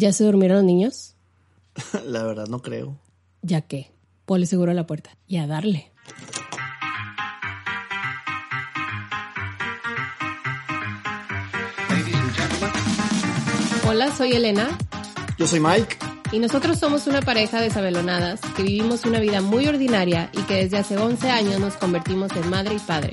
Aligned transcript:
¿Ya 0.00 0.12
se 0.12 0.22
durmieron 0.22 0.58
los 0.58 0.64
niños? 0.64 1.16
La 2.06 2.22
verdad 2.22 2.46
no 2.46 2.62
creo. 2.62 2.96
Ya 3.42 3.62
que, 3.62 3.90
ponle 4.26 4.46
seguro 4.46 4.70
a 4.70 4.74
la 4.74 4.86
puerta 4.86 5.10
y 5.26 5.38
a 5.38 5.48
darle. 5.48 5.90
Hola, 13.88 14.14
soy 14.14 14.34
Elena 14.34 14.78
Yo 15.36 15.48
soy 15.48 15.58
Mike. 15.58 16.07
Y 16.30 16.38
nosotros 16.38 16.78
somos 16.78 17.06
una 17.06 17.22
pareja 17.22 17.60
de 17.60 17.70
sabelonadas 17.70 18.40
que 18.56 18.62
vivimos 18.62 19.04
una 19.04 19.20
vida 19.20 19.40
muy 19.40 19.66
ordinaria 19.66 20.30
y 20.32 20.42
que 20.42 20.54
desde 20.54 20.78
hace 20.78 20.96
11 20.96 21.30
años 21.30 21.58
nos 21.58 21.74
convertimos 21.74 22.30
en 22.36 22.50
madre 22.50 22.74
y 22.74 22.78
padre. 22.78 23.12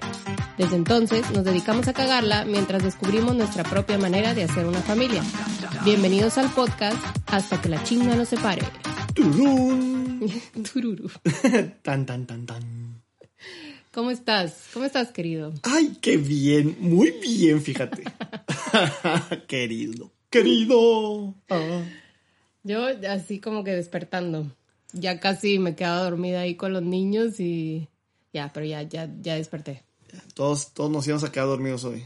Desde 0.58 0.76
entonces 0.76 1.30
nos 1.32 1.46
dedicamos 1.46 1.88
a 1.88 1.94
cagarla 1.94 2.46
mientras 2.46 2.84
descubrimos 2.84 3.36
nuestra 3.36 3.64
propia 3.64 3.98
manera 3.98 4.34
de 4.34 4.44
hacer 4.44 4.66
una 4.66 4.82
familia. 4.82 5.24
Bienvenidos 5.84 6.38
al 6.38 6.50
podcast 6.50 6.98
Hasta 7.28 7.62
que 7.62 7.70
la 7.70 7.84
chinga 7.84 8.16
nos 8.16 8.30
separe. 8.30 8.64
Tururún. 9.14 10.32
Tururu. 10.74 11.10
tan, 11.82 12.06
tan, 12.06 12.26
tan, 12.26 12.46
tan. 12.46 13.04
¿Cómo 13.94 14.12
estás? 14.12 14.66
¿Cómo 14.74 14.84
estás, 14.84 15.12
querido? 15.12 15.54
Ay, 15.64 15.98
qué 16.02 16.18
bien. 16.18 16.76
Muy 16.82 17.12
bien, 17.12 17.62
fíjate. 17.62 18.04
Querido. 19.48 20.12
Querido. 20.30 21.34
Ah. 21.50 21.82
Yo 22.66 22.86
así 23.10 23.40
como 23.40 23.64
que 23.64 23.72
despertando. 23.72 24.52
Ya 24.92 25.20
casi 25.20 25.60
me 25.60 25.76
quedaba 25.76 26.02
dormida 26.04 26.40
ahí 26.42 26.56
con 26.56 26.74
los 26.74 26.82
niños 26.82 27.40
y 27.40 27.88
ya, 28.34 28.52
pero 28.54 28.66
ya, 28.66 28.82
ya, 28.82 29.08
ya 29.22 29.36
desperté. 29.36 29.84
Todos, 30.34 30.74
todos 30.74 30.90
nos 30.90 31.06
íbamos 31.08 31.24
a 31.24 31.32
quedar 31.32 31.48
dormidos 31.48 31.84
hoy. 31.84 32.04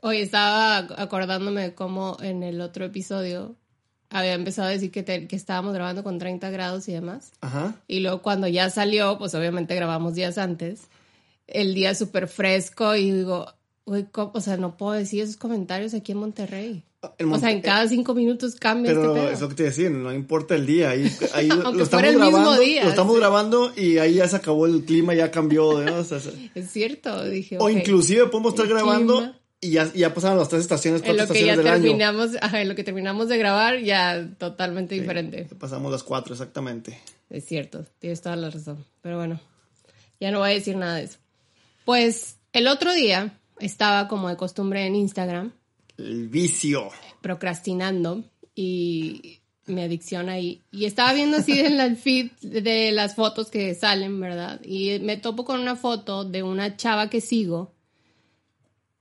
Hoy 0.00 0.18
estaba 0.18 0.78
acordándome 0.96 1.62
de 1.62 1.74
cómo 1.74 2.16
en 2.22 2.42
el 2.44 2.60
otro 2.60 2.84
episodio 2.84 3.56
había 4.10 4.34
empezado 4.34 4.68
a 4.68 4.70
decir 4.70 4.90
que, 4.92 5.02
te- 5.02 5.26
que 5.26 5.36
estábamos 5.36 5.74
grabando 5.74 6.04
con 6.04 6.18
30 6.18 6.50
grados 6.50 6.88
y 6.88 6.92
demás. 6.92 7.32
Ajá. 7.40 7.74
Y 7.88 8.00
luego 8.00 8.22
cuando 8.22 8.46
ya 8.46 8.70
salió, 8.70 9.18
pues 9.18 9.34
obviamente 9.34 9.74
grabamos 9.74 10.14
días 10.14 10.38
antes, 10.38 10.82
el 11.48 11.74
día 11.74 11.94
súper 11.96 12.28
fresco 12.28 12.94
y 12.94 13.10
digo, 13.10 13.46
"Uy, 13.86 14.04
¿cómo? 14.12 14.30
o 14.34 14.40
sea, 14.40 14.56
no 14.56 14.76
puedo 14.76 14.92
decir 14.92 15.22
esos 15.22 15.36
comentarios 15.36 15.94
aquí 15.94 16.12
en 16.12 16.18
Monterrey. 16.18 16.84
En 17.16 17.32
o 17.32 17.38
sea, 17.38 17.50
en 17.50 17.62
cada 17.62 17.88
cinco 17.88 18.14
minutos 18.14 18.56
cambia 18.56 18.92
Pero 18.92 19.08
este 19.14 19.20
pedo. 19.20 19.30
es 19.32 19.40
lo 19.40 19.48
que 19.48 19.54
te 19.54 19.62
decía, 19.62 19.88
no 19.88 20.12
importa 20.12 20.54
el 20.54 20.66
día. 20.66 20.90
Ahí, 20.90 21.10
ahí 21.34 21.48
lo 21.48 21.82
estamos 21.82 22.06
el 22.06 22.16
mismo 22.18 22.30
grabando. 22.30 22.60
día, 22.60 22.84
lo 22.84 22.90
estamos 22.90 23.14
sí. 23.14 23.18
grabando 23.20 23.72
y 23.76 23.98
ahí 23.98 24.14
ya 24.14 24.28
se 24.28 24.36
acabó 24.36 24.66
el 24.66 24.84
clima, 24.84 25.14
ya 25.14 25.30
cambió. 25.30 25.80
¿no? 25.82 25.96
O, 25.96 26.04
sea, 26.04 26.20
se- 26.20 26.50
Es 26.54 26.70
cierto, 26.70 27.24
dije. 27.24 27.56
o 27.58 27.70
inclusive 27.70 28.26
podemos 28.26 28.52
estar 28.52 28.68
grabando 28.68 29.16
clima. 29.16 29.38
y 29.62 29.70
ya, 29.70 29.90
ya 29.94 30.12
pasaron 30.12 30.36
las 30.38 30.50
tres 30.50 30.60
estaciones, 30.62 31.00
En 31.00 31.06
cuatro 31.06 31.24
lo 31.26 31.32
que 31.32 31.38
ya 31.46 31.52
estaciones 31.52 31.64
del 31.64 31.66
año. 31.74 31.82
terminamos, 31.82 32.30
ajá, 32.42 32.60
en 32.60 32.68
lo 32.68 32.74
que 32.74 32.84
terminamos 32.84 33.28
de 33.30 33.38
grabar, 33.38 33.78
ya 33.80 34.28
totalmente 34.36 34.94
diferente. 34.94 35.48
Pasamos 35.58 35.90
las 35.90 36.02
cuatro, 36.02 36.34
exactamente. 36.34 37.00
Es 37.30 37.46
cierto, 37.46 37.86
tienes 37.98 38.20
toda 38.20 38.36
la 38.36 38.50
razón. 38.50 38.84
Pero 39.00 39.16
bueno, 39.16 39.40
ya 40.20 40.30
no 40.30 40.40
voy 40.40 40.50
a 40.50 40.52
decir 40.54 40.76
nada 40.76 40.96
de 40.96 41.04
eso. 41.04 41.16
Pues 41.86 42.36
el 42.52 42.68
otro 42.68 42.92
día 42.92 43.32
estaba 43.58 44.06
como 44.08 44.28
de 44.28 44.36
costumbre 44.36 44.84
en 44.86 44.96
Instagram, 44.96 45.52
El 46.00 46.28
vicio. 46.28 46.90
procrastinando 47.20 48.24
y 48.54 49.38
mi 49.66 49.82
adicción 49.82 50.28
ahí. 50.28 50.62
Y 50.72 50.86
estaba 50.86 51.12
viendo 51.12 51.36
así 51.38 51.60
en 51.60 51.78
el 51.80 51.96
feed 51.96 52.30
de 52.40 52.92
las 52.92 53.14
fotos 53.14 53.50
que 53.50 53.74
salen, 53.74 54.18
¿verdad? 54.18 54.60
Y 54.64 54.98
me 55.00 55.16
topo 55.16 55.44
con 55.44 55.60
una 55.60 55.76
foto 55.76 56.24
de 56.24 56.42
una 56.42 56.76
chava 56.76 57.08
que 57.10 57.20
sigo, 57.20 57.72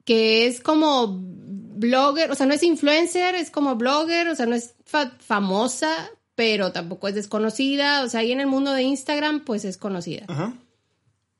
que 0.05 0.45
es 0.47 0.59
como 0.61 1.17
blogger, 1.21 2.29
o 2.31 2.35
sea, 2.35 2.45
no 2.45 2.53
es 2.53 2.63
influencer, 2.63 3.35
es 3.35 3.49
como 3.51 3.75
blogger, 3.75 4.27
o 4.27 4.35
sea, 4.35 4.45
no 4.45 4.55
es 4.55 4.75
fa- 4.85 5.15
famosa, 5.19 6.09
pero 6.35 6.71
tampoco 6.71 7.07
es 7.07 7.15
desconocida, 7.15 8.03
o 8.03 8.09
sea, 8.09 8.19
ahí 8.21 8.31
en 8.31 8.39
el 8.41 8.47
mundo 8.47 8.73
de 8.73 8.83
Instagram, 8.83 9.43
pues 9.45 9.65
es 9.65 9.77
conocida. 9.77 10.25
Ajá. 10.27 10.53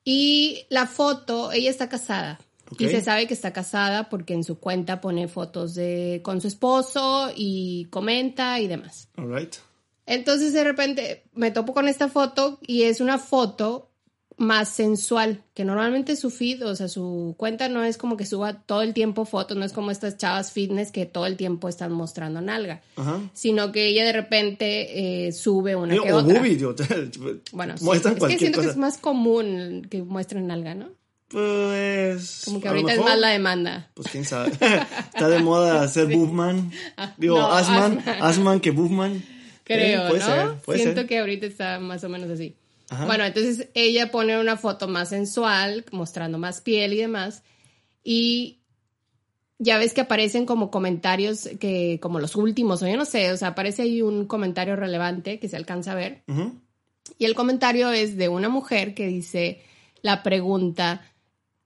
Y 0.03 0.65
la 0.69 0.87
foto, 0.87 1.51
ella 1.51 1.69
está 1.69 1.89
casada. 1.89 2.39
Ok. 2.72 2.81
Y 2.81 2.88
se 2.90 3.02
sabe 3.02 3.28
que 3.28 3.34
está 3.34 3.52
casada 3.53 4.09
porque 4.09 4.34
en 4.34 4.44
su 4.44 4.59
cuenta 4.59 5.02
pone 5.02 5.28
fotos 5.28 5.74
de 5.75 6.22
con 6.24 6.40
su 6.41 6.47
esposo 6.47 7.31
y 7.35 7.85
comenta 7.90 8.59
y 8.59 8.68
demás. 8.68 9.09
All 9.18 9.34
right. 9.35 9.56
Entonces 10.06 10.53
de 10.53 10.63
repente 10.63 11.24
me 11.34 11.52
topo 11.52 11.74
con 11.74 11.88
esta 11.88 12.09
foto 12.09 12.59
y 12.66 12.84
es 12.84 13.00
una 13.02 13.18
foto 13.18 13.85
más 14.38 14.69
sensual, 14.69 15.44
que 15.53 15.66
normalmente 15.66 16.16
su 16.16 16.30
feed, 16.30 16.66
o 16.66 16.74
sea, 16.74 16.88
su 16.88 17.35
cuenta 17.38 17.68
no 17.68 17.84
es 17.84 17.97
como 17.97 18.16
que 18.16 18.25
suba 18.25 18.53
todo 18.53 18.84
el 18.84 18.94
tiempo 18.94 19.25
fotos, 19.25 19.57
no 19.57 19.66
es 19.66 19.74
como 19.74 19.91
estas 19.91 20.16
chavas 20.18 20.53
fitness 20.53 20.94
que 20.94 21.06
todo 21.06 21.25
el 21.25 21.36
tiempo 21.36 21.68
están 21.68 21.91
mostrando 21.91 22.40
nalga, 22.40 22.81
Ajá. 22.96 23.19
sino 23.34 23.74
que 23.74 23.88
ella 23.88 24.06
de 24.06 24.13
repente 24.13 25.25
eh, 25.28 25.34
sube 25.34 25.75
una 25.75 25.91
Digo, 25.91 26.06
que 26.06 26.13
o 26.13 26.18
otra. 26.19 26.34
boobie, 26.36 26.56
digo, 26.56 26.74
Bueno, 27.51 27.78
sí, 27.78 27.86
es 27.91 28.01
que 28.01 28.38
siento 28.40 28.59
que 28.62 28.68
cosa. 28.68 28.69
es 28.69 28.78
más 28.78 28.97
común 28.97 29.86
que 29.90 30.03
muestren 30.03 30.47
nalga, 30.47 30.74
¿no? 30.74 30.88
Pues. 31.29 32.41
Como 32.45 32.59
que 32.59 32.67
ahorita 32.67 32.94
es 32.94 33.00
más 33.00 33.17
la 33.19 33.29
demanda. 33.29 33.90
Pues 33.94 34.07
quién 34.12 34.25
sabe. 34.25 34.51
Está 35.13 35.29
de 35.29 35.40
moda 35.40 35.88
ser 35.88 36.07
boobman. 36.07 36.72
Digo, 37.17 37.38
no, 37.38 37.51
Asman. 37.51 38.00
Asman. 38.00 38.22
Asman 38.23 38.59
que 38.59 38.72
boobman. 38.72 39.23
Creo, 39.63 40.06
Eh, 40.06 40.09
puede 40.09 40.19
¿no? 40.22 40.25
ser, 40.25 40.56
puede 40.66 40.79
Siento 40.79 41.01
ser. 41.01 41.07
que 41.07 41.19
ahorita 41.19 41.45
está 41.45 41.79
más 41.79 42.03
o 42.03 42.09
menos 42.09 42.29
así. 42.29 42.56
Ajá. 42.89 43.06
Bueno, 43.06 43.23
entonces 43.25 43.69
ella 43.75 44.09
pone 44.09 44.39
una 44.39 44.57
foto 44.57 44.88
más 44.88 45.09
sensual, 45.09 45.85
mostrando 45.91 46.39
más 46.39 46.62
piel 46.62 46.94
y 46.94 46.97
demás. 46.97 47.44
Y 48.03 48.62
ya 49.59 49.78
ves 49.78 49.94
que 49.94 50.01
aparecen 50.01 50.47
como 50.47 50.72
comentarios 50.72 51.47
que, 51.59 52.00
como 52.01 52.19
los 52.19 52.35
últimos, 52.35 52.81
o 52.81 52.88
yo 52.88 52.97
no 52.97 53.06
sé, 53.06 53.31
o 53.31 53.38
sea, 53.38 53.50
aparece 53.50 53.84
ahí 53.84 54.01
un 54.01 54.25
comentario 54.25 54.75
relevante 54.75 55.38
que 55.39 55.47
se 55.50 55.57
alcanza 55.57 55.91
a 55.91 55.95
ver. 55.95 56.23
Y 57.19 57.25
el 57.25 57.35
comentario 57.35 57.91
es 57.91 58.18
de 58.18 58.29
una 58.29 58.50
mujer 58.50 58.95
que 58.95 59.06
dice 59.06 59.62
la 60.01 60.23
pregunta, 60.23 61.01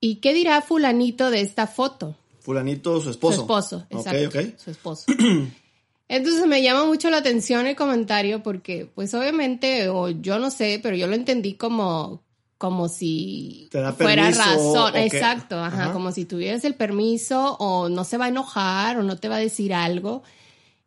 ¿y 0.04 0.16
qué 0.16 0.34
dirá 0.34 0.62
fulanito 0.62 1.32
de 1.32 1.40
esta 1.40 1.66
foto? 1.66 2.14
Fulanito, 2.42 3.00
su 3.00 3.10
esposo. 3.10 3.36
Su 3.36 3.42
esposo, 3.44 3.88
exacto. 3.90 4.40
Su 4.58 4.72
esposo. 4.72 5.06
Entonces 6.10 6.46
me 6.46 6.62
llama 6.62 6.86
mucho 6.86 7.10
la 7.10 7.18
atención 7.18 7.68
el 7.68 7.78
comentario 7.78 8.44
porque, 8.44 8.92
pues 8.94 9.14
obviamente, 9.14 9.88
o 9.88 10.10
yo 10.10 10.40
no 10.40 10.52
sé, 10.52 10.82
pero 10.84 10.98
yo 10.98 11.08
lo 11.08 11.16
entendí 11.16 11.54
como, 11.54 12.22
como 12.58 12.90
si 12.90 13.70
Te 13.72 13.80
da 13.80 13.94
fuera 13.94 14.24
permiso, 14.24 14.42
razón. 14.42 14.98
Exacto, 14.98 15.58
ajá, 15.58 15.84
Ajá. 15.84 15.94
como 15.94 16.12
si 16.12 16.26
tuvieras 16.26 16.66
el 16.66 16.76
permiso 16.76 17.56
o 17.60 17.88
no 17.88 18.04
se 18.04 18.18
va 18.18 18.26
a 18.26 18.28
enojar 18.28 19.00
o 19.00 19.04
no 19.04 19.16
te 19.16 19.30
va 19.30 19.38
a 19.38 19.40
decir 19.40 19.74
algo. 19.74 20.22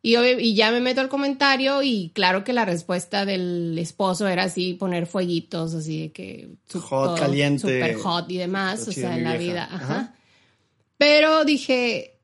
Y, 0.07 0.15
y 0.15 0.55
ya 0.55 0.71
me 0.71 0.79
meto 0.79 1.01
al 1.01 1.09
comentario 1.09 1.81
y 1.83 2.11
claro 2.13 2.43
que 2.45 2.53
la 2.53 2.63
respuesta 2.63 3.25
del 3.25 3.77
esposo 3.77 4.25
era 4.27 4.43
así, 4.43 4.73
poner 4.73 5.05
fueguitos, 5.05 5.73
así 5.73 5.99
de 6.03 6.11
que... 6.13 6.49
Hot, 6.79 7.19
caliente. 7.19 7.61
Super 7.61 7.95
hot 7.95 8.31
y 8.31 8.37
demás, 8.37 8.87
o 8.87 8.91
sea, 8.93 9.17
en 9.17 9.23
la 9.25 9.35
vieja. 9.35 9.51
vida. 9.53 9.63
Ajá. 9.65 9.83
Ajá. 9.83 10.15
Pero 10.97 11.43
dije, 11.43 12.19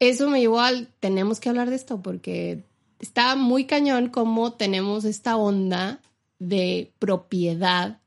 eso 0.00 0.28
me 0.28 0.40
llevó 0.40 0.60
al, 0.60 0.88
tenemos 0.98 1.38
que 1.40 1.48
hablar 1.48 1.70
de 1.70 1.76
esto 1.76 2.02
porque 2.02 2.64
está 2.98 3.36
muy 3.36 3.64
cañón 3.66 4.08
como 4.08 4.54
tenemos 4.54 5.04
esta 5.04 5.36
onda 5.36 6.00
de 6.40 6.90
propiedad 6.98 8.00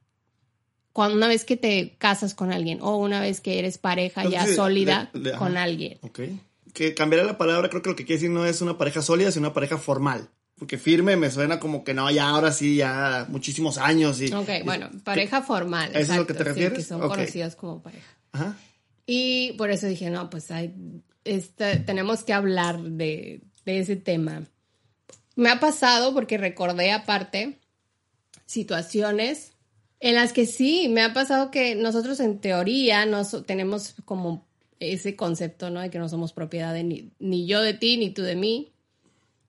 cuando 0.92 1.16
una 1.16 1.30
vez 1.30 1.46
que 1.46 1.56
te 1.56 1.96
casas 1.98 2.34
con 2.34 2.52
alguien 2.52 2.80
o 2.82 2.98
una 2.98 3.22
vez 3.22 3.40
que 3.40 3.58
eres 3.58 3.78
pareja 3.78 4.26
ya 4.30 4.46
sólida 4.48 5.10
de- 5.14 5.32
de- 5.32 5.38
con 5.38 5.56
alguien. 5.56 5.98
Ok. 6.02 6.20
Que 6.74 6.94
cambiaré 6.94 7.26
la 7.26 7.38
palabra, 7.38 7.70
creo 7.70 7.82
que 7.82 7.90
lo 7.90 7.96
que 7.96 8.06
quiere 8.06 8.18
decir 8.22 8.30
no 8.32 8.46
es 8.46 8.62
una 8.62 8.78
pareja 8.78 9.02
sólida, 9.02 9.32
sino 9.32 9.48
una 9.48 9.54
pareja 9.54 9.78
formal. 9.78 10.30
Porque 10.58 10.78
firme 10.78 11.18
me 11.18 11.32
suena 11.32 11.60
como 11.60 11.84
que 11.84 11.94
no, 11.94 12.10
ya 12.12 12.30
ahora 12.30 12.52
sí, 12.52 12.76
ya 12.78 13.26
muchísimos 13.30 13.78
años 13.80 14.22
y... 14.22 14.32
Ok, 14.32 14.50
bueno, 14.64 14.90
pareja 15.04 15.42
formal. 15.42 15.90
¿Eso 15.90 16.00
es 16.00 16.08
lo 16.20 16.28
que 16.28 16.34
exacto, 16.34 16.34
te 16.34 16.40
sí, 16.44 16.44
refieres? 16.50 16.78
que 16.80 16.84
son 16.86 17.02
Ok. 17.02 17.10
conocidas 17.10 17.56
como 17.56 17.82
pareja. 17.82 18.08
Ajá. 18.32 18.56
Y 19.08 19.54
por 19.54 19.72
eso 19.72 19.88
dije, 19.88 20.10
no, 20.12 20.30
pues 20.30 20.52
hay, 20.52 20.74
tenemos 21.86 22.24
que 22.24 22.34
hablar 22.34 22.80
de, 22.80 23.42
de 23.66 23.80
ese 23.80 23.96
tema. 23.96 24.44
Me 25.36 25.50
ha 25.50 25.60
pasado 25.60 26.14
porque 26.14 26.38
recordé 26.38 26.92
aparte 26.92 27.60
situaciones 28.46 29.54
en 30.00 30.16
las 30.16 30.34
que 30.34 30.46
sí, 30.46 30.88
me 30.90 31.02
ha 31.04 31.14
pasado 31.14 31.52
que 31.52 31.76
nosotros 31.76 32.20
en 32.20 32.40
teoría 32.40 33.06
no 33.06 33.24
so- 33.24 33.44
tenemos 33.44 33.96
como 34.06 34.48
ese 34.82 35.16
concepto, 35.16 35.70
¿no? 35.70 35.80
De 35.80 35.90
que 35.90 36.00
no 36.00 36.10
somos 36.10 36.34
propiedad 36.34 36.74
de 36.74 36.84
ni, 36.84 37.12
ni 37.20 37.46
yo 37.48 37.62
de 37.62 37.74
ti, 37.74 37.98
ni 37.98 38.10
tú 38.10 38.24
de 38.24 38.36
mí. 38.36 38.72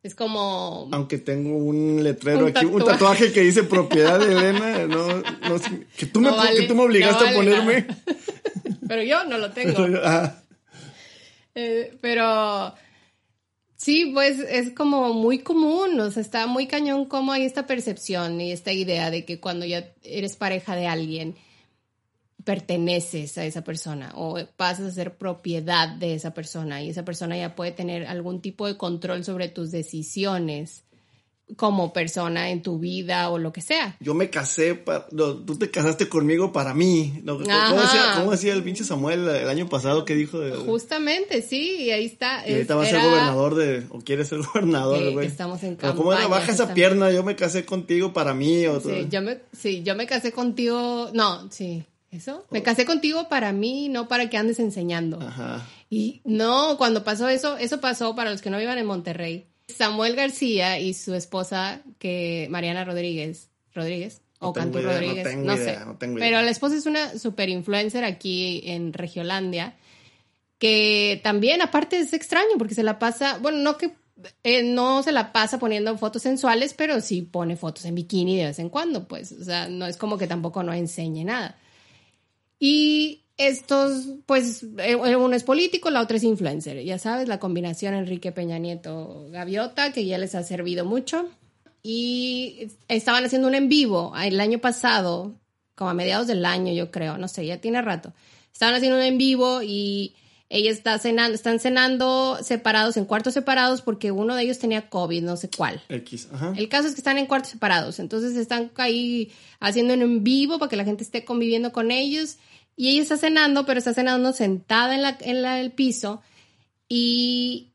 Es 0.02 0.14
como... 0.14 0.88
Aunque 0.93 1.19
tengo 1.19 1.56
un 1.56 2.02
letrero 2.02 2.40
Un 2.46 2.49
aquí, 2.49 2.64
un 2.67 2.73
tatuaje. 2.81 2.93
tatuaje 2.99 3.32
que 3.32 3.40
dice 3.43 3.62
propiedad 3.62 4.19
de 4.19 4.32
Elena, 4.32 4.87
no, 4.87 5.06
no 5.19 5.61
que 5.96 6.06
tú 6.06 6.20
me, 6.20 6.31
No 6.31 6.37
vale, 6.37 6.61
que 6.61 6.67
tú 6.67 6.75
me 6.75 6.82
obligaste 6.82 7.25
no 7.25 7.31
a 7.31 7.32
vale 7.34 7.37
ponerme. 7.37 7.81
nada. 7.82 8.02
Pero 8.88 9.02
yo 9.05 9.25
no 9.25 9.38
lo 9.38 9.50
tengo. 9.52 9.79
Ah, 10.05 10.38
Eh, 11.55 11.96
pero 12.00 12.75
sí, 13.76 14.11
pues 14.14 14.38
es 14.38 14.70
como 14.73 15.12
muy 15.12 15.40
común, 15.40 16.00
o 16.00 16.11
sea, 16.11 16.23
está 16.23 16.46
muy 16.46 16.67
cañón 16.67 17.05
como 17.05 17.31
hay 17.32 17.44
esta 17.44 17.67
percepción 17.67 18.40
y 18.40 18.52
esta 18.52 18.73
idea 18.73 19.11
de 19.11 19.25
que 19.26 19.38
cuando 19.38 19.67
ya 19.67 19.93
eres 20.02 20.37
pareja 20.37 20.75
de 20.76 20.87
alguien, 20.87 21.37
perteneces 22.44 23.38
a 23.38 23.44
esa 23.44 23.62
persona 23.64 24.12
o 24.16 24.38
pasas 24.56 24.86
a 24.86 24.90
ser 24.92 25.16
propiedad 25.16 25.88
de 25.88 26.14
esa 26.14 26.34
persona 26.34 26.82
y 26.82 26.90
esa 26.90 27.04
persona 27.04 27.36
ya 27.36 27.54
puede 27.54 27.72
tener 27.72 28.06
algún 28.06 28.40
tipo 28.40 28.66
de 28.66 28.76
control 28.76 29.24
sobre 29.24 29.48
tus 29.48 29.70
decisiones 29.70 30.84
como 31.56 31.92
persona 31.92 32.50
en 32.50 32.62
tu 32.62 32.78
vida 32.78 33.28
o 33.28 33.36
lo 33.38 33.52
que 33.52 33.60
sea. 33.60 33.96
yo 34.00 34.14
me 34.14 34.30
casé, 34.30 34.74
pa- 34.74 35.06
no, 35.10 35.34
tú 35.36 35.58
te 35.58 35.70
casaste 35.70 36.08
conmigo 36.08 36.50
para 36.52 36.72
mí. 36.72 37.20
No, 37.24 37.36
¿Cómo, 37.36 37.80
decía, 37.82 38.12
cómo 38.16 38.32
el 38.32 38.62
pinche 38.62 38.84
Samuel 38.84 39.28
el 39.28 39.48
año 39.48 39.68
pasado 39.68 40.04
que 40.04 40.14
dijo? 40.14 40.40
De, 40.40 40.52
Justamente, 40.56 41.42
sí, 41.42 41.82
y 41.82 41.90
ahí 41.90 42.06
está. 42.06 42.48
y 42.48 42.52
ahorita 42.52 42.74
va 42.76 42.84
a 42.84 42.86
ser 42.86 43.02
gobernador 43.02 43.54
de, 43.56 43.86
o 43.90 43.98
quiere 43.98 44.24
ser 44.24 44.38
gobernador, 44.54 45.12
güey. 45.12 45.26
estamos 45.26 45.62
en 45.62 45.74
O 45.74 45.94
¿Cómo 45.94 46.12
era? 46.12 46.22
campaña, 46.22 46.28
Baja 46.28 46.52
esa 46.52 46.72
pierna, 46.74 47.10
yo 47.10 47.22
me 47.22 47.36
casé 47.36 47.64
contigo 47.66 48.12
para 48.14 48.32
mí. 48.32 48.66
O 48.66 48.80
Sí, 48.80 49.08
yo 49.10 49.20
me, 49.20 49.40
sí, 49.52 49.82
yo 49.82 49.94
me 49.94 50.06
casé 50.06 50.32
contigo. 50.32 51.10
No, 51.12 51.50
sí. 51.50 51.84
¿Eso? 52.12 52.46
Me 52.50 52.62
casé 52.62 52.84
contigo 52.84 53.28
para 53.28 53.52
mí, 53.52 53.88
no 53.88 54.06
para 54.06 54.28
que 54.30 54.36
andes 54.36 54.60
enseñando. 54.60 55.18
Ajá. 55.20 55.66
Y 55.88 56.20
no, 56.24 56.76
cuando 56.76 57.04
pasó 57.04 57.28
eso, 57.28 57.56
eso 57.56 57.80
pasó 57.80 58.14
para 58.14 58.30
los 58.30 58.42
que 58.42 58.50
no 58.50 58.58
vivan 58.58 58.78
en 58.78 58.86
Monterrey. 58.86 59.46
Samuel 59.68 60.14
García 60.14 60.78
y 60.78 60.92
su 60.92 61.14
esposa, 61.14 61.80
que 61.98 62.46
Mariana 62.50 62.84
Rodríguez, 62.84 63.48
Rodríguez, 63.74 64.20
No 64.40 64.48
o 64.48 64.52
Cantú 64.52 64.78
idea, 64.78 64.88
no 64.88 64.92
Rodríguez, 64.98 65.24
tengo 65.24 65.44
no, 65.46 65.56
idea, 65.56 65.78
sé. 65.80 65.86
no 65.86 65.96
tengo 65.96 66.14
Pero 66.16 66.26
idea. 66.26 66.42
la 66.42 66.50
esposa 66.50 66.76
es 66.76 66.84
una 66.84 67.18
super 67.18 67.48
influencer 67.48 68.04
aquí 68.04 68.60
en 68.66 68.92
Regiolandia, 68.92 69.74
que 70.58 71.18
también 71.24 71.62
aparte 71.62 71.98
es 71.98 72.12
extraño 72.12 72.50
porque 72.58 72.74
se 72.74 72.82
la 72.82 72.98
pasa, 72.98 73.38
bueno, 73.38 73.58
no 73.58 73.78
que 73.78 73.92
eh, 74.44 74.62
no 74.62 75.02
se 75.02 75.12
la 75.12 75.32
pasa 75.32 75.58
poniendo 75.58 75.96
fotos 75.96 76.22
sensuales, 76.22 76.74
pero 76.74 77.00
sí 77.00 77.22
pone 77.22 77.56
fotos 77.56 77.86
en 77.86 77.94
bikini 77.94 78.36
de 78.36 78.46
vez 78.46 78.58
en 78.58 78.68
cuando, 78.68 79.08
pues, 79.08 79.32
o 79.32 79.44
sea, 79.44 79.68
no 79.68 79.86
es 79.86 79.96
como 79.96 80.18
que 80.18 80.26
tampoco 80.26 80.62
no 80.62 80.74
enseñe 80.74 81.24
nada. 81.24 81.56
Y 82.64 83.24
estos, 83.38 84.06
pues, 84.24 84.64
eh, 84.78 84.94
uno 84.94 85.34
es 85.34 85.42
político, 85.42 85.90
la 85.90 86.00
otra 86.00 86.16
es 86.16 86.22
influencer. 86.22 86.80
Ya 86.84 86.96
sabes, 86.96 87.26
la 87.26 87.40
combinación 87.40 87.92
Enrique 87.92 88.30
Peña 88.30 88.56
Nieto 88.58 89.26
Gaviota, 89.30 89.92
que 89.92 90.06
ya 90.06 90.16
les 90.16 90.36
ha 90.36 90.44
servido 90.44 90.84
mucho. 90.84 91.28
Y 91.82 92.68
estaban 92.86 93.24
haciendo 93.24 93.48
un 93.48 93.56
en 93.56 93.68
vivo 93.68 94.12
el 94.16 94.38
año 94.38 94.60
pasado, 94.60 95.34
como 95.74 95.90
a 95.90 95.94
mediados 95.94 96.28
del 96.28 96.44
año, 96.44 96.72
yo 96.72 96.92
creo, 96.92 97.18
no 97.18 97.26
sé, 97.26 97.44
ya 97.46 97.60
tiene 97.60 97.82
rato. 97.82 98.12
Estaban 98.52 98.76
haciendo 98.76 98.96
un 98.96 99.02
en 99.02 99.18
vivo 99.18 99.60
y 99.60 100.14
ella 100.54 100.70
está 100.70 100.99
cenando, 100.99 101.34
están 101.34 101.58
cenando 101.60 102.38
separados, 102.43 102.96
en 102.99 103.06
cuartos 103.06 103.32
separados, 103.32 103.81
porque 103.81 104.10
uno 104.12 104.34
de 104.37 104.43
ellos 104.43 104.58
tenía 104.58 104.90
COVID, 104.90 105.22
no 105.22 105.37
sé 105.38 105.49
cuál. 105.49 105.81
X, 105.88 106.28
ajá. 106.32 106.52
El 106.56 106.69
caso 106.69 106.88
es 106.88 106.94
que 106.94 107.00
están 107.00 107.16
en 107.16 107.25
cuartos 107.26 107.50
separados, 107.52 107.99
entonces 107.99 108.37
están 108.37 108.70
ahí 108.76 109.32
haciendo 109.60 109.94
en 109.94 110.22
vivo 110.22 110.58
para 110.58 110.69
que 110.69 110.76
la 110.76 110.84
gente 110.84 111.04
esté 111.04 111.25
conviviendo 111.25 111.72
con 111.72 111.90
ellos. 111.90 112.37
Y 112.76 112.90
ella 112.90 113.02
está 113.02 113.16
cenando, 113.16 113.64
pero 113.64 113.78
está 113.78 113.94
cenando 113.94 114.32
sentada 114.32 114.94
en, 114.94 115.02
la, 115.02 115.16
en 115.20 115.40
la- 115.43 115.58
el 115.60 115.72
piso 115.72 116.20
y 116.88 117.72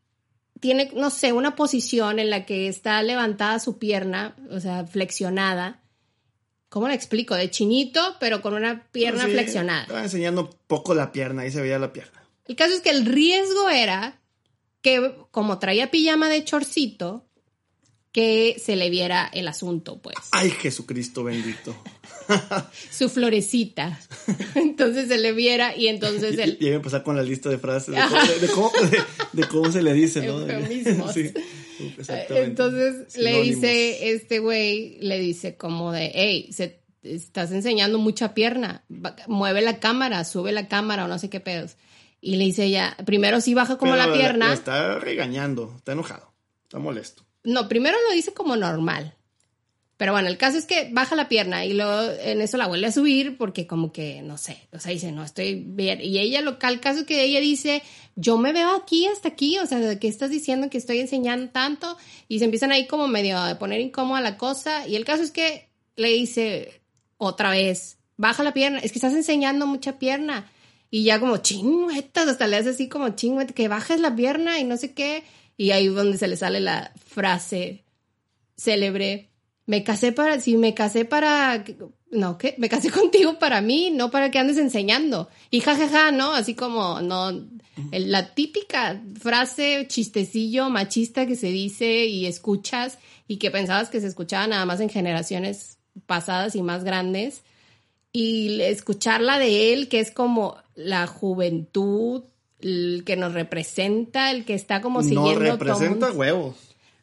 tiene, 0.60 0.92
no 0.96 1.10
sé, 1.10 1.34
una 1.34 1.56
posición 1.56 2.20
en 2.20 2.30
la 2.30 2.46
que 2.46 2.68
está 2.68 3.02
levantada 3.04 3.60
su 3.60 3.78
pierna, 3.78 4.36
o 4.52 4.60
sea, 4.60 4.86
flexionada. 4.86 5.82
¿Cómo 6.70 6.88
la 6.88 6.94
explico? 6.96 7.36
De 7.36 7.50
chinito, 7.50 8.02
pero 8.20 8.42
con 8.42 8.54
una 8.54 8.84
pierna 8.92 9.26
Sí, 9.26 9.32
flexionada. 9.32 9.82
Estaba 9.84 10.04
enseñando 10.04 10.50
poco 10.68 10.94
la 10.94 11.12
pierna, 11.12 11.44
ahí 11.44 11.52
se 11.52 11.62
veía 11.62 11.80
la 11.80 11.94
pierna. 11.94 12.17
El 12.48 12.56
caso 12.56 12.74
es 12.74 12.82
que 12.82 12.90
el 12.90 13.06
riesgo 13.06 13.70
era 13.70 14.20
que, 14.82 15.14
como 15.32 15.60
traía 15.60 15.92
pijama 15.92 16.30
de 16.30 16.44
chorcito, 16.44 17.26
que 18.12 18.56
se 18.64 18.76
le 18.76 18.90
viera 18.90 19.30
el 19.32 19.48
asunto, 19.48 20.02
pues. 20.02 20.16
Ay, 20.32 20.50
Jesucristo 20.50 21.24
bendito. 21.24 21.76
Su 22.92 23.10
florecita. 23.10 24.00
Entonces 24.56 25.08
se 25.08 25.18
le 25.18 25.34
viera 25.34 25.76
y 25.76 25.88
entonces 25.88 26.38
el... 26.40 26.58
y 26.60 26.68
a 26.70 26.74
empezar 26.76 27.04
con 27.04 27.16
la 27.16 27.22
lista 27.24 27.50
de 27.50 27.58
frases 27.58 27.94
de 27.94 28.02
cómo, 28.02 28.22
de, 28.26 28.40
de 28.40 28.48
cómo, 28.48 28.72
de- 29.34 29.48
cómo 29.48 29.72
se 29.72 29.84
le 29.84 29.94
dice, 29.94 30.26
¿no? 30.26 30.40
Sí, 31.14 31.32
exactamente. 31.98 32.44
Entonces 32.44 33.16
le 33.18 33.42
dice, 33.44 34.12
este 34.12 34.40
güey, 34.40 34.98
le 35.00 35.20
dice 35.20 35.56
como 35.56 35.92
de, 35.92 36.12
hey, 36.16 36.50
se, 36.52 36.82
estás 37.04 37.52
enseñando 37.52 38.00
mucha 38.00 38.34
pierna, 38.34 38.84
mueve 39.28 39.62
la 39.62 39.80
cámara, 39.80 40.24
sube 40.24 40.52
la 40.54 40.68
cámara 40.68 41.06
o 41.06 41.08
no 41.08 41.20
sé 41.20 41.30
qué 41.30 41.40
pedos. 41.40 41.76
Y 42.28 42.36
le 42.36 42.44
dice 42.44 42.66
ella, 42.66 42.98
primero 43.06 43.40
sí 43.40 43.54
baja 43.54 43.78
como 43.78 43.94
Pero 43.94 44.06
la 44.06 44.12
pierna. 44.12 44.52
está 44.52 45.00
regañando, 45.00 45.74
está 45.78 45.94
enojado, 45.94 46.34
está 46.64 46.78
molesto. 46.78 47.24
No, 47.46 47.70
primero 47.70 47.96
lo 48.06 48.14
dice 48.14 48.34
como 48.34 48.58
normal. 48.58 49.16
Pero 49.96 50.12
bueno, 50.12 50.28
el 50.28 50.38
caso 50.38 50.58
es 50.58 50.66
que 50.66 50.90
baja 50.92 51.16
la 51.16 51.30
pierna 51.30 51.64
y 51.64 51.72
luego 51.72 52.12
en 52.20 52.42
eso 52.42 52.58
la 52.58 52.68
vuelve 52.68 52.88
a 52.88 52.92
subir 52.92 53.38
porque 53.38 53.66
como 53.66 53.94
que, 53.94 54.22
no 54.24 54.38
sé, 54.38 54.68
o 54.74 54.80
sea, 54.80 54.92
dice, 54.92 55.14
no, 55.14 55.24
estoy 55.24 55.64
bien. 55.66 56.02
Y 56.02 56.20
ella, 56.20 56.42
lo, 56.42 56.58
el 56.62 56.80
caso 56.82 57.00
es 57.00 57.06
que 57.06 57.24
ella 57.24 57.40
dice, 57.40 57.82
yo 58.18 58.38
me 58.38 58.52
veo 58.52 58.76
aquí 58.76 59.08
hasta 59.08 59.30
aquí, 59.30 59.58
o 59.60 59.66
sea, 59.66 59.80
¿de 59.80 59.98
qué 59.98 60.10
estás 60.10 60.30
diciendo 60.30 60.70
que 60.70 60.78
estoy 60.78 61.00
enseñando 61.00 61.50
tanto? 61.52 61.98
Y 62.28 62.40
se 62.40 62.46
empiezan 62.46 62.74
ahí 62.74 62.88
como 62.88 63.08
medio 63.08 63.38
a 63.38 63.58
poner 63.58 63.80
incómoda 63.80 64.20
la 64.20 64.36
cosa. 64.36 64.86
Y 64.86 64.98
el 64.98 65.06
caso 65.06 65.24
es 65.24 65.32
que 65.32 65.70
le 65.96 66.10
dice 66.10 66.82
otra 67.16 67.52
vez, 67.52 68.00
baja 68.18 68.44
la 68.44 68.54
pierna, 68.54 68.80
es 68.80 68.92
que 68.92 68.98
estás 68.98 69.14
enseñando 69.14 69.66
mucha 69.66 69.98
pierna. 69.98 70.52
Y 70.90 71.04
ya 71.04 71.20
como 71.20 71.38
chingüetas, 71.38 72.28
hasta 72.28 72.48
le 72.48 72.58
hace 72.58 72.70
así 72.70 72.88
como 72.88 73.10
chingüetas, 73.10 73.54
que 73.54 73.68
bajes 73.68 74.00
la 74.00 74.16
pierna 74.16 74.60
y 74.60 74.64
no 74.64 74.78
sé 74.78 74.94
qué. 74.94 75.24
Y 75.58 75.72
ahí 75.72 75.88
es 75.88 75.96
donde 75.96 76.18
se 76.18 76.28
le 76.28 76.38
sale 76.38 76.60
la 76.60 76.92
frase 77.06 77.84
célebre. 78.58 79.30
Me 79.66 79.84
casé 79.84 80.12
para, 80.12 80.40
si 80.40 80.56
me 80.56 80.74
casé 80.74 81.04
para, 81.04 81.66
no, 82.12 82.38
¿qué? 82.38 82.56
Me 82.58 82.70
casé 82.70 82.90
contigo 82.92 83.38
para 83.40 83.62
mí, 83.62 83.92
no 83.92 84.12
para 84.12 84.32
que 84.32 84.40
andes 84.40 84.58
enseñando. 84.58 85.30
Y 85.52 85.60
jajaja, 85.60 86.12
¿no? 86.12 86.34
Así 86.34 86.56
como, 86.56 87.02
no, 87.02 87.32
la 87.92 88.34
típica 88.34 89.02
frase 89.20 89.86
chistecillo 89.88 90.70
machista 90.70 91.26
que 91.26 91.36
se 91.36 91.48
dice 91.48 92.06
y 92.06 92.26
escuchas 92.26 92.98
y 93.28 93.38
que 93.38 93.52
pensabas 93.52 93.90
que 93.90 94.00
se 94.02 94.08
escuchaba 94.08 94.48
nada 94.48 94.66
más 94.66 94.80
en 94.80 94.90
generaciones 94.90 95.78
pasadas 96.06 96.56
y 96.56 96.62
más 96.62 96.84
grandes. 96.84 97.44
Y 98.14 98.62
escucharla 98.62 99.38
de 99.38 99.74
él, 99.74 99.90
que 99.90 100.00
es 100.00 100.12
como 100.12 100.58
la 100.78 101.06
juventud, 101.08 102.24
el 102.62 103.04
que 103.06 103.18
nos 103.18 103.34
representa, 103.34 104.32
el 104.32 104.46
que 104.46 104.54
está 104.54 104.82
como 104.82 105.02
siguiendo 105.02 105.32
No 105.32 105.58
todo 105.58 105.58
representa 105.58 106.12
huevos. 106.12 106.56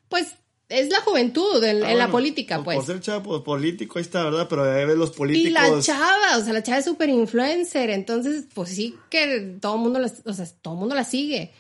Pues 0.09 0.35
es 0.69 0.89
la 0.91 1.01
juventud 1.03 1.63
en, 1.63 1.83
Ah, 1.85 1.93
en 1.93 1.99
la 1.99 2.09
política, 2.11 2.57
por- 2.57 2.65
pues. 2.65 2.77
Por 2.79 2.87
ser 2.87 3.01
chavo, 3.01 3.45
político, 3.45 3.99
ahí 3.99 4.03
está, 4.03 4.25
¿verdad? 4.25 4.47
Pero 4.49 4.65
ahí 4.65 4.85
ves 4.87 4.97
los 4.97 5.11
Y 5.11 5.15
políticos. 5.15 5.53
la 5.53 5.81
chava, 5.81 6.39
o 6.39 6.41
sea, 6.43 6.53
la 6.53 6.63
chava 6.63 6.79
es 6.79 6.85
súper 6.87 7.09
influencer, 7.11 7.91
entonces, 7.91 8.47
pues 8.55 8.71
sí 8.71 8.97
que 9.11 9.57
todo 9.61 9.75
el 9.75 9.81
mundo, 9.83 9.99
la, 9.99 10.11
o 10.25 10.33
sea, 10.33 10.47
todo 10.63 10.75
mundo 10.77 10.95
la 10.95 11.05
sigue. 11.05 11.53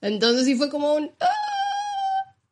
Entonces 0.00 0.44
sí 0.44 0.54
fue 0.56 0.68
como 0.68 0.94
un... 0.94 1.10
¡ah! 1.20 1.26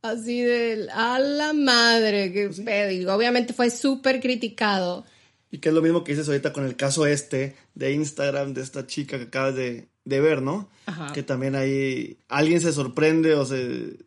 Así 0.02 0.40
de... 0.40 0.88
A 0.92 1.18
la 1.18 1.52
madre, 1.52 2.32
qué 2.32 2.48
pedo. 2.64 2.90
Y 2.90 3.04
obviamente 3.06 3.52
fue 3.52 3.70
súper 3.70 4.20
criticado. 4.20 5.04
Y 5.52 5.58
que 5.58 5.68
es 5.68 5.74
lo 5.74 5.82
mismo 5.82 6.02
que 6.02 6.12
dices 6.12 6.26
ahorita 6.26 6.52
con 6.52 6.66
el 6.66 6.74
caso 6.74 7.06
este 7.06 7.54
de 7.74 7.92
Instagram 7.92 8.54
de 8.54 8.62
esta 8.62 8.86
chica 8.86 9.18
que 9.18 9.24
acabas 9.24 9.54
de, 9.54 9.88
de 10.04 10.20
ver, 10.20 10.42
¿no? 10.42 10.68
Ajá. 10.86 11.12
Que 11.12 11.22
también 11.22 11.54
ahí 11.54 12.18
alguien 12.28 12.60
se 12.60 12.72
sorprende 12.72 13.34
o 13.34 13.44
se 13.44 13.98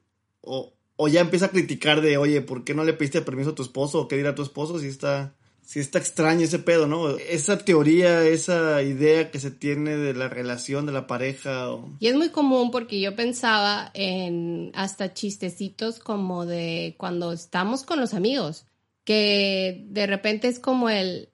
o, 0.42 0.74
o 0.96 1.08
ya 1.08 1.22
empieza 1.22 1.48
a 1.48 1.52
criticar 1.52 2.02
de, 2.02 2.18
oye, 2.18 2.42
¿por 2.42 2.64
qué 2.64 2.74
no 2.74 2.84
le 2.84 2.94
pediste 2.94 3.22
permiso 3.22 3.52
a 3.52 3.56
tu 3.56 3.64
esposo? 3.64 4.02
¿O 4.02 4.08
qué 4.08 4.18
dirá 4.18 4.36
tu 4.36 4.44
esposo? 4.44 4.80
Si 4.80 4.88
está, 4.88 5.36
si 5.62 5.80
está 5.80 6.00
extraño 6.00 6.46
ese 6.46 6.60
pedo, 6.60 6.88
¿no? 6.88 7.10
Esa 7.18 7.58
teoría, 7.58 8.24
esa 8.24 8.82
idea 8.82 9.30
que 9.32 9.40
se 9.40 9.52
tiene 9.52 9.98
de 9.98 10.14
la 10.14 10.30
relación 10.30 10.86
de 10.86 10.94
la 10.94 11.08
pareja. 11.08 11.72
O... 11.72 11.98
Y 12.00 12.08
es 12.08 12.16
muy 12.16 12.30
común 12.30 12.72
porque 12.72 13.02
yo 13.02 13.16
pensaba 13.16 13.92
en 13.94 14.72
hasta 14.74 15.14
chistecitos 15.14 16.00
como 16.00 16.46
de 16.46 16.96
cuando 16.98 17.34
estamos 17.34 17.84
con 17.84 18.00
los 18.00 18.14
amigos, 18.14 18.66
que 19.04 19.86
de 19.90 20.08
repente 20.08 20.48
es 20.48 20.60
como 20.60 20.90
el, 20.90 21.30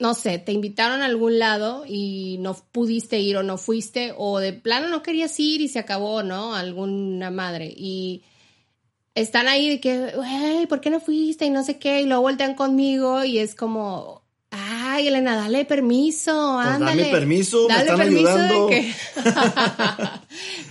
no 0.00 0.14
sé, 0.14 0.38
te 0.38 0.52
invitaron 0.52 1.02
a 1.02 1.04
algún 1.04 1.38
lado 1.38 1.84
y 1.86 2.38
no 2.40 2.56
pudiste 2.72 3.20
ir 3.20 3.36
o 3.36 3.42
no 3.42 3.58
fuiste, 3.58 4.14
o 4.16 4.38
de 4.38 4.54
plano 4.54 4.88
no 4.88 5.02
querías 5.02 5.38
ir 5.38 5.60
y 5.60 5.68
se 5.68 5.78
acabó, 5.78 6.22
¿no? 6.22 6.54
Alguna 6.54 7.30
madre. 7.30 7.72
Y 7.76 8.22
están 9.14 9.46
ahí 9.46 9.68
de 9.68 9.78
que, 9.78 10.12
güey, 10.16 10.66
¿por 10.66 10.80
qué 10.80 10.88
no 10.88 11.00
fuiste? 11.00 11.44
Y 11.44 11.50
no 11.50 11.62
sé 11.62 11.78
qué, 11.78 12.00
y 12.00 12.06
luego 12.06 12.22
voltean 12.22 12.54
conmigo 12.54 13.24
y 13.24 13.38
es 13.38 13.54
como, 13.54 14.22
ay, 14.50 15.08
Elena, 15.08 15.36
dale 15.36 15.66
permiso, 15.66 16.54
Pues 16.56 16.66
ándale. 16.66 17.02
dame 17.02 17.12
permiso, 17.12 17.68
me 17.68 17.74
dale 17.74 17.90
están 17.90 17.98
permiso 17.98 18.28
ayudando. 18.30 18.66
De 18.68 18.80
que, 18.80 18.94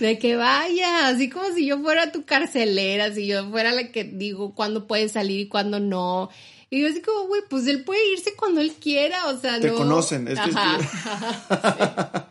de 0.04 0.18
que 0.18 0.34
vaya, 0.34 1.06
así 1.06 1.30
como 1.30 1.54
si 1.54 1.66
yo 1.66 1.78
fuera 1.78 2.10
tu 2.10 2.24
carcelera, 2.24 3.14
si 3.14 3.28
yo 3.28 3.48
fuera 3.48 3.70
la 3.70 3.92
que 3.92 4.02
digo 4.02 4.56
cuándo 4.56 4.88
puedes 4.88 5.12
salir 5.12 5.38
y 5.38 5.48
cuándo 5.48 5.78
no. 5.78 6.30
Y 6.70 6.82
yo 6.82 6.88
así 6.88 7.02
como, 7.02 7.26
güey, 7.26 7.42
pues 7.50 7.66
él 7.66 7.82
puede 7.84 8.00
irse 8.12 8.34
cuando 8.36 8.60
él 8.60 8.72
quiera, 8.80 9.26
o 9.26 9.38
sea, 9.38 9.58
Te 9.60 9.68
no. 9.68 9.74
conocen, 9.74 10.28
es 10.28 10.38
que- 10.40 10.50
Ajá. 10.50 10.78
Sí. 10.78 12.26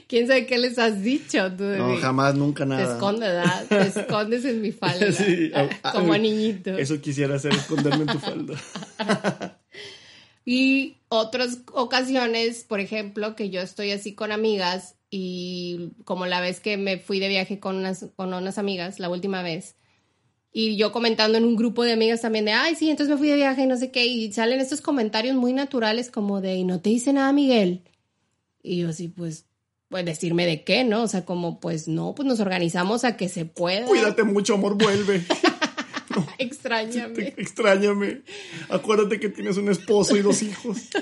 ¿Quién 0.08 0.26
sabe 0.26 0.44
qué 0.44 0.58
les 0.58 0.78
has 0.78 1.02
dicho 1.02 1.50
tú 1.56 1.64
No, 1.64 1.88
mí? 1.88 1.96
jamás, 1.96 2.34
nunca 2.34 2.64
Te 2.64 2.68
nada. 2.68 2.92
escondes, 2.94 3.28
¿verdad? 3.30 3.66
Te 3.66 3.80
escondes 4.00 4.44
en 4.44 4.60
mi 4.60 4.72
falda. 4.72 5.10
Sí, 5.10 5.50
como 5.92 6.12
ah, 6.12 6.18
niñito. 6.18 6.76
Eso 6.76 7.00
quisiera 7.00 7.36
hacer, 7.36 7.54
esconderme 7.54 8.02
en 8.02 8.06
tu 8.08 8.18
falda. 8.18 8.60
Y 10.44 10.96
otras 11.08 11.58
ocasiones, 11.72 12.64
por 12.64 12.80
ejemplo, 12.80 13.34
que 13.36 13.48
yo 13.50 13.60
estoy 13.62 13.92
así 13.92 14.14
con 14.14 14.32
amigas 14.32 14.96
y 15.10 15.90
como 16.04 16.26
la 16.26 16.40
vez 16.42 16.60
que 16.60 16.76
me 16.76 16.98
fui 16.98 17.18
de 17.20 17.28
viaje 17.28 17.58
con 17.60 17.76
unas, 17.76 18.06
con 18.16 18.32
unas 18.34 18.58
amigas, 18.58 18.98
la 19.00 19.08
última 19.08 19.42
vez, 19.42 19.76
y 20.52 20.76
yo 20.76 20.90
comentando 20.92 21.38
en 21.38 21.44
un 21.44 21.56
grupo 21.56 21.84
de 21.84 21.92
amigas 21.92 22.22
también 22.22 22.44
de, 22.44 22.52
ay, 22.52 22.74
sí, 22.74 22.90
entonces 22.90 23.14
me 23.14 23.18
fui 23.18 23.28
de 23.28 23.36
viaje 23.36 23.62
y 23.62 23.66
no 23.66 23.76
sé 23.76 23.90
qué, 23.90 24.06
y 24.06 24.32
salen 24.32 24.60
estos 24.60 24.80
comentarios 24.80 25.36
muy 25.36 25.52
naturales 25.52 26.10
como 26.10 26.40
de, 26.40 26.56
y 26.56 26.64
no 26.64 26.80
te 26.80 26.90
dice 26.90 27.12
nada, 27.12 27.32
Miguel. 27.32 27.82
Y 28.62 28.78
yo 28.78 28.88
así, 28.90 29.08
pues, 29.08 29.46
pues 29.88 30.04
decirme 30.04 30.46
de 30.46 30.64
qué, 30.64 30.84
¿no? 30.84 31.02
O 31.02 31.08
sea, 31.08 31.24
como, 31.24 31.60
pues 31.60 31.88
no, 31.88 32.14
pues 32.14 32.26
nos 32.26 32.40
organizamos 32.40 33.04
a 33.04 33.16
que 33.16 33.28
se 33.28 33.44
pueda. 33.44 33.86
Cuídate 33.86 34.24
mucho, 34.24 34.54
amor, 34.54 34.76
vuelve. 34.76 35.24
Extrañame. 36.38 37.34
Extrañame. 37.36 38.22
Acuérdate 38.68 39.20
que 39.20 39.28
tienes 39.28 39.56
un 39.56 39.68
esposo 39.68 40.16
y 40.16 40.22
dos 40.22 40.42
hijos. 40.42 40.88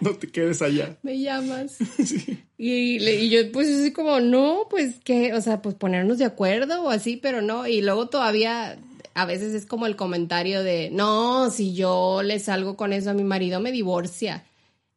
No 0.00 0.14
te 0.14 0.28
quedes 0.28 0.62
allá. 0.62 0.96
Me 1.02 1.18
llamas. 1.20 1.76
Sí. 1.98 2.38
Y, 2.56 3.06
y 3.06 3.28
yo, 3.28 3.52
pues, 3.52 3.68
así 3.68 3.92
como, 3.92 4.18
no, 4.20 4.66
pues, 4.70 4.94
que, 5.04 5.34
o 5.34 5.42
sea, 5.42 5.60
pues 5.60 5.74
ponernos 5.74 6.16
de 6.16 6.24
acuerdo 6.24 6.84
o 6.84 6.88
así, 6.88 7.18
pero 7.18 7.42
no. 7.42 7.66
Y 7.66 7.82
luego 7.82 8.08
todavía, 8.08 8.78
a 9.12 9.26
veces 9.26 9.52
es 9.52 9.66
como 9.66 9.86
el 9.86 9.96
comentario 9.96 10.62
de, 10.62 10.88
no, 10.90 11.50
si 11.50 11.74
yo 11.74 12.22
le 12.22 12.38
salgo 12.38 12.76
con 12.76 12.94
eso 12.94 13.10
a 13.10 13.14
mi 13.14 13.24
marido, 13.24 13.60
me 13.60 13.70
divorcia. 13.70 14.44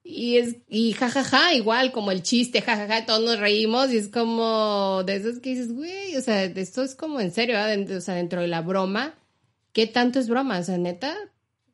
Y 0.04 0.38
es, 0.38 0.58
y 0.68 0.94
jajaja, 0.94 1.54
igual, 1.54 1.92
como 1.92 2.12
el 2.12 2.24
chiste, 2.24 2.62
jajaja, 2.62 3.06
todos 3.06 3.22
nos 3.24 3.40
reímos 3.40 3.92
y 3.94 3.98
es 3.98 4.10
como 4.10 5.04
de 5.06 5.16
esos 5.18 5.40
que 5.40 5.52
dices, 5.52 5.74
güey, 5.74 6.16
o 6.18 6.22
sea, 6.22 6.44
esto 6.46 6.82
es 6.84 6.96
como 6.96 7.20
en 7.22 7.32
serio, 7.32 7.56
o 7.96 8.02
sea, 8.02 8.16
dentro 8.16 8.42
de 8.42 8.48
la 8.48 8.62
broma, 8.62 9.14
¿qué 9.74 9.86
tanto 9.88 10.20
es 10.20 10.28
broma? 10.28 10.58
O 10.60 10.64
sea, 10.64 10.78
neta, 10.80 11.16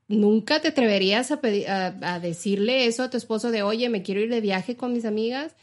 nunca 0.10 0.62
te 0.62 0.70
atreverías 0.70 1.32
a, 1.32 1.42
pedir- 1.42 1.70
a, 1.70 2.16
a 2.16 2.20
decirle 2.20 2.86
eso 2.88 3.04
a 3.04 3.10
tu 3.10 3.18
esposo 3.18 3.50
de, 3.52 3.64
oye, 3.64 3.90
me 3.90 4.04
quiero 4.04 4.22
ir 4.22 4.30
de 4.30 4.42
viaje 4.42 4.76
con 4.78 4.94
mis 4.94 5.06
amigas. 5.06 5.56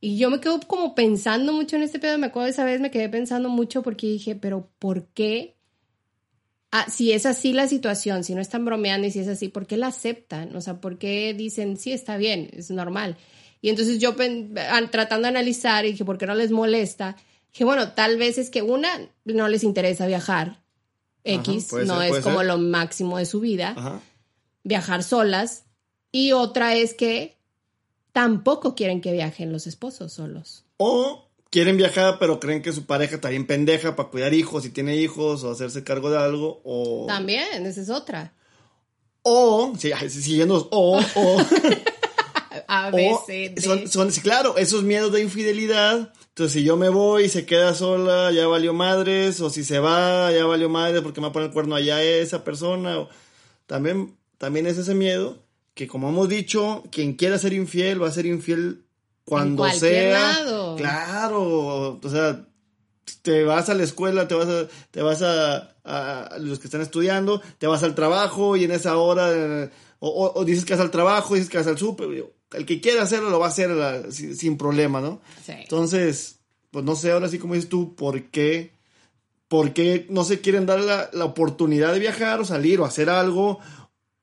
Y 0.00 0.18
yo 0.18 0.30
me 0.30 0.40
quedo 0.40 0.60
como 0.66 0.94
pensando 0.94 1.52
mucho 1.52 1.76
en 1.76 1.82
este 1.82 1.98
pedo. 1.98 2.18
Me 2.18 2.26
acuerdo 2.28 2.44
de 2.46 2.50
esa 2.52 2.64
vez, 2.64 2.80
me 2.80 2.90
quedé 2.90 3.08
pensando 3.08 3.48
mucho 3.48 3.82
porque 3.82 4.06
dije, 4.08 4.36
pero 4.36 4.70
¿por 4.78 5.06
qué? 5.08 5.53
Ah, 6.76 6.86
si 6.90 7.12
es 7.12 7.24
así 7.24 7.52
la 7.52 7.68
situación, 7.68 8.24
si 8.24 8.34
no 8.34 8.40
están 8.40 8.64
bromeando 8.64 9.06
y 9.06 9.12
si 9.12 9.20
es 9.20 9.28
así, 9.28 9.48
¿por 9.48 9.64
qué 9.64 9.76
la 9.76 9.86
aceptan? 9.86 10.56
O 10.56 10.60
sea, 10.60 10.80
¿por 10.80 10.98
qué 10.98 11.32
dicen, 11.32 11.76
sí, 11.76 11.92
está 11.92 12.16
bien, 12.16 12.50
es 12.52 12.68
normal? 12.72 13.16
Y 13.60 13.68
entonces 13.68 14.00
yo 14.00 14.16
tratando 14.90 15.22
de 15.22 15.28
analizar 15.28 15.84
y 15.84 15.92
dije, 15.92 16.04
¿por 16.04 16.18
qué 16.18 16.26
no 16.26 16.34
les 16.34 16.50
molesta? 16.50 17.14
Dije, 17.52 17.64
bueno, 17.64 17.92
tal 17.92 18.16
vez 18.16 18.38
es 18.38 18.50
que 18.50 18.62
una, 18.62 18.88
no 19.24 19.46
les 19.46 19.62
interesa 19.62 20.08
viajar. 20.08 20.64
X, 21.22 21.72
no 21.86 22.00
ser, 22.00 22.10
es 22.10 22.24
como 22.24 22.38
ser. 22.38 22.46
lo 22.46 22.58
máximo 22.58 23.18
de 23.18 23.26
su 23.26 23.38
vida 23.38 23.74
Ajá. 23.76 24.00
viajar 24.64 25.04
solas 25.04 25.66
y 26.10 26.32
otra 26.32 26.74
es 26.74 26.92
que 26.92 27.36
tampoco 28.10 28.74
quieren 28.74 29.00
que 29.00 29.12
viajen 29.12 29.52
los 29.52 29.68
esposos 29.68 30.12
solos. 30.12 30.64
O 30.78 31.23
quieren 31.54 31.76
viajar, 31.76 32.16
pero 32.18 32.40
creen 32.40 32.62
que 32.62 32.72
su 32.72 32.84
pareja 32.84 33.14
está 33.14 33.28
bien 33.28 33.46
pendeja 33.46 33.94
para 33.94 34.08
cuidar 34.08 34.34
hijos, 34.34 34.64
si 34.64 34.70
tiene 34.70 34.96
hijos, 34.96 35.44
o 35.44 35.52
hacerse 35.52 35.84
cargo 35.84 36.10
de 36.10 36.18
algo. 36.18 36.60
O. 36.64 37.04
También, 37.06 37.64
esa 37.64 37.80
es 37.80 37.90
otra. 37.90 38.34
O. 39.22 39.72
Siguiendo. 39.78 40.68
O. 40.72 41.00
O. 41.14 41.38
A, 42.66 42.90
B, 42.90 43.14
C, 43.26 43.52
D. 43.54 43.88
son, 43.88 44.10
claro, 44.10 44.56
esos 44.56 44.82
miedos 44.82 45.12
de 45.12 45.22
infidelidad. 45.22 46.12
Entonces, 46.28 46.54
si 46.54 46.64
yo 46.64 46.76
me 46.76 46.88
voy 46.88 47.24
y 47.24 47.28
se 47.28 47.46
queda 47.46 47.72
sola, 47.74 48.32
ya 48.32 48.48
valió 48.48 48.72
madres. 48.72 49.40
O 49.40 49.48
si 49.48 49.62
se 49.62 49.78
va, 49.78 50.32
ya 50.32 50.46
valió 50.46 50.68
madres 50.68 51.02
porque 51.02 51.20
me 51.20 51.26
va 51.26 51.30
a 51.30 51.32
poner 51.32 51.48
el 51.48 51.54
cuerno 51.54 51.76
allá 51.76 52.02
esa 52.02 52.42
persona. 52.42 52.98
O, 52.98 53.08
también, 53.66 54.16
también 54.38 54.66
es 54.66 54.76
ese 54.76 54.94
miedo 54.94 55.38
que, 55.74 55.86
como 55.86 56.08
hemos 56.08 56.28
dicho, 56.28 56.82
quien 56.90 57.14
quiera 57.14 57.38
ser 57.38 57.52
infiel 57.52 58.02
va 58.02 58.08
a 58.08 58.12
ser 58.12 58.26
infiel 58.26 58.83
cuando 59.24 59.64
sea. 59.80 60.12
lado. 60.32 60.76
Claro, 60.76 62.00
o 62.02 62.08
sea, 62.10 62.46
te 63.22 63.44
vas 63.44 63.68
a 63.68 63.74
la 63.74 63.82
escuela, 63.84 64.28
te 64.28 64.34
vas 64.34 64.48
a, 64.48 64.66
te 64.90 65.02
vas 65.02 65.22
a, 65.22 65.74
a 65.84 66.38
los 66.38 66.58
que 66.58 66.66
están 66.66 66.80
estudiando, 66.80 67.40
te 67.58 67.66
vas 67.66 67.82
al 67.82 67.94
trabajo 67.94 68.56
y 68.56 68.64
en 68.64 68.70
esa 68.72 68.96
hora, 68.96 69.70
o, 70.00 70.08
o- 70.08 70.40
o 70.40 70.44
dices 70.44 70.64
que 70.64 70.74
vas 70.74 70.80
al 70.82 70.90
trabajo, 70.90 71.34
dices 71.34 71.48
que 71.50 71.58
vas 71.58 71.66
al 71.66 71.78
súper, 71.78 72.08
el 72.52 72.66
que 72.66 72.80
quiera 72.80 73.02
hacerlo 73.02 73.30
lo 73.30 73.38
va 73.40 73.46
a 73.46 73.50
hacer 73.50 73.70
la- 73.70 74.10
sin, 74.10 74.36
sin 74.36 74.56
problema, 74.56 75.00
¿no? 75.00 75.20
Sí. 75.44 75.52
Entonces, 75.52 76.40
pues 76.70 76.84
no 76.84 76.94
sé, 76.96 77.12
ahora 77.12 77.28
sí 77.28 77.38
como 77.38 77.54
dices 77.54 77.68
tú, 77.70 77.94
¿por 77.94 78.22
qué? 78.30 78.72
¿Por 79.48 79.72
qué 79.72 80.06
no 80.10 80.24
se 80.24 80.40
quieren 80.40 80.66
dar 80.66 80.80
la, 80.80 81.10
la 81.12 81.24
oportunidad 81.26 81.92
de 81.92 81.98
viajar 81.98 82.40
o 82.40 82.44
salir 82.44 82.80
o 82.80 82.84
hacer 82.84 83.08
algo? 83.10 83.60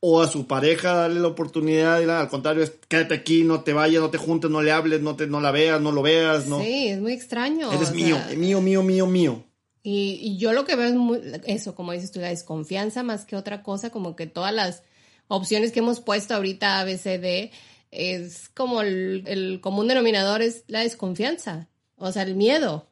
O 0.03 0.19
a 0.21 0.27
su 0.27 0.47
pareja 0.47 0.93
darle 0.95 1.19
la 1.19 1.27
oportunidad, 1.27 2.01
y 2.01 2.09
al 2.09 2.27
contrario, 2.27 2.63
es 2.63 2.71
quédate 2.87 3.13
aquí, 3.13 3.43
no 3.43 3.61
te 3.61 3.71
vayas, 3.71 4.01
no 4.01 4.09
te 4.09 4.17
juntes, 4.17 4.49
no 4.49 4.61
le 4.63 4.71
hables, 4.71 4.99
no, 5.01 5.15
te, 5.15 5.27
no 5.27 5.39
la 5.39 5.51
veas, 5.51 5.79
no 5.79 5.91
lo 5.91 6.01
veas, 6.01 6.47
no. 6.47 6.59
Sí, 6.59 6.87
es 6.87 6.99
muy 6.99 7.13
extraño. 7.13 7.71
Eres 7.71 7.93
mío, 7.93 8.15
sea, 8.15 8.35
mío, 8.35 8.61
mío, 8.61 8.81
mío, 8.81 9.05
mío. 9.05 9.43
Y, 9.83 10.19
y 10.21 10.37
yo 10.37 10.53
lo 10.53 10.65
que 10.65 10.75
veo 10.75 10.87
es 10.87 10.95
muy- 10.95 11.21
eso, 11.45 11.75
como 11.75 11.91
dices 11.91 12.11
tú, 12.11 12.19
la 12.19 12.29
desconfianza 12.29 13.03
más 13.03 13.25
que 13.25 13.35
otra 13.35 13.61
cosa, 13.61 13.91
como 13.91 14.15
que 14.15 14.25
todas 14.27 14.53
las 14.53 14.83
opciones 15.27 15.71
que 15.71 15.79
hemos 15.79 15.99
puesto 15.99 16.33
ahorita 16.33 16.79
A, 16.79 16.83
B, 16.83 16.97
C, 16.97 17.19
D, 17.19 17.51
es 17.91 18.49
como 18.49 18.81
el, 18.81 19.23
el 19.27 19.61
común 19.61 19.87
denominador 19.87 20.41
es 20.41 20.63
la 20.67 20.79
desconfianza, 20.79 21.67
o 21.95 22.11
sea, 22.11 22.23
el 22.23 22.35
miedo. 22.35 22.89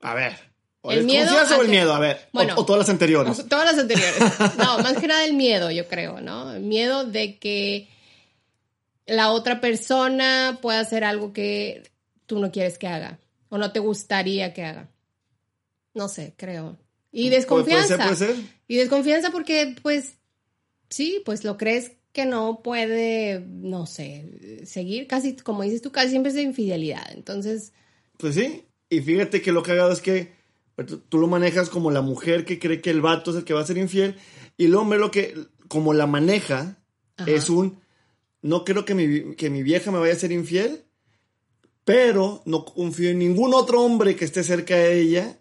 A 0.00 0.14
ver. 0.14 0.51
¿O 0.84 0.90
El 0.90 1.04
miedo 1.04 1.32
o 1.58 1.62
el 1.62 1.68
miedo? 1.68 1.94
A 1.94 2.00
ver. 2.00 2.16
o- 2.16 2.28
Bueno. 2.32 2.54
o, 2.56 2.64
todas 2.66 2.80
las 2.80 2.88
anteriores. 2.88 3.44
Todas 3.48 3.64
las 3.64 3.78
anteriores. 3.78 4.16
No, 4.58 4.78
más 4.78 4.94
que 4.98 5.06
nada 5.06 5.24
el 5.24 5.34
miedo, 5.34 5.70
yo 5.70 5.86
creo, 5.86 6.20
¿no? 6.20 6.52
El 6.52 6.62
miedo 6.62 7.04
de 7.04 7.38
que 7.38 7.88
la 9.06 9.30
otra 9.30 9.60
persona 9.60 10.58
pueda 10.60 10.80
hacer 10.80 11.04
algo 11.04 11.32
que 11.32 11.84
tú 12.26 12.38
no 12.40 12.50
quieres 12.50 12.78
que 12.78 12.88
haga 12.88 13.18
o 13.48 13.58
no 13.58 13.72
te 13.72 13.78
gustaría 13.80 14.52
que 14.54 14.64
haga. 14.64 14.88
No 15.94 16.08
sé, 16.08 16.34
creo. 16.36 16.76
Y 17.12 17.28
desconfianza. 17.28 17.96
Puede 17.96 18.16
ser, 18.16 18.28
puede 18.28 18.34
ser. 18.42 18.44
Y 18.66 18.76
desconfianza 18.76 19.30
porque, 19.30 19.76
pues, 19.82 20.14
sí, 20.88 21.22
pues 21.24 21.44
lo 21.44 21.58
crees 21.58 21.92
que 22.12 22.24
no 22.24 22.60
puede, 22.62 23.40
no 23.46 23.86
sé, 23.86 24.60
seguir 24.64 25.06
casi, 25.06 25.36
como 25.36 25.62
dices 25.62 25.82
tú, 25.82 25.92
casi 25.92 26.10
siempre 26.10 26.30
es 26.30 26.34
de 26.36 26.42
infidelidad. 26.42 27.06
Entonces, 27.12 27.72
Pues 28.16 28.34
sí. 28.34 28.64
Y 28.88 29.00
fíjate 29.00 29.40
que 29.42 29.52
lo 29.52 29.62
cagado 29.62 29.92
es 29.92 30.00
que 30.00 30.32
tú, 31.08 31.18
lo 31.18 31.26
manejas 31.26 31.68
como 31.68 31.90
la 31.90 32.00
mujer 32.02 32.44
que 32.44 32.58
cree 32.58 32.80
que 32.80 32.90
el 32.90 33.00
vato 33.00 33.30
es 33.30 33.36
el 33.38 33.44
que 33.44 33.54
va 33.54 33.60
a 33.60 33.66
ser 33.66 33.78
infiel. 33.78 34.16
Y 34.56 34.66
el 34.66 34.74
hombre 34.74 34.98
lo 34.98 35.10
que, 35.10 35.34
como 35.68 35.92
la 35.94 36.06
maneja, 36.06 36.76
Ajá. 37.16 37.30
es 37.30 37.48
un, 37.50 37.80
no 38.42 38.64
creo 38.64 38.84
que 38.84 38.94
mi, 38.94 39.34
que 39.36 39.50
mi 39.50 39.62
vieja 39.62 39.90
me 39.90 39.98
vaya 39.98 40.12
a 40.12 40.16
ser 40.18 40.32
infiel, 40.32 40.84
pero 41.84 42.42
no 42.44 42.64
confío 42.64 43.10
en 43.10 43.18
ningún 43.18 43.54
otro 43.54 43.82
hombre 43.82 44.14
que 44.16 44.24
esté 44.24 44.44
cerca 44.44 44.76
de 44.76 45.00
ella. 45.00 45.38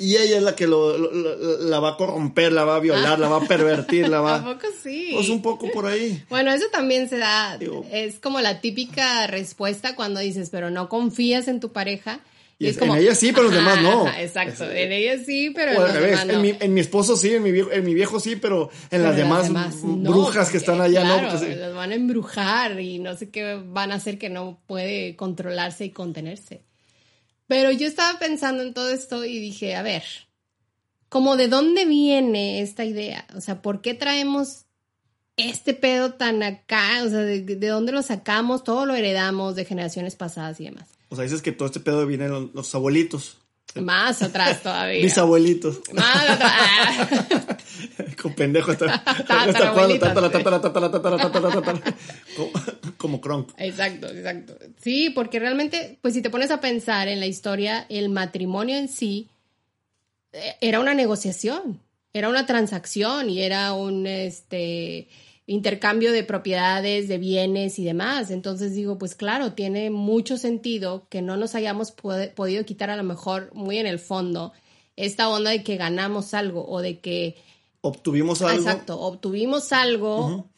Y 0.00 0.14
ella 0.16 0.36
es 0.36 0.42
la 0.44 0.54
que 0.54 0.68
lo- 0.68 0.96
lo- 0.96 1.12
lo- 1.12 1.58
la 1.58 1.80
va 1.80 1.90
a 1.90 1.96
corromper, 1.96 2.52
la 2.52 2.64
va 2.64 2.76
a 2.76 2.80
violar, 2.80 3.18
la 3.18 3.28
va 3.28 3.38
a 3.38 3.48
pervertir, 3.48 4.08
la 4.08 4.20
va... 4.20 4.36
¿a 4.36 4.44
poco 4.54 4.68
sí? 4.80 5.10
Pues 5.12 5.28
un 5.28 5.42
poco 5.42 5.68
por 5.72 5.86
ahí. 5.86 6.22
Bueno, 6.30 6.52
eso 6.52 6.66
también 6.70 7.08
se 7.08 7.18
da, 7.18 7.58
Digo- 7.58 7.84
es 7.90 8.20
como 8.20 8.40
la 8.40 8.60
típica 8.60 9.26
respuesta 9.26 9.96
cuando 9.96 10.20
dices, 10.20 10.50
pero 10.50 10.70
no 10.70 10.88
confías 10.88 11.48
en 11.48 11.58
tu 11.58 11.72
pareja. 11.72 12.20
Y 12.60 12.66
es 12.66 12.76
es- 12.76 12.82
en 12.82 12.90
ella 12.96 13.14
sí, 13.14 13.30
pero 13.32 13.44
los 13.44 13.54
demás 13.54 13.80
no. 13.82 14.06
ajá, 14.06 14.20
exacto, 14.22 14.64
Es- 14.64 14.76
en 14.86 14.92
ella 14.92 15.24
sí, 15.24 15.50
pero 15.54 15.72
en 15.72 15.78
los 15.80 15.92
revés, 15.92 16.10
demás 16.10 16.26
no. 16.26 16.32
en, 16.34 16.40
mi, 16.42 16.54
en 16.58 16.74
mi 16.74 16.80
esposo 16.80 17.16
sí, 17.16 17.32
en 17.34 17.42
mi 17.44 17.52
viejo, 17.52 17.70
en 17.70 17.84
mi 17.84 17.94
viejo 17.94 18.18
sí, 18.18 18.34
pero 18.36 18.68
en 18.90 19.02
las 19.04 19.14
demás, 19.16 19.50
no, 19.50 20.10
brujas 20.10 20.50
que 20.50 20.56
están 20.56 20.80
allá 20.80 21.02
claro, 21.02 21.32
no. 21.38 21.48
Las 21.56 21.74
van 21.74 21.92
a 21.92 21.94
embrujar 21.94 22.80
y 22.80 22.98
no 22.98 23.16
sé 23.16 23.30
qué 23.30 23.54
van 23.64 23.92
a 23.92 23.96
hacer 23.96 24.18
que 24.18 24.28
no 24.28 24.60
puede 24.66 25.14
controlarse 25.14 25.84
y 25.84 25.90
contenerse. 25.90 26.62
Pero 27.46 27.70
yo 27.70 27.86
estaba 27.86 28.18
pensando 28.18 28.62
en 28.64 28.74
todo 28.74 28.90
esto 28.90 29.24
y 29.24 29.38
dije, 29.38 29.76
a 29.76 29.82
ver, 29.82 30.02
como 31.08 31.36
de 31.36 31.48
dónde 31.48 31.86
viene 31.86 32.60
esta 32.60 32.84
idea? 32.84 33.24
O 33.36 33.40
sea, 33.40 33.62
¿por 33.62 33.80
qué 33.80 33.94
traemos 33.94 34.64
este 35.36 35.72
pedo 35.74 36.14
tan 36.14 36.42
acá? 36.42 37.02
O 37.04 37.08
sea, 37.08 37.20
¿de, 37.20 37.40
de 37.42 37.66
dónde 37.68 37.92
lo 37.92 38.02
sacamos? 38.02 38.64
Todo 38.64 38.84
lo 38.84 38.94
heredamos 38.96 39.54
de 39.54 39.64
generaciones 39.64 40.16
pasadas 40.16 40.60
y 40.60 40.64
demás. 40.64 40.88
O 41.08 41.16
sea, 41.16 41.24
dices 41.24 41.42
que 41.42 41.52
todo 41.52 41.66
este 41.66 41.80
pedo 41.80 42.06
viene 42.06 42.28
los, 42.28 42.54
los 42.54 42.74
abuelitos, 42.74 43.38
Más 43.74 44.22
atrás 44.22 44.62
todavía. 44.62 45.02
mis 45.02 45.16
abuelitos. 45.18 45.80
Más 45.92 46.30
atrás. 46.30 47.26
Como 48.22 48.34
pendejo. 48.34 48.72
Hasta, 48.72 49.04
como 52.96 53.20
Kronk. 53.20 53.50
Exacto, 53.58 54.08
exacto. 54.08 54.58
Sí, 54.80 55.10
porque 55.10 55.38
realmente, 55.38 55.98
pues 56.02 56.14
si 56.14 56.22
te 56.22 56.30
pones 56.30 56.50
a 56.50 56.60
pensar 56.60 57.08
en 57.08 57.20
la 57.20 57.26
historia, 57.26 57.86
el 57.88 58.08
matrimonio 58.08 58.76
en 58.76 58.88
sí 58.88 59.28
eh, 60.32 60.56
era 60.60 60.80
una 60.80 60.94
negociación, 60.94 61.80
era 62.12 62.28
una 62.28 62.46
transacción 62.46 63.30
y 63.30 63.42
era 63.42 63.72
un, 63.72 64.06
este 64.06 65.08
intercambio 65.48 66.12
de 66.12 66.24
propiedades, 66.24 67.08
de 67.08 67.16
bienes 67.16 67.78
y 67.78 67.84
demás. 67.84 68.30
Entonces 68.30 68.74
digo, 68.74 68.98
pues 68.98 69.14
claro, 69.14 69.54
tiene 69.54 69.88
mucho 69.88 70.36
sentido 70.36 71.06
que 71.08 71.22
no 71.22 71.38
nos 71.38 71.54
hayamos 71.54 71.90
podido 71.90 72.64
quitar 72.66 72.90
a 72.90 72.96
lo 72.96 73.02
mejor 73.02 73.50
muy 73.54 73.78
en 73.78 73.86
el 73.86 73.98
fondo 73.98 74.52
esta 74.94 75.28
onda 75.30 75.50
de 75.50 75.64
que 75.64 75.76
ganamos 75.76 76.34
algo 76.34 76.68
o 76.68 76.82
de 76.82 77.00
que... 77.00 77.36
Obtuvimos 77.80 78.42
algo. 78.42 78.60
Exacto, 78.60 79.00
obtuvimos 79.00 79.72
algo 79.72 80.50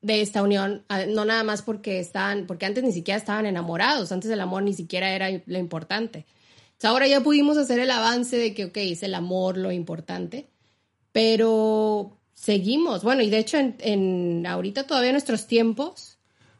de 0.00 0.22
esta 0.22 0.42
unión, 0.42 0.82
no 1.08 1.26
nada 1.26 1.44
más 1.44 1.60
porque 1.60 1.98
estaban, 1.98 2.46
porque 2.46 2.64
antes 2.64 2.82
ni 2.82 2.92
siquiera 2.92 3.18
estaban 3.18 3.44
enamorados, 3.44 4.12
antes 4.12 4.30
el 4.30 4.40
amor 4.40 4.62
ni 4.62 4.72
siquiera 4.72 5.10
era 5.10 5.28
lo 5.44 5.58
importante. 5.58 6.24
ahora 6.84 7.06
ya 7.06 7.20
pudimos 7.20 7.58
hacer 7.58 7.80
el 7.80 7.90
avance 7.90 8.38
de 8.38 8.54
que, 8.54 8.66
ok, 8.66 8.76
es 8.78 9.02
el 9.02 9.14
amor 9.14 9.58
lo 9.58 9.72
importante, 9.72 10.48
pero 11.12 12.17
seguimos. 12.40 13.02
Bueno, 13.02 13.22
y 13.22 13.30
de 13.30 13.38
hecho, 13.38 13.58
en, 13.58 14.46
ahorita 14.46 14.86
todavía 14.86 15.12
nuestros 15.12 15.46
tiempos. 15.46 16.18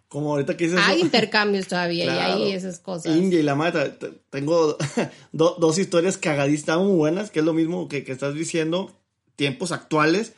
Como 0.09 0.33
ahorita 0.33 0.57
que 0.57 0.65
dices. 0.65 0.81
Hay 0.83 1.01
intercambios 1.01 1.69
todavía 1.69 2.05
y 2.05 2.09
hay 2.09 2.53
esas 2.53 2.79
cosas. 2.79 3.15
India 3.15 3.39
y 3.39 3.43
la 3.43 3.55
madre. 3.55 3.95
Tengo 4.31 4.77
dos 5.33 5.79
historias 5.79 6.17
cagadistas 6.17 6.79
muy 6.79 6.97
buenas, 6.97 7.31
que 7.31 7.41
es 7.41 7.45
lo 7.45 7.53
mismo 7.53 7.89
que, 7.89 8.05
que 8.05 8.13
estás 8.13 8.35
diciendo. 8.35 8.93
Tiempos 9.37 9.71
actuales. 9.71 10.33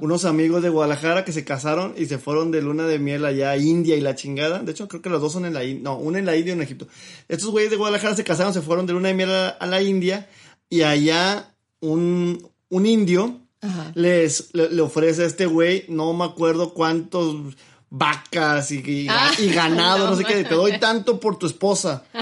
Unos 0.00 0.24
amigos 0.24 0.62
de 0.62 0.70
Guadalajara 0.70 1.26
que 1.26 1.32
se 1.32 1.44
casaron 1.44 1.94
y 1.98 2.06
se 2.06 2.16
fueron 2.16 2.50
de 2.50 2.62
luna 2.62 2.86
de 2.86 2.98
miel 2.98 3.26
allá 3.26 3.50
a 3.50 3.58
India 3.58 3.96
y 3.96 4.00
la 4.00 4.14
chingada. 4.14 4.60
De 4.60 4.72
hecho, 4.72 4.88
creo 4.88 5.02
que 5.02 5.10
los 5.10 5.20
dos 5.20 5.34
son 5.34 5.44
en 5.44 5.52
la 5.52 5.62
India. 5.62 5.82
No, 5.82 5.98
uno 5.98 6.16
en 6.16 6.24
la 6.24 6.36
India 6.36 6.52
y 6.52 6.54
uno 6.54 6.62
en 6.62 6.66
Egipto. 6.66 6.88
Estos 7.28 7.50
güeyes 7.50 7.70
de 7.70 7.76
Guadalajara 7.76 8.16
se 8.16 8.24
casaron, 8.24 8.54
se 8.54 8.62
fueron 8.62 8.86
de 8.86 8.94
luna 8.94 9.08
de 9.08 9.14
miel 9.14 9.30
a, 9.30 9.66
la 9.66 9.82
India 9.82 10.26
y 10.70 10.82
allá 10.82 11.54
un, 11.80 12.48
un 12.70 12.86
indio 12.86 13.45
les 13.94 14.54
le, 14.54 14.80
ofrece 14.80 15.24
a 15.24 15.26
este 15.26 15.46
güey, 15.46 15.84
no 15.88 16.12
me 16.12 16.24
acuerdo 16.24 16.74
cuántos 16.74 17.56
vacas 17.90 18.70
y, 18.70 19.06
ah, 19.08 19.32
ganado, 19.54 20.10
no, 20.10 20.16
sé 20.16 20.24
qué, 20.24 20.44
te 20.44 20.54
doy 20.54 20.78
tanto 20.78 21.20
por 21.20 21.38
tu 21.38 21.46
esposa. 21.46 22.04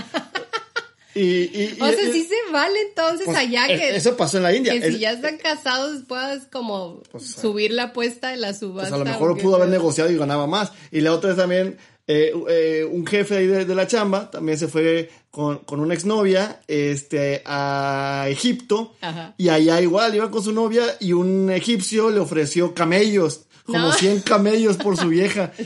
Y, 1.17 1.81
o 1.81 1.87
sea, 1.87 2.13
sí 2.13 2.25
se 2.25 2.53
vale 2.53 2.77
entonces 2.89 3.25
pues, 3.25 3.39
allá 3.39 3.67
e, 3.69 3.79
que... 3.79 3.97
Eso 3.97 4.17
pasó 4.17 4.39
en 4.39 4.43
la 4.43 4.53
India. 4.53 4.73
Que 4.73 4.93
si 4.93 4.99
ya 4.99 5.13
están 5.13 5.39
casados 5.39 6.03
puedas 6.09 6.47
como 6.51 7.03
pues, 7.13 7.31
subir 7.31 7.71
la 7.71 7.85
apuesta 7.85 8.31
de 8.31 8.37
la 8.37 8.53
subasta. 8.53 8.91
Pues 8.91 8.93
a 8.93 8.99
lo 8.99 9.05
mejor 9.05 9.41
pudo 9.41 9.57
haber 9.57 9.69
negociado 9.69 10.11
y 10.11 10.17
ganaba 10.17 10.49
más. 10.49 10.73
Y 10.91 11.03
la 11.03 11.13
otra 11.13 11.31
es 11.31 11.37
también 11.37 11.79
eh, 12.07 12.33
eh, 12.49 12.85
un 12.91 13.07
jefe 13.07 13.39
ahí 13.39 13.47
de, 13.47 13.75
la 13.75 13.87
chamba 13.87 14.31
también 14.31 14.59
se 14.59 14.69
fue 14.69 15.11
con, 15.31 15.59
con 15.61 15.81
una 15.81 15.95
exnovia 15.95 16.61
este, 16.69 17.43
a 17.47 18.27
Egipto 18.29 18.95
y 19.39 19.49
allá 19.49 19.81
igual 19.81 20.15
iba 20.15 20.31
con 20.31 20.43
su 20.43 20.53
novia 20.53 20.85
y 21.01 21.15
un 21.15 21.51
egipcio 21.51 22.11
le 22.11 22.21
ofreció 22.21 22.75
camellos, 22.75 23.47
como 23.65 23.91
100 23.91 24.21
camellos 24.21 24.77
por 24.77 24.97
su 24.97 25.09
vieja. 25.09 25.53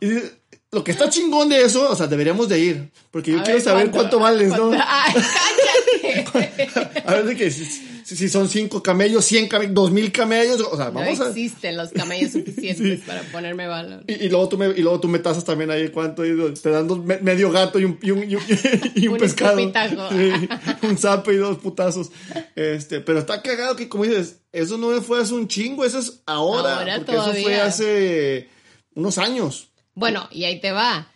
Y 0.00 0.08
lo 0.72 0.82
que 0.82 0.90
está 0.90 1.08
chingón 1.08 1.48
de 1.48 1.62
eso, 1.62 1.88
o 1.88 1.94
sea, 1.94 2.08
deberíamos 2.08 2.48
de 2.48 2.58
ir, 2.58 2.90
porque 3.12 3.30
yo 3.30 3.42
quiero 3.44 3.60
saber 3.60 3.92
cuánto, 3.92 4.18
vales, 4.18 4.48
¿no? 4.48 4.72
Ay, 4.84 5.14
cállate. 5.14 5.65
A 7.04 7.14
ver 7.14 7.24
de 7.24 7.36
qué 7.36 7.50
si, 7.50 8.28
son 8.28 8.48
cinco 8.48 8.82
camellos, 8.82 9.24
cien 9.24 9.48
camellos, 9.48 9.74
dos 9.74 9.90
mil 9.90 10.12
camellos, 10.12 10.60
o 10.60 10.76
sea, 10.76 10.90
vamos 10.90 11.18
no 11.18 11.26
existen 11.26 11.76
los 11.76 11.90
camellos 11.90 12.32
suficientes 12.32 13.00
para 13.00 13.22
ponerme 13.22 13.66
valor. 13.66 14.04
Y, 14.06 14.28
luego 14.28 14.48
tú 14.48 14.58
me, 14.58 14.68
y 14.68 14.82
luego 14.82 15.00
tú 15.00 15.08
me 15.08 15.18
tasas 15.18 15.44
también 15.44 15.72
ahí 15.72 15.88
cuánto, 15.88 16.22
te 16.22 16.70
dan 16.70 16.86
dos, 16.86 17.04
medio 17.04 17.50
gato 17.50 17.80
y 17.80 17.84
un, 17.84 17.98
y 18.00 18.12
un, 18.12 18.30
y 18.94 19.08
un, 19.08 19.16
pescado. 19.18 19.58
un 20.82 20.98
sapo 20.98 21.32
y 21.32 21.36
dos 21.36 21.58
putazos. 21.58 22.12
Este, 22.54 23.00
pero 23.00 23.18
está 23.18 23.42
cagado 23.42 23.74
que 23.74 23.88
como 23.88 24.04
dices, 24.04 24.40
eso 24.52 24.78
no 24.78 25.02
fue 25.02 25.20
hace 25.20 25.34
un 25.34 25.48
chingo, 25.48 25.84
eso 25.84 25.98
es 25.98 26.22
ahora, 26.26 26.78
ahora 26.78 26.96
porque 26.98 27.12
eso 27.12 27.34
fue 27.42 27.60
hace 27.60 28.48
unos 28.94 29.18
años. 29.18 29.70
Bueno, 29.94 30.28
y 30.30 30.44
ahí 30.44 30.60
te 30.60 30.70
va. 30.70 31.10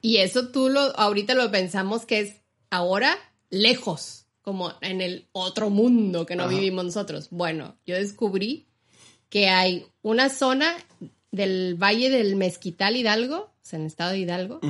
Y 0.00 0.18
eso 0.18 0.50
tú 0.50 0.68
lo, 0.68 0.96
ahorita 0.96 1.34
lo 1.34 1.50
pensamos 1.50 2.06
que 2.06 2.20
es 2.20 2.36
ahora 2.70 3.16
lejos 3.50 4.26
como 4.42 4.72
en 4.80 5.00
el 5.00 5.28
otro 5.32 5.68
mundo 5.68 6.24
que 6.24 6.36
no 6.36 6.48
vivimos 6.48 6.84
nosotros. 6.84 7.28
Bueno, 7.30 7.76
yo 7.86 7.96
descubrí 7.96 8.66
que 9.28 9.48
hay 9.48 9.86
una 10.00 10.30
zona 10.30 10.74
del 11.30 11.74
Valle 11.74 12.08
del 12.08 12.36
Mezquital 12.36 12.96
Hidalgo, 12.96 13.36
o 13.36 13.52
sea, 13.60 13.76
en 13.76 13.82
el 13.82 13.88
estado 13.88 14.12
de 14.12 14.20
Hidalgo, 14.20 14.60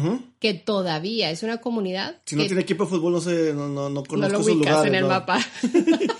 que 0.40 0.54
todavía 0.54 1.30
es 1.30 1.44
una 1.44 1.58
comunidad. 1.58 2.20
Si 2.24 2.34
no 2.34 2.44
tiene 2.46 2.62
equipo 2.62 2.84
de 2.84 2.90
fútbol, 2.90 3.12
no 3.12 3.20
sé, 3.20 3.52
no, 3.54 3.68
no, 3.68 3.88
no 3.88 4.02
conozco 4.02 4.38
no 4.38 4.44
lo 4.44 4.44
ubicas 4.44 4.86
en 4.86 4.94
el 4.96 5.04
mapa. 5.04 5.38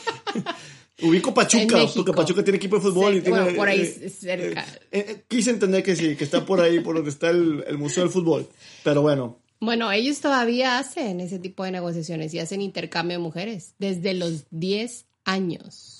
Ubico 1.01 1.33
Pachuca, 1.33 1.79
porque 1.94 2.12
Pachuca 2.12 2.42
tiene 2.42 2.57
equipo 2.57 2.77
de 2.77 2.83
fútbol 2.83 3.16
y 3.16 3.21
tiene. 3.21 3.53
por 3.53 3.68
ahí 3.68 3.81
eh, 3.81 4.09
cerca. 4.09 4.66
Eh, 4.90 5.05
eh, 5.09 5.25
quise 5.29 5.51
entender 5.51 5.83
que 5.83 5.94
sí, 5.94 6.16
que 6.16 6.25
está 6.25 6.44
por 6.44 6.61
ahí, 6.61 6.81
por 6.81 6.97
donde 6.97 7.11
está 7.11 7.31
el, 7.31 7.64
el 7.68 7.79
Museo 7.79 8.03
del 8.03 8.12
Fútbol. 8.12 8.49
Pero 8.83 9.03
bueno, 9.03 9.38
bueno, 9.61 9.90
ellos 9.90 10.21
todavía 10.21 10.79
hacen 10.79 11.21
ese 11.21 11.38
tipo 11.38 11.64
de 11.64 11.73
negociaciones 11.73 12.33
y 12.35 12.38
hacen 12.38 12.62
intercambio 12.62 13.18
de 13.18 13.23
mujeres 13.23 13.75
desde 13.79 14.14
los 14.14 14.44
10 14.51 15.07
años. 15.25 15.99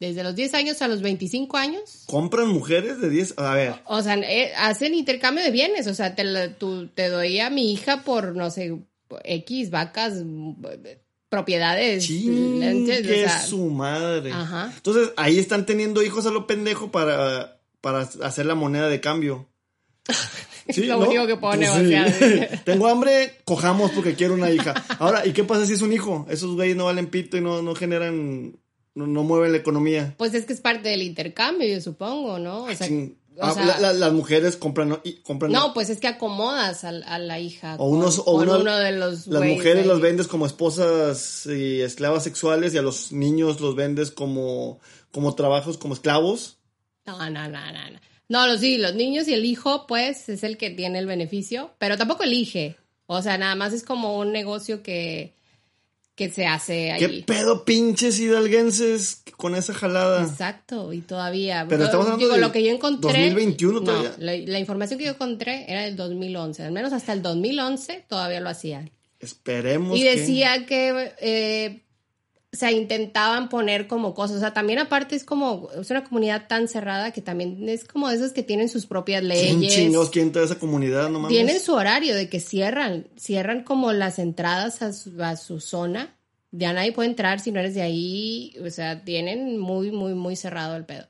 Desde 0.00 0.22
los 0.22 0.36
10 0.36 0.54
años 0.54 0.80
a 0.80 0.86
los 0.86 1.02
25 1.02 1.56
años. 1.56 2.04
¿Compran 2.06 2.48
mujeres 2.48 3.00
de 3.00 3.10
10? 3.10 3.34
A 3.36 3.54
ver. 3.54 3.74
O, 3.84 4.00
sea, 4.00 4.14
eh, 4.14 4.52
hacen 4.56 4.94
intercambio 4.94 5.42
de 5.42 5.50
bienes. 5.50 5.88
O 5.88 5.94
sea, 5.94 6.14
te, 6.14 6.24
te 6.94 7.08
doy 7.08 7.40
a 7.40 7.50
mi 7.50 7.72
hija 7.72 8.04
por, 8.04 8.36
no 8.36 8.48
sé, 8.50 8.78
X 9.24 9.70
vacas, 9.70 10.22
propiedades. 11.28 12.06
que 12.06 13.24
es 13.24 13.42
su 13.48 13.70
madre. 13.70 14.32
Entonces, 14.76 15.12
ahí 15.16 15.40
están 15.40 15.66
teniendo 15.66 16.02
hijos 16.04 16.26
a 16.26 16.30
lo 16.30 16.46
pendejo 16.46 16.92
para, 16.92 17.60
para 17.80 18.08
hacer 18.22 18.46
la 18.46 18.54
moneda 18.54 18.88
de 18.88 19.00
cambio. 19.00 19.48
es 20.66 20.78
lo 20.78 20.98
único 20.98 21.26
que 21.26 21.36
puedo 21.36 21.54
pues 21.54 21.60
negociar. 21.60 22.60
Tengo 22.64 22.88
hambre, 22.88 23.36
cojamos 23.44 23.90
porque 23.92 24.14
quiero 24.14 24.34
una 24.34 24.50
hija. 24.50 24.74
Ahora, 24.98 25.26
¿y 25.26 25.32
qué 25.32 25.44
pasa 25.44 25.66
si 25.66 25.74
es 25.74 25.82
un 25.82 25.92
hijo? 25.92 26.26
Esos 26.30 26.54
güeyes 26.54 26.76
no 26.76 26.86
valen 26.86 27.08
pito 27.08 27.36
y 27.36 27.40
no, 27.40 27.62
no 27.62 27.74
generan, 27.74 28.58
no, 28.94 29.22
mueven 29.22 29.52
la 29.52 29.58
economía. 29.58 30.14
Pues 30.16 30.34
es 30.34 30.44
que 30.44 30.52
es 30.52 30.60
parte 30.60 30.88
del 30.88 31.02
intercambio, 31.02 31.68
yo 31.68 31.80
supongo, 31.80 32.38
¿no? 32.38 32.64
O 32.64 32.74
sea, 32.74 32.88
ah, 33.40 33.92
las 33.94 34.12
mujeres 34.12 34.56
compran, 34.56 35.00
compran. 35.22 35.52
No, 35.52 35.72
pues 35.72 35.90
es 35.90 35.98
que 35.98 36.08
acomodas 36.08 36.84
a, 36.84 36.92
la 36.92 37.38
hija. 37.38 37.76
O 37.78 37.88
unos, 37.88 38.18
o 38.24 38.32
uno 38.32 38.58
de 38.76 38.92
los. 38.92 39.26
Las 39.26 39.44
mujeres 39.44 39.86
los 39.86 40.00
vendes 40.00 40.26
como 40.26 40.46
esposas 40.46 41.46
y 41.46 41.80
esclavas 41.80 42.24
sexuales 42.24 42.74
y 42.74 42.78
a 42.78 42.82
los 42.82 43.12
niños 43.12 43.60
los 43.60 43.74
vendes 43.74 44.10
como, 44.10 44.80
como 45.12 45.34
trabajos, 45.34 45.78
como 45.78 45.94
esclavos. 45.94 46.58
No, 47.06 47.18
no, 47.30 47.48
no, 47.48 47.72
no. 47.72 47.90
no. 47.90 48.07
No, 48.28 48.58
sí, 48.58 48.76
los 48.76 48.94
niños 48.94 49.26
y 49.28 49.34
el 49.34 49.44
hijo, 49.44 49.86
pues, 49.86 50.28
es 50.28 50.44
el 50.44 50.58
que 50.58 50.70
tiene 50.70 50.98
el 50.98 51.06
beneficio, 51.06 51.70
pero 51.78 51.96
tampoco 51.96 52.24
elige. 52.24 52.76
O 53.06 53.22
sea, 53.22 53.38
nada 53.38 53.54
más 53.54 53.72
es 53.72 53.82
como 53.82 54.18
un 54.18 54.32
negocio 54.32 54.82
que, 54.82 55.32
que 56.14 56.28
se 56.28 56.46
hace 56.46 56.92
ahí. 56.92 57.00
¿Qué 57.00 57.24
pedo 57.26 57.64
pinches 57.64 58.18
hidalguenses 58.18 59.22
con 59.38 59.54
esa 59.54 59.72
jalada? 59.72 60.24
Exacto, 60.24 60.92
y 60.92 61.00
todavía. 61.00 61.64
Pero 61.68 61.84
estamos 61.84 62.06
hablando 62.06 62.26
digo, 62.26 62.36
lo 62.36 62.52
que 62.52 62.62
yo 62.62 62.70
encontré. 62.70 63.30
2021 63.30 63.80
todavía. 63.82 64.14
la, 64.18 64.36
la, 64.36 64.58
información 64.58 64.98
que 64.98 65.06
yo 65.06 65.12
encontré 65.12 65.64
era 65.72 65.82
del 65.82 65.96
2011. 65.96 66.64
Al 66.64 66.72
menos 66.72 66.92
hasta 66.92 67.14
el 67.14 67.22
2011 67.22 68.04
todavía 68.08 68.40
lo 68.40 68.50
hacían. 68.50 68.90
Esperemos. 69.20 69.98
Y 69.98 70.02
decía 70.02 70.66
que, 70.66 71.14
eh, 71.20 71.82
o 72.50 72.56
sea, 72.56 72.72
intentaban 72.72 73.50
poner 73.50 73.86
como 73.86 74.14
cosas. 74.14 74.38
O 74.38 74.40
sea, 74.40 74.54
también 74.54 74.78
aparte 74.78 75.14
es 75.14 75.24
como, 75.24 75.68
es 75.78 75.90
una 75.90 76.04
comunidad 76.04 76.48
tan 76.48 76.66
cerrada 76.66 77.12
que 77.12 77.20
también 77.20 77.68
es 77.68 77.84
como 77.84 78.08
de 78.08 78.16
esas 78.16 78.32
que 78.32 78.42
tienen 78.42 78.70
sus 78.70 78.86
propias 78.86 79.22
leyes. 79.22 79.56
¿Quién 79.58 79.70
chingados 79.70 80.10
quién 80.10 80.32
toda 80.32 80.46
esa 80.46 80.58
comunidad? 80.58 81.10
No 81.10 81.28
Tienen 81.28 81.60
su 81.60 81.74
horario 81.74 82.14
de 82.14 82.30
que 82.30 82.40
cierran, 82.40 83.06
cierran 83.16 83.64
como 83.64 83.92
las 83.92 84.18
entradas 84.18 84.80
a 84.80 84.94
su, 84.94 85.22
a 85.22 85.36
su 85.36 85.60
zona. 85.60 86.16
Ya 86.50 86.72
nadie 86.72 86.92
puede 86.92 87.10
entrar 87.10 87.40
si 87.40 87.52
no 87.52 87.60
eres 87.60 87.74
de 87.74 87.82
ahí. 87.82 88.54
O 88.64 88.70
sea, 88.70 89.04
tienen 89.04 89.58
muy, 89.58 89.90
muy, 89.90 90.14
muy 90.14 90.34
cerrado 90.34 90.74
el 90.76 90.86
pedo. 90.86 91.06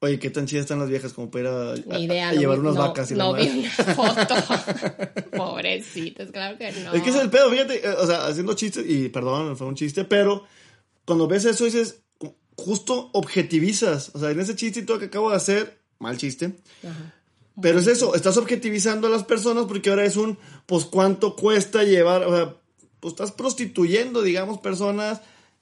Oye, 0.00 0.18
¿qué 0.18 0.28
tan 0.28 0.44
chidas 0.44 0.64
están 0.64 0.80
las 0.80 0.90
viejas 0.90 1.14
como 1.14 1.30
para 1.30 1.72
a, 1.72 2.32
llevar 2.34 2.60
unas 2.60 2.76
vacas 2.76 3.10
y 3.10 3.14
No 3.14 3.32
vi 3.32 3.48
una 3.48 3.70
foto. 3.70 4.34
Pobrecitas, 5.34 6.30
claro 6.30 6.58
que 6.58 6.72
no. 6.72 6.92
Es 6.92 7.02
que 7.02 7.08
es 7.08 7.16
el 7.16 7.30
pedo, 7.30 7.50
fíjate, 7.50 7.86
eh, 7.86 7.88
o 7.88 8.06
sea, 8.06 8.26
haciendo 8.26 8.52
chistes, 8.52 8.84
y 8.86 9.08
perdón, 9.08 9.56
fue 9.56 9.66
un 9.66 9.74
chiste, 9.74 10.04
pero 10.04 10.44
cuando 11.04 11.28
ves 11.28 11.44
eso 11.44 11.64
dices, 11.64 12.02
justo 12.56 13.10
objetivizas. 13.12 14.10
O 14.14 14.18
sea, 14.18 14.30
en 14.30 14.40
ese 14.40 14.56
chistito 14.56 14.98
que 14.98 15.06
acabo 15.06 15.30
de 15.30 15.36
hacer, 15.36 15.80
mal 15.98 16.16
chiste. 16.16 16.56
Pero 17.60 17.78
es 17.78 17.86
eso, 17.86 18.14
estás 18.14 18.36
objetivizando 18.36 19.06
a 19.06 19.10
las 19.10 19.24
personas 19.24 19.66
porque 19.66 19.90
ahora 19.90 20.04
es 20.04 20.16
un, 20.16 20.38
pues 20.66 20.84
cuánto 20.84 21.36
cuesta 21.36 21.84
llevar, 21.84 22.24
o 22.24 22.34
sea, 22.34 22.56
pues 23.00 23.12
estás 23.12 23.32
prostituyendo, 23.32 24.22
digamos, 24.22 24.58
personas. 24.58 25.20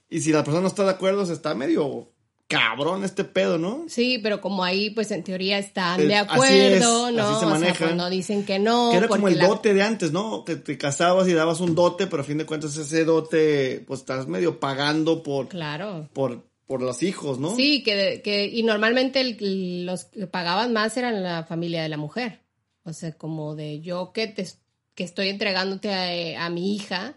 Y 0.09 0.21
si 0.21 0.33
la 0.33 0.45
persona 0.45 0.63
no 0.63 0.69
está 0.69 0.85
de 0.85 0.91
acuerdo, 0.91 1.27
se 1.27 1.33
está 1.33 1.55
medio 1.55 2.12
cabrón 2.53 3.05
este 3.05 3.25
pedo, 3.25 3.59
¿no? 3.59 3.85
Sí, 3.89 4.19
pero 4.23 4.41
como 4.41 4.63
ahí, 4.65 4.91
pues 4.91 5.11
en 5.11 5.25
teoría 5.25 5.59
están 5.59 6.01
Eh, 6.01 6.07
de 6.07 6.15
así 6.17 6.29
acuerdo, 6.33 7.09
es, 7.09 7.15
¿no? 7.15 7.23
así 7.23 7.31
se 7.31 7.37
O 7.37 7.41
sea, 7.41 7.49
maneja. 7.49 7.85
pues 7.87 7.97
no 7.97 8.11
dicen 8.11 8.45
que 8.45 8.59
no. 8.59 8.91
que 8.91 8.97
era 8.99 9.09
como 9.09 9.29
el 9.29 9.39
la- 9.39 9.47
dote 9.49 9.75
de 9.75 9.83
antes, 9.83 10.13
¿no? 10.13 10.45
Que 10.45 10.57
te 10.57 10.77
casabas 10.79 11.29
y 11.29 11.33
dabas 11.33 11.61
un 11.61 11.75
dote, 11.75 12.07
pero 12.07 12.23
a 12.23 12.25
fin 12.25 12.39
de 12.39 12.47
cuentas 12.47 12.77
ese 12.77 13.05
dote, 13.05 13.85
pues 13.87 14.01
estás 14.01 14.27
medio 14.29 14.61
pagando 14.61 15.23
por, 15.23 15.49
Claro. 15.49 16.09
por, 16.13 16.45
por 16.67 16.81
los 16.83 17.03
hijos, 17.03 17.39
¿no? 17.39 17.55
Sí, 17.57 17.83
que, 17.83 18.21
que 18.25 18.47
y 18.47 18.63
normalmente 18.63 19.21
el- 19.21 19.85
los 19.87 20.05
que 20.05 20.27
pagaban 20.27 20.73
más 20.73 20.97
eran 20.97 21.23
la 21.23 21.45
familia 21.45 21.83
de 21.83 21.89
la 21.89 21.97
mujer. 21.97 22.41
O 22.85 22.93
sea, 22.93 23.13
como 23.13 23.55
de 23.55 23.81
yo 23.81 24.13
que 24.13 24.27
te 24.27 24.47
que 24.95 25.05
estoy 25.05 25.29
entregándote 25.31 26.35
a, 26.37 26.45
a 26.45 26.51
mi 26.51 26.75
hija, 26.75 27.15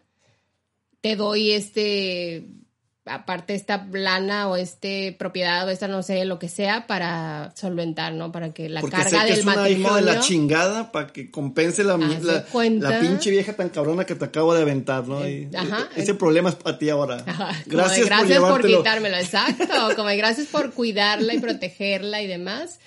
te 1.01 1.15
doy 1.15 1.51
este 1.51 2.47
aparte 3.05 3.53
esta 3.53 3.87
lana 3.91 4.49
o 4.49 4.55
este 4.55 5.15
propiedad 5.17 5.67
o 5.67 5.69
esta 5.69 5.87
no 5.87 6.01
sé 6.01 6.25
lo 6.25 6.39
que 6.39 6.49
sea 6.49 6.87
para 6.87 7.53
solventar, 7.55 8.13
¿no? 8.13 8.31
Para 8.31 8.51
que 8.53 8.67
la 8.67 8.81
Porque 8.81 8.97
carga 8.97 9.09
sé 9.09 9.17
que 9.17 9.31
del 9.31 9.39
es 9.39 9.45
una 9.45 9.55
matrimonio 9.55 9.87
hija 9.87 9.95
de 9.97 10.01
la 10.01 10.19
chingada 10.21 10.91
para 10.91 11.07
que 11.07 11.29
compense 11.29 11.83
la, 11.83 11.97
la, 11.97 12.45
la 12.79 12.99
pinche 12.99 13.29
vieja 13.29 13.53
tan 13.53 13.69
cabrona 13.69 14.05
que 14.05 14.15
te 14.15 14.25
acabo 14.25 14.53
de 14.55 14.63
aventar, 14.63 15.07
¿no? 15.07 15.23
Eh, 15.23 15.47
Y- 15.51 15.55
ajá. 15.55 15.89
Ese 15.95 16.15
problema 16.15 16.49
es 16.49 16.55
para 16.55 16.79
ti 16.79 16.89
ahora. 16.89 17.23
Ajá, 17.25 17.51
gracias, 17.67 18.07
gracias 18.07 18.39
por, 18.39 18.61
por, 18.61 18.65
quitármelo, 18.65 19.17
exacto, 19.17 19.65
como 19.95 20.09
de 20.09 20.17
gracias 20.17 20.47
por 20.47 20.73
cuidarla 20.73 21.33
y 21.35 21.39
protegerla 21.39 22.21
y 22.21 22.27
demás. 22.27 22.79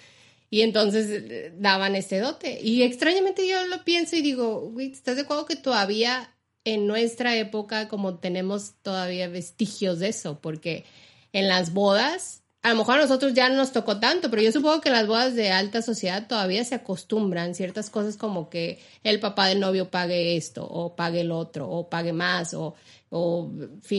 Y 0.50 0.62
entonces 0.62 1.06
eh, 1.10 1.52
daban 1.58 1.94
ese 1.94 2.18
dote. 2.18 2.58
Y 2.62 2.82
extrañamente 2.82 3.46
yo 3.46 3.66
lo 3.66 3.84
pienso 3.84 4.16
y 4.16 4.22
digo, 4.22 4.60
güey, 4.70 4.90
¿estás 4.90 5.16
de 5.16 5.22
acuerdo 5.22 5.44
que 5.46 5.56
todavía 5.56 6.30
en 6.64 6.86
nuestra 6.86 7.36
época 7.36 7.88
como 7.88 8.16
tenemos 8.18 8.74
todavía 8.82 9.28
vestigios 9.28 9.98
de 9.98 10.08
eso? 10.08 10.38
Porque 10.40 10.84
en 11.32 11.48
las 11.48 11.72
bodas, 11.72 12.42
a 12.62 12.70
lo 12.70 12.76
mejor 12.76 12.98
a 12.98 13.02
nosotros 13.02 13.34
ya 13.34 13.48
no 13.48 13.56
nos 13.56 13.72
tocó 13.72 13.98
tanto, 14.00 14.30
pero 14.30 14.42
yo 14.42 14.50
supongo 14.52 14.80
que 14.80 14.88
en 14.88 14.94
las 14.96 15.06
bodas 15.06 15.34
de 15.34 15.50
alta 15.50 15.80
sociedad 15.82 16.26
todavía 16.26 16.64
se 16.64 16.74
acostumbran 16.74 17.54
ciertas 17.54 17.88
cosas 17.90 18.16
como 18.16 18.50
que 18.50 18.80
el 19.04 19.20
papá 19.20 19.46
del 19.46 19.60
novio 19.60 19.90
pague 19.90 20.36
esto, 20.36 20.66
o 20.68 20.94
pague 20.96 21.20
el 21.22 21.30
otro, 21.30 21.68
o 21.70 21.88
pague 21.88 22.12
más, 22.12 22.52
o, 22.54 22.74
o 23.10 23.50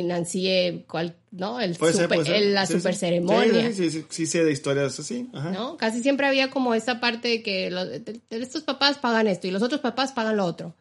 financie 0.03 0.85
cual, 0.87 1.15
¿no? 1.31 1.59
El 1.59 1.75
Puede 1.75 1.93
super- 1.93 2.25
ser. 2.25 2.35
el- 2.35 2.53
la 2.53 2.65
Sí, 2.65 2.73
super 2.73 2.93
sí. 2.93 2.99
ceremonia. 2.99 3.71
Sí, 3.73 3.89
sí, 4.09 4.25
sí, 4.27 4.39
de 4.39 4.51
historias 4.51 4.99
así. 4.99 5.27
Ajá. 5.33 5.51
¿no? 5.51 5.77
Casi 5.77 6.01
siempre 6.01 6.27
había 6.27 6.49
como 6.49 6.73
esa 6.73 6.99
parte 6.99 7.27
de 7.27 7.43
que 7.43 7.69
los, 7.71 7.87
de- 7.89 7.99
de 8.01 8.21
estos 8.43 8.63
papás 8.63 8.97
pagan 8.97 9.27
esto 9.27 9.47
y 9.47 9.51
los 9.51 9.61
otros 9.63 9.81
papás 9.81 10.11
pagan 10.11 10.37
lo 10.37 10.45
otro. 10.45 10.75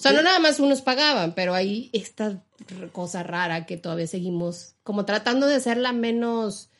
O 0.00 0.02
sea, 0.02 0.12
no 0.12 0.22
nada 0.22 0.38
más 0.38 0.58
unos 0.60 0.80
pagaban, 0.80 1.34
pero 1.34 1.52
hay 1.54 1.90
esta 1.92 2.42
cosa 2.92 3.22
rara 3.22 3.66
que 3.66 3.76
todavía 3.76 4.06
seguimos 4.06 4.74
como 4.82 5.04
tratando 5.04 5.46
de 5.46 5.56
hacerla 5.56 5.92
menos 5.92 6.70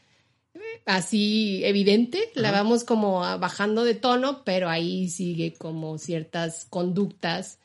eh, 0.55 0.59
así 0.87 1.63
evidente, 1.65 2.19
la 2.35 2.51
vamos 2.51 2.85
como 2.85 3.21
bajando 3.39 3.85
de 3.85 3.95
tono, 3.95 4.43
pero 4.43 4.71
ahí 4.71 5.11
sigue 5.11 5.53
como 5.53 5.99
ciertas 5.99 6.67
conductas 6.71 7.59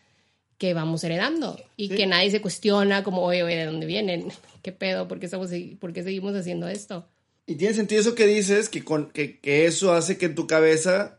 que 0.57 0.73
vamos 0.73 1.03
heredando 1.05 1.57
y 1.77 1.87
Sí. 1.87 1.95
que 1.95 2.05
nadie 2.05 2.31
se 2.31 2.41
cuestiona 2.41 3.03
como, 3.03 3.21
oye, 3.21 3.43
oye, 3.43 3.55
¿de 3.55 3.65
dónde 3.65 3.85
vienen? 3.85 4.27
¿Qué 4.61 4.73
pedo? 4.73 5.07
¿Por 5.07 5.19
qué, 5.19 5.25
estamos, 5.27 5.51
por 5.79 5.93
qué 5.93 6.03
seguimos 6.03 6.35
haciendo 6.35 6.67
esto? 6.67 7.07
Y 7.47 7.55
tiene 7.55 7.73
sentido 7.73 8.01
eso 8.01 8.13
que 8.15 8.27
dices, 8.27 8.67
que, 8.67 8.83
con, 8.83 9.09
que, 9.11 9.39
que 9.39 9.65
eso 9.67 9.93
hace 9.93 10.17
que 10.17 10.25
en 10.25 10.35
tu 10.35 10.47
cabeza 10.47 11.17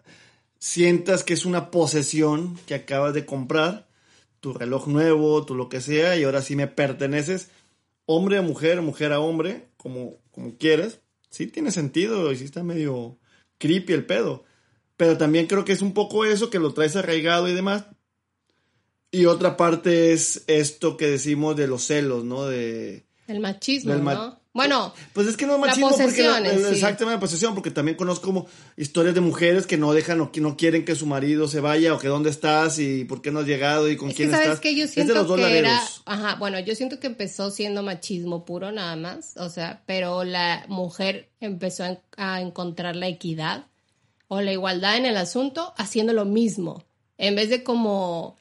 sientas 0.59 1.22
que 1.25 1.35
es 1.35 1.46
una 1.46 1.70
posesión 1.70 2.59
que 2.66 2.75
acabas 2.75 3.14
de 3.14 3.25
comprar, 3.25 3.86
tu 4.47 4.53
reloj 4.53 4.87
nuevo, 4.87 5.45
tu 5.45 5.57
lo 5.57 5.69
que 5.69 5.81
sea, 5.81 6.17
y 6.17 6.23
ahora 6.23 6.41
sí 6.41 6.55
me 6.55 6.69
perteneces, 6.69 7.51
hombre 8.05 8.39
a 8.39 8.43
mujer, 8.43 8.81
mujer 8.81 9.13
a 9.13 9.19
hombre, 9.19 9.67
como, 9.77 10.19
como 10.31 10.57
quieras. 10.57 11.01
Sí 11.31 11.49
tiene 11.49 11.73
sentido 11.73 12.31
y 12.31 12.37
sí 12.37 12.45
está 12.45 12.63
medio 12.63 13.19
creepy 13.59 13.93
el 13.93 14.07
pedo. 14.07 14.45
Pero 14.97 15.19
también 15.19 15.49
creo 15.49 15.65
que 15.65 15.73
es 15.73 15.83
un 15.83 15.95
poco 15.95 16.25
eso, 16.25 16.49
que 16.49 16.61
lo 16.61 16.73
traes 16.73 16.95
arraigado 16.95 17.49
y 17.49 17.55
demás. 17.55 17.87
Y 19.11 19.27
otra 19.27 19.57
parte 19.57 20.13
es 20.13 20.45
esto 20.47 20.97
que 20.97 21.09
decimos 21.09 21.57
de 21.57 21.67
los 21.67 21.83
celos, 21.83 22.23
¿no? 22.23 22.47
De... 22.47 23.05
El 23.27 23.41
machismo, 23.41 23.95
Del 23.95 24.03
ma- 24.03 24.15
¿no? 24.15 24.41
Bueno, 24.57 24.92
Pues 25.12 25.29
es 25.29 25.37
que 25.37 25.47
no 25.47 25.55
es 25.55 25.61
La 25.61 25.66
machismo 25.66 25.90
porque 25.90 26.25
en 26.27 26.59
sí. 26.66 26.73
exactamente 26.73 27.16
la 27.16 27.21
posesión, 27.21 27.55
porque 27.55 27.71
también 27.71 27.97
conozco 27.97 28.27
como 28.27 28.47
historias 28.77 29.14
de 29.14 29.21
mujeres 29.21 29.66
que 29.66 29.77
no 29.77 29.92
dejan 29.92 30.21
o 30.21 30.33
que 30.33 30.40
no 30.40 30.57
quieren 30.57 30.85
que 30.85 30.95
su 30.95 31.07
marido 31.07 31.47
se 31.47 31.61
vaya 31.61 31.95
o 31.95 31.99
que 31.99 32.09
dónde 32.09 32.31
estás 32.31 32.79
y 32.79 33.05
por 33.05 33.23
qué 33.23 33.31
no 33.31 33.40
has 33.40 33.47
llegado 33.47 33.90
y 33.90 33.97
con 33.97 34.09
es 34.09 34.14
que 34.14 34.23
quién 34.25 34.31
sabes 34.31 34.47
estás. 34.47 34.61
que 34.61 34.75
yo 34.75 34.85
Es 34.85 34.90
de 34.90 34.95
siento 35.05 35.14
los 35.14 35.37
que 35.37 35.59
era, 35.59 35.83
ajá, 36.07 36.35
bueno, 36.37 36.59
yo 36.61 36.75
siento 36.75 36.99
que 36.99 37.07
empezó 37.07 37.51
siendo 37.51 37.83
machismo 37.83 38.45
puro 38.45 38.73
nada 38.73 38.97
más, 38.97 39.37
o 39.37 39.49
sea, 39.49 39.83
pero 39.87 40.25
la 40.25 40.64
mujer 40.69 41.29
empezó 41.40 41.85
a, 41.85 41.99
a 42.16 42.40
encontrar 42.40 42.97
la 42.97 43.09
equidad 43.09 43.66
o 44.29 44.40
la 44.40 44.53
igualdad 44.53 44.97
en 44.97 45.07
el 45.07 45.16
asunto 45.16 45.73
haciendo 45.77 46.12
lo 46.12 46.25
mismo, 46.25 46.85
en 47.19 47.37
vez 47.37 47.49
de 47.51 47.62
como 47.62 48.37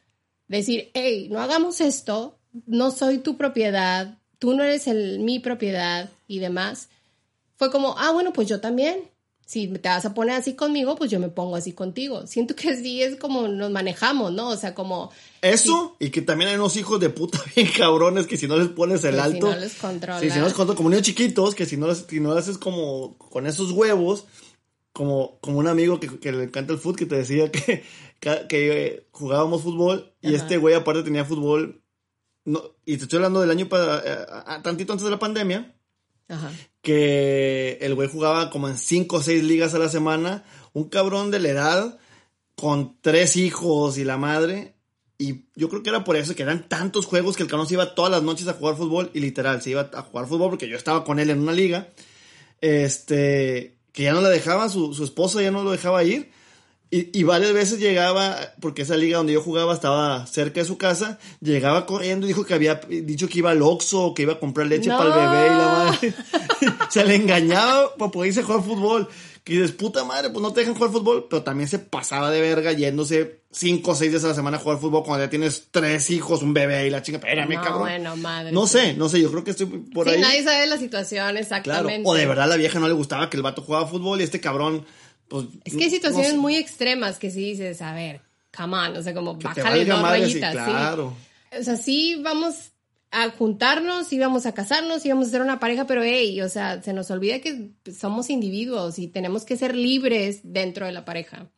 decir, 0.48 0.92
hey, 0.94 1.28
no 1.30 1.42
hagamos 1.42 1.82
esto, 1.82 2.38
no 2.68 2.92
soy 2.92 3.18
tu 3.20 3.36
propiedad, 3.38 4.18
tú 4.40 4.54
no 4.56 4.64
eres 4.64 4.88
el, 4.88 5.20
mi 5.20 5.40
propiedad 5.40 6.10
y 6.28 6.40
demás. 6.40 6.90
Fue 7.58 7.72
como, 7.72 7.96
ah, 7.98 8.12
bueno, 8.12 8.34
pues 8.34 8.48
yo 8.48 8.60
también. 8.62 9.00
Si 9.48 9.68
te 9.68 9.90
vas 9.90 10.04
a 10.06 10.16
poner 10.16 10.34
así 10.36 10.56
conmigo, 10.56 10.96
pues 10.96 11.12
yo 11.12 11.20
me 11.20 11.30
pongo 11.30 11.56
así 11.56 11.72
contigo. 11.72 12.26
Siento 12.26 12.56
que 12.56 12.70
así 12.72 13.04
es 13.04 13.16
como 13.16 13.48
nos 13.48 13.70
manejamos, 13.70 14.34
¿no? 14.34 14.50
O 14.50 14.58
sea, 14.58 14.74
como 14.74 15.12
Eso 15.44 15.96
y 16.00 16.10
que 16.10 16.24
también 16.24 16.50
hay 16.50 16.56
unos 16.56 16.76
hijos 16.78 17.00
de 17.00 17.10
puta 17.12 17.40
bien 17.56 17.68
cabrones 17.78 18.26
que 18.26 18.38
si 18.38 18.48
no 18.48 18.58
les 18.58 18.70
pones 18.70 19.04
el 19.04 19.12
Que 19.14 19.18
si 19.18 19.22
alto. 19.28 19.52
no 19.52 19.56
les 19.56 19.76
controlas. 19.76 20.22
Sí, 20.22 20.32
si 20.32 20.40
no 20.40 20.46
les 20.46 20.54
controlas, 20.56 20.78
como 20.78 20.90
niños 20.90 21.06
chiquitos, 21.06 21.54
que 21.54 21.68
si 21.68 21.78
no, 21.78 21.86
les- 21.88 22.08
si 22.10 22.20
no 22.20 22.32
haces 22.32 22.58
como 22.58 23.20
con 23.20 23.46
esos 23.46 23.70
huevos, 23.72 24.26
como, 24.94 25.38
como 25.42 25.60
un 25.60 25.68
amigo 25.68 26.00
que, 26.00 26.08
que 26.20 26.32
le 26.32 26.46
encanta 26.46 26.74
el 26.74 26.80
fútbol 26.80 26.96
que 26.98 27.06
te 27.06 27.16
decía 27.18 27.52
que, 27.52 27.84
que, 28.20 28.46
que, 28.50 29.08
jugábamos 29.12 29.62
fútbol 29.62 30.12
y 30.22 30.30
Ajá. 30.30 30.38
este 30.38 30.58
güey 30.58 30.74
aparte 30.74 31.04
tenía 31.04 31.24
fútbol. 31.24 31.84
No, 32.46 32.62
y 32.86 32.98
te 32.98 33.04
estoy 33.04 33.18
hablando 33.18 33.42
del 33.42 33.52
año 33.52 33.68
para, 33.68 34.02
eh, 34.06 34.62
tantito 34.64 34.94
antes 34.94 35.04
de 35.04 35.12
la 35.12 35.20
pandemia. 35.20 35.72
Ajá. 36.28 36.52
que 36.82 37.78
el 37.82 37.94
güey 37.94 38.10
jugaba 38.10 38.50
como 38.50 38.68
en 38.68 38.80
cinco 38.80 39.18
o 39.18 39.22
seis 39.22 39.44
ligas 39.44 39.76
a 39.76 39.80
la 39.80 39.90
semana, 39.90 40.44
un 40.74 40.90
cabrón 40.90 41.30
de 41.30 41.40
la 41.40 41.50
edad, 41.50 42.00
con 42.56 42.98
tres 43.02 43.36
hijos 43.36 43.98
y 43.98 44.04
la 44.04 44.18
madre, 44.18 44.76
y 45.18 45.46
yo 45.56 45.70
creo 45.70 45.84
que 45.84 45.90
era 45.90 46.04
por 46.04 46.16
eso 46.16 46.36
que 46.36 46.44
eran 46.44 46.68
tantos 46.68 47.06
juegos 47.06 47.38
que 47.38 47.44
el 47.44 47.50
cabrón 47.50 47.68
se 47.68 47.76
iba 47.76 47.94
todas 47.94 48.12
las 48.12 48.24
noches 48.24 48.48
a 48.48 48.54
jugar 48.54 48.76
fútbol, 48.76 49.12
y 49.14 49.20
literal, 49.20 49.62
se 49.62 49.72
iba 49.72 49.90
a 49.94 50.02
jugar 50.02 50.28
fútbol 50.28 50.50
porque 50.52 50.68
yo 50.68 50.78
estaba 50.78 51.04
con 51.04 51.20
él 51.20 51.30
en 51.30 51.42
una 51.42 51.54
liga, 51.54 51.90
este, 52.62 53.78
que 53.92 54.04
ya 54.04 54.14
no 54.14 54.22
la 54.22 54.30
dejaba, 54.30 54.70
su, 54.70 54.94
su 54.94 55.04
esposa 55.04 55.42
ya 55.42 55.52
no 55.52 55.64
lo 55.64 55.72
dejaba 55.72 56.04
ir, 56.04 56.32
y, 56.98 57.10
y 57.20 57.24
varias 57.24 57.54
veces 57.54 57.80
llegaba, 57.80 58.38
porque 58.62 58.84
esa 58.84 58.96
liga 58.98 59.18
donde 59.18 59.34
yo 59.34 59.42
jugaba 59.42 59.74
estaba 59.74 60.26
cerca 60.28 60.60
de 60.62 60.66
su 60.66 60.78
casa, 60.78 61.20
llegaba 61.42 61.86
corriendo 61.86 62.26
y 62.26 62.30
dijo 62.30 62.46
que 62.46 62.54
había 62.54 62.76
dicho 62.88 63.28
que 63.28 63.40
iba 63.40 63.52
al 63.52 63.62
Oxxo, 63.62 64.14
que 64.14 64.22
iba 64.24 64.34
a 64.34 64.40
comprar 64.40 64.68
leche 64.68 64.90
No. 64.90 64.98
para 64.98 65.10
el 65.10 65.30
bebé 65.30 65.46
y 65.46 65.50
la 65.50 65.68
madre. 65.68 66.14
se 66.90 67.04
le 67.06 67.16
engañaba 67.16 67.96
para 67.96 68.12
poder 68.12 68.30
irse 68.30 68.42
a 68.42 68.44
jugar 68.44 68.64
fútbol. 68.64 69.08
Que 69.44 69.54
dices, 69.54 69.74
puta 69.74 70.04
madre, 70.04 70.32
pues 70.32 70.42
no 70.42 70.54
te 70.54 70.62
dejan 70.62 70.74
jugar 70.74 70.92
fútbol, 70.92 71.28
pero 71.30 71.44
también 71.44 71.70
se 71.70 71.78
pasaba 71.78 72.32
de 72.32 72.42
verga 72.42 72.72
yéndose 72.72 73.42
cinco 73.52 73.92
o 73.92 73.96
seis 73.96 74.10
días 74.10 74.24
a 74.24 74.30
la 74.30 74.34
semana 74.34 74.58
a 74.58 74.60
jugar 74.60 74.80
fútbol 74.80 75.04
cuando 75.04 75.24
ya 75.24 75.30
tienes 75.30 75.68
tres 75.70 76.10
hijos, 76.10 76.42
un 76.42 76.52
bebé 76.56 76.88
y 76.88 76.90
la 76.90 77.04
chica, 77.04 77.18
espérame, 77.20 77.50
no, 77.54 77.62
cabrón. 77.62 77.80
bueno, 77.82 78.18
madre. 78.18 78.52
no 78.52 78.66
sé, 78.66 78.96
no 78.96 79.08
sé, 79.08 79.22
yo 79.22 79.30
creo 79.30 79.44
que 79.44 79.52
estoy 79.52 79.68
por 79.68 80.08
Sí, 80.10 80.16
ahí. 80.16 80.22
nadie 80.22 80.44
sabe 80.44 80.66
la 80.66 80.78
situación 80.80 81.26
Claro, 81.26 81.38
exactamente. 81.40 82.10
o 82.10 82.16
de 82.16 82.26
verdad 82.26 82.46
a 82.46 82.48
la 82.48 82.56
vieja 82.56 82.80
no 82.80 82.88
le 82.88 82.96
gustaba 82.96 83.30
que 83.30 83.38
el 83.38 83.44
vato 83.44 83.62
jugaba 83.62 83.86
fútbol 83.86 84.20
y 84.20 84.24
este 84.24 84.42
cabrón, 84.42 84.84
pues. 85.28 85.46
Es 85.64 85.74
que 85.76 85.84
hay 85.84 85.90
no 85.90 85.96
situaciones 85.96 86.32
sé, 86.32 86.38
muy 86.38 86.56
extremas 86.56 87.20
que 87.20 87.32
sí 87.32 87.40
dices, 87.52 87.82
a 87.82 87.94
ver, 87.94 88.22
come 88.56 88.78
on, 88.78 88.96
o 88.98 89.02
sea, 89.04 89.14
como 89.14 89.38
que 89.40 89.46
bájale 89.48 89.86
dos 89.86 90.02
madre, 90.02 90.22
rayitas, 90.22 90.52
sí. 90.54 90.60
claro. 90.72 91.14
O 91.60 91.64
sea, 91.64 91.78
sí 91.78 92.20
vamos 92.22 92.56
a 93.12 93.30
juntarnos, 93.30 94.08
sí 94.08 94.20
vamos 94.20 94.46
a 94.46 94.54
casarnos, 94.54 95.02
sí 95.02 95.10
vamos 95.10 95.28
a 95.28 95.32
ser 95.32 95.42
una 95.42 95.60
pareja, 95.60 95.88
pero 95.88 96.04
hey, 96.04 96.42
o 96.42 96.50
sea, 96.50 96.82
se 96.84 96.92
nos 96.94 97.10
olvida 97.12 97.40
que 97.40 97.70
somos 97.98 98.30
individuos 98.30 99.00
y 99.00 99.08
tenemos 99.08 99.46
que 99.46 99.56
ser 99.58 99.76
libres 99.76 100.42
dentro 100.44 100.86
de 100.86 100.92
la 100.92 101.06
pareja. 101.06 101.50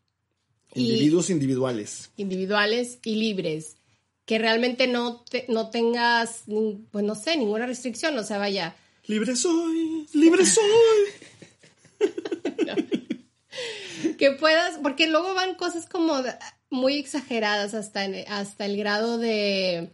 Y- 0.76 0.82
Individuos 0.92 1.30
individuales. 1.32 2.12
individuales 2.18 3.00
y 3.04 3.16
libres, 3.16 3.78
que 4.26 4.38
realmente 4.38 4.86
no, 4.88 5.22
te- 5.22 5.46
no 5.50 5.70
tengas, 5.72 6.44
pues 6.92 7.04
no 7.06 7.16
sé, 7.16 7.38
ninguna 7.38 7.66
restricción, 7.66 8.16
o 8.18 8.24
sea, 8.24 8.38
vaya, 8.38 8.76
Libre 9.08 9.36
soy, 9.38 10.06
libre 10.14 10.46
soy. 10.46 10.64
que 14.18 14.32
puedas, 14.32 14.78
porque 14.82 15.08
luego 15.08 15.34
van 15.34 15.56
cosas 15.56 15.88
como 15.88 16.16
muy 16.70 16.98
exageradas 16.98 17.74
hasta, 17.74 18.06
en- 18.06 18.26
hasta 18.32 18.66
el 18.66 18.78
grado 18.78 19.18
de, 19.18 19.92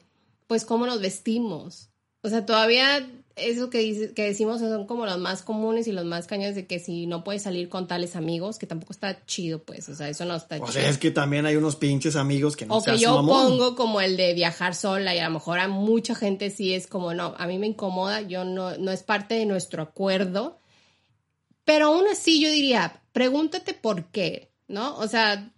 pues, 0.48 0.66
cómo 0.66 0.86
nos 0.86 1.02
vestimos. 1.02 1.90
O 2.22 2.30
sea, 2.30 2.46
todavía 2.46 3.08
eso 3.36 3.70
que, 3.70 3.80
dice- 3.80 4.14
que 4.14 4.24
decimos 4.24 4.60
son 4.60 4.86
como 4.86 5.06
los 5.06 5.18
más 5.18 5.42
comunes 5.42 5.88
y 5.88 5.92
los 5.92 6.06
más 6.06 6.28
cañones 6.28 6.56
de 6.56 6.68
que 6.68 6.80
si 6.80 7.08
no 7.08 7.24
puedes 7.24 7.42
salir 7.42 7.68
con 7.68 7.88
tales 7.88 8.16
amigos, 8.16 8.60
que 8.60 8.68
tampoco 8.68 8.94
está 8.94 9.26
chido, 9.26 9.64
pues, 9.64 9.90
o 9.90 9.96
sea, 9.96 10.08
eso 10.08 10.24
no 10.26 10.36
está 10.36 10.56
O 10.58 10.60
chido. 10.60 10.72
sea, 10.72 10.90
es 10.90 10.98
que 11.00 11.12
también 11.12 11.46
hay 11.46 11.56
unos 11.56 11.76
pinches 11.76 12.16
amigos 12.16 12.56
que 12.56 12.66
no 12.66 12.78
O 12.78 12.84
que 12.84 12.98
yo 12.98 13.16
mamón. 13.16 13.50
pongo 13.50 13.76
como 13.76 14.02
el 14.02 14.18
de 14.18 14.34
viajar 14.36 14.76
sola 14.76 15.16
y 15.16 15.20
a 15.20 15.26
lo 15.26 15.32
mejor 15.34 15.60
a 15.60 15.68
mucha 15.68 16.16
gente 16.16 16.50
sí 16.52 16.74
es 16.74 16.88
como, 16.88 17.14
no, 17.14 17.34
a 17.38 17.48
mí 17.48 17.58
me 17.60 17.68
incomoda, 17.68 18.22
yo 18.22 18.46
no, 18.46 18.78
no 18.78 18.92
es 18.92 19.02
parte 19.04 19.34
de 19.36 19.46
nuestro 19.48 19.82
acuerdo, 19.84 20.60
Pero 21.66 21.88
aún 21.88 22.06
así 22.12 22.42
yo 22.42 22.50
diría, 22.50 23.02
pregúntate 23.12 23.74
por 23.74 24.06
qué, 24.06 24.52
¿no? 24.68 24.98
O 24.98 25.08
sea, 25.08 25.54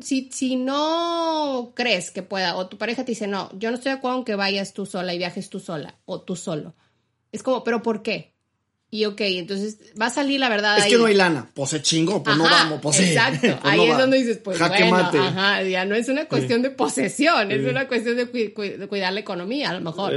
si, 0.00 0.30
si 0.32 0.56
no 0.56 1.72
crees 1.74 2.10
que 2.10 2.22
pueda, 2.22 2.56
o 2.56 2.68
tu 2.68 2.78
pareja 2.78 3.04
te 3.04 3.12
dice, 3.12 3.26
no, 3.26 3.50
yo 3.58 3.70
no 3.70 3.76
estoy 3.76 3.92
de 3.92 3.98
acuerdo 3.98 4.18
en 4.18 4.24
que 4.24 4.34
vayas 4.34 4.72
tú 4.72 4.86
sola 4.86 5.14
y 5.14 5.18
viajes 5.18 5.50
tú 5.50 5.60
sola, 5.60 5.94
o 6.04 6.20
tú 6.20 6.36
solo. 6.36 6.74
Es 7.32 7.42
como, 7.42 7.64
¿pero 7.64 7.82
por 7.82 8.02
qué? 8.02 8.34
Y 8.90 9.04
ok, 9.04 9.20
entonces 9.20 9.78
va 10.00 10.06
a 10.06 10.10
salir 10.10 10.40
la 10.40 10.48
verdad. 10.48 10.78
Es 10.78 10.86
que 10.86 10.96
no 10.96 11.04
hay 11.04 11.14
lana, 11.14 11.50
pues 11.52 11.70
se 11.70 11.82
chingo, 11.82 12.22
pues 12.22 12.36
no 12.38 12.44
vamos, 12.44 12.80
pues 12.80 13.00
Exacto, 13.00 13.58
pues 13.62 13.74
ahí 13.74 13.86
es 13.86 13.98
donde 13.98 14.16
dices, 14.16 14.38
pues 14.38 14.58
bueno, 14.58 14.90
mate. 14.90 15.18
ajá, 15.18 15.62
ya 15.62 15.84
no 15.84 15.94
es 15.94 16.08
una 16.08 16.26
cuestión 16.26 16.62
de 16.62 16.70
posesión, 16.70 17.52
es 17.52 17.66
una 17.66 17.86
cuestión 17.86 18.16
de, 18.16 18.28
cuidar 18.88 19.12
la 19.12 19.20
economía, 19.20 19.70
a 19.70 19.74
lo 19.74 19.82
mejor. 19.82 20.14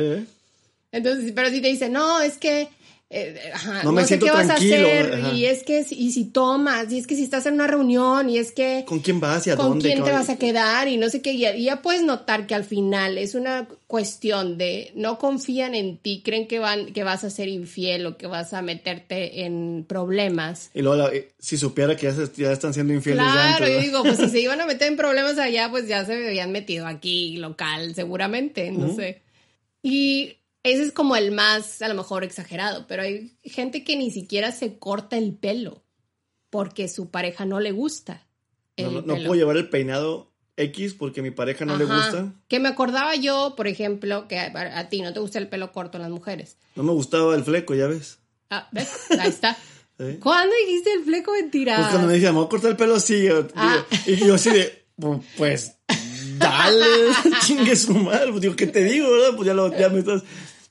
Entonces, 0.93 1.33
pero 1.35 1.49
si 1.49 1.61
te 1.61 1.67
dice, 1.67 1.89
no, 1.89 2.21
es 2.21 2.37
que 2.37 2.69
eh, 3.13 3.51
no, 3.83 3.91
me 3.91 4.05
sé 4.05 4.19
qué 4.19 4.31
vas 4.31 4.49
a 4.49 4.53
hacer 4.53 5.19
y 5.33 5.43
es 5.43 5.63
que 5.63 5.85
y 5.89 6.13
si 6.13 6.23
tomas 6.23 6.89
y 6.93 6.97
es 6.97 7.07
que 7.07 7.17
si 7.17 7.23
estás 7.23 7.45
en 7.45 7.55
una 7.55 7.67
reunión 7.67 8.29
y 8.29 8.37
es 8.37 8.53
que 8.53 8.85
con 8.87 8.99
quién 8.99 9.19
vas 9.19 9.45
y 9.47 9.49
a 9.49 9.57
con 9.57 9.67
dónde 9.67 9.91
quién 9.91 10.05
te 10.05 10.13
vas 10.13 10.29
a 10.29 10.37
quedar 10.37 10.87
y 10.87 10.95
no 10.95 11.09
sé 11.09 11.21
qué 11.21 11.33
y 11.33 11.63
ya, 11.63 11.81
puedes 11.81 12.03
notar 12.03 12.47
que 12.47 12.55
al 12.55 12.63
final 12.63 13.17
es 13.17 13.35
una 13.35 13.67
cuestión 13.87 14.57
de 14.57 14.93
no 14.95 15.19
confían 15.19 15.75
en 15.75 15.97
ti 15.97 16.21
creen 16.23 16.47
que 16.47 16.59
van 16.59 16.93
que 16.93 17.03
vas 17.03 17.25
a 17.25 17.29
ser 17.29 17.49
infiel 17.49 18.05
o 18.05 18.17
que 18.17 18.27
vas 18.27 18.53
a 18.53 18.61
meterte 18.61 19.43
en 19.43 19.83
problemas. 19.85 20.71
Y 20.73 20.81
luego 20.81 21.09
eh, 21.09 21.33
si 21.37 21.57
supiera 21.57 21.97
que 21.97 22.13
ya, 22.37 22.53
están 22.53 22.73
siendo 22.73 22.93
infieles 22.93 23.25
claro 23.25 23.67
yo 23.67 23.81
digo 23.81 24.03
pues 24.03 24.19
si 24.19 24.29
se 24.29 24.39
iban 24.41 24.61
a 24.61 24.65
meter 24.65 24.87
en 24.87 24.95
problemas 24.95 25.37
allá 25.37 25.69
pues 25.69 25.85
ya 25.85 26.05
se 26.05 26.13
habían 26.13 26.53
metido 26.53 26.87
aquí 26.87 27.35
local 27.35 27.93
seguramente 27.93 28.71
no 28.71 28.95
sé. 28.95 29.21
Y 29.83 30.37
ese 30.63 30.83
es 30.83 30.91
como 30.91 31.15
el 31.15 31.31
más, 31.31 31.81
a 31.81 31.87
lo 31.87 31.95
mejor, 31.95 32.23
exagerado, 32.23 32.85
pero 32.87 33.03
hay 33.03 33.37
gente 33.43 33.83
que 33.83 33.95
ni 33.95 34.11
siquiera 34.11 34.51
se 34.51 34.77
corta 34.77 35.17
el 35.17 35.33
pelo 35.33 35.83
porque 36.49 36.87
su 36.87 37.09
pareja 37.09 37.45
no 37.45 37.59
le 37.59 37.71
gusta. 37.71 38.27
no, 38.77 39.03
puedo 39.03 39.35
llevar 39.35 39.57
el 39.57 39.69
peinado 39.69 40.31
X 40.57 40.93
porque 40.93 41.21
mi 41.21 41.31
pareja 41.31 41.65
no 41.65 41.77
le 41.77 41.85
gusta. 41.85 42.33
Que 42.47 42.59
me 42.59 42.69
acordaba 42.69 43.15
yo, 43.15 43.55
por 43.55 43.67
ejemplo, 43.67 44.27
que 44.27 44.37
a, 44.37 44.89
ti 44.89 45.01
no 45.01 45.13
te 45.13 45.19
gusta 45.19 45.39
el 45.39 45.47
pelo 45.47 45.71
corto 45.71 45.97
en 45.97 46.03
las 46.03 46.11
mujeres. 46.11 46.57
No 46.75 46.83
me 46.83 46.91
gustaba 46.91 47.33
el 47.35 47.43
fleco, 47.43 47.73
ya 47.73 47.87
ves. 47.87 48.19
Ah, 48.49 48.67
¿ves? 48.71 48.89
Ahí 49.17 49.29
está. 49.29 49.57
¿Cuándo 50.19 50.53
dijiste 50.65 50.91
el 50.93 51.03
fleco 51.03 51.31
mentira? 51.31 51.77
Pues 51.77 51.87
cuando 51.89 52.07
me 52.07 52.13
dije, 52.15 52.25
vamos 52.25 52.45
a 52.45 52.49
cortar 52.49 52.71
el 52.71 52.77
pelo 52.77 52.95
así. 52.95 53.27
Ah. 53.55 53.85
y 54.05 54.15
yo 54.17 54.35
así 54.35 54.49
de, 54.49 54.85
pues, 55.37 55.77
dale, 56.37 57.13
chingue 57.45 57.75
su 57.75 57.93
madre. 57.93 58.31
Pues 58.31 58.41
digo, 58.41 58.55
¿qué 58.55 58.67
te 58.67 58.83
digo, 58.83 59.09
verdad? 59.09 59.35
Pues 59.35 59.47
ya, 59.47 59.53
lo, 59.53 59.75
ya 59.77 59.89
me 59.89 59.99
estás 59.99 60.23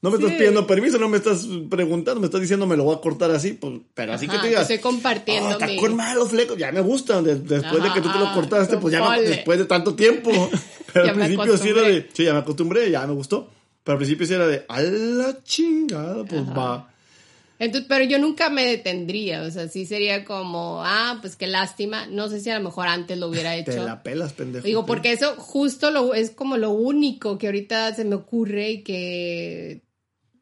no 0.03 0.11
me 0.11 0.17
estás 0.17 0.33
pidiendo 0.33 0.67
permiso, 0.67 0.99
no 0.99 1.09
me 1.09 1.19
estás 1.19 1.47
preguntando, 1.69 2.21
me 2.21 2.27
estás 2.27 2.41
diciendo 2.41 2.67
me 2.67 2.77
lo 2.77 2.85
voy 2.85 2.97
a 2.97 3.01
cortar 3.01 3.31
así, 3.33 3.53
pues, 3.53 3.81
pero 3.93 4.15
así 4.15 4.29
que 4.29 4.39
te 4.39 4.49
digas. 4.49 4.63
Estoy 4.63 4.79
compartiendo. 4.79 5.59
Oh, 5.59 5.81
con 5.81 5.95
malos 5.95 6.31
flecos, 6.31 6.57
ya 6.57 6.73
me 6.73 6.81
gustan. 6.81 7.23
después 7.25 7.83
de 7.83 7.93
que 7.93 8.01
tú 8.01 8.11
te 8.11 8.19
lo 8.19 8.33
cortaste, 8.33 8.79
pues 8.79 8.93
ya 8.93 9.21
después 9.21 9.59
de 9.59 9.67
tanto 9.67 9.95
tiempo. 9.95 10.31
Pero 10.93 11.05
al 11.07 11.15
principio 11.15 11.57
sí 11.57 11.69
era 11.69 11.83
de, 11.83 12.09
sí, 12.13 12.25
ya 12.25 12.33
me 12.33 12.41
acostumbré, 12.41 12.91
ya 12.91 13.07
me 13.07 13.15
gustó. 13.15 13.49
Pero 13.85 13.93
al 13.93 13.99
principio 13.99 14.27
sí 14.27 14.35
era 14.35 14.49
de, 14.49 14.65
a 14.67 14.81
la 14.83 15.41
chingada, 15.45 16.25
pues 16.25 16.43
va. 16.49 16.91
Entonces, 17.61 17.87
pero 17.87 18.07
yo 18.07 18.19
nunca 18.19 18.49
me 18.49 18.65
detendría, 18.65 19.43
o 19.43 19.51
sea, 19.51 19.69
sí 19.69 19.85
sería 19.85 20.25
como, 20.25 20.83
ah, 20.83 21.19
pues 21.21 21.37
qué 21.37 21.47
lástima, 21.47 22.07
no 22.07 22.31
sé 22.31 22.41
si 22.41 22.49
a 22.49 22.59
lo 22.59 22.65
mejor 22.65 22.89
antes 22.89 23.19
lo 23.19 23.29
hubiera 23.29 23.55
hecho. 23.57 23.73
Te 23.73 23.81
la 23.81 24.03
pelas, 24.03 24.33
pendejo. 24.33 24.67
Digo, 24.67 24.87
porque 24.87 25.13
eso 25.13 25.35
justo 25.37 25.91
lo, 25.91 26.15
es 26.15 26.31
como 26.31 26.57
lo 26.57 26.71
único 26.71 27.37
que 27.37 27.49
ahorita 27.49 27.95
se 27.95 28.07
me 28.07 28.15
ocurre 28.15 28.71
y 28.71 28.83
que 28.83 29.83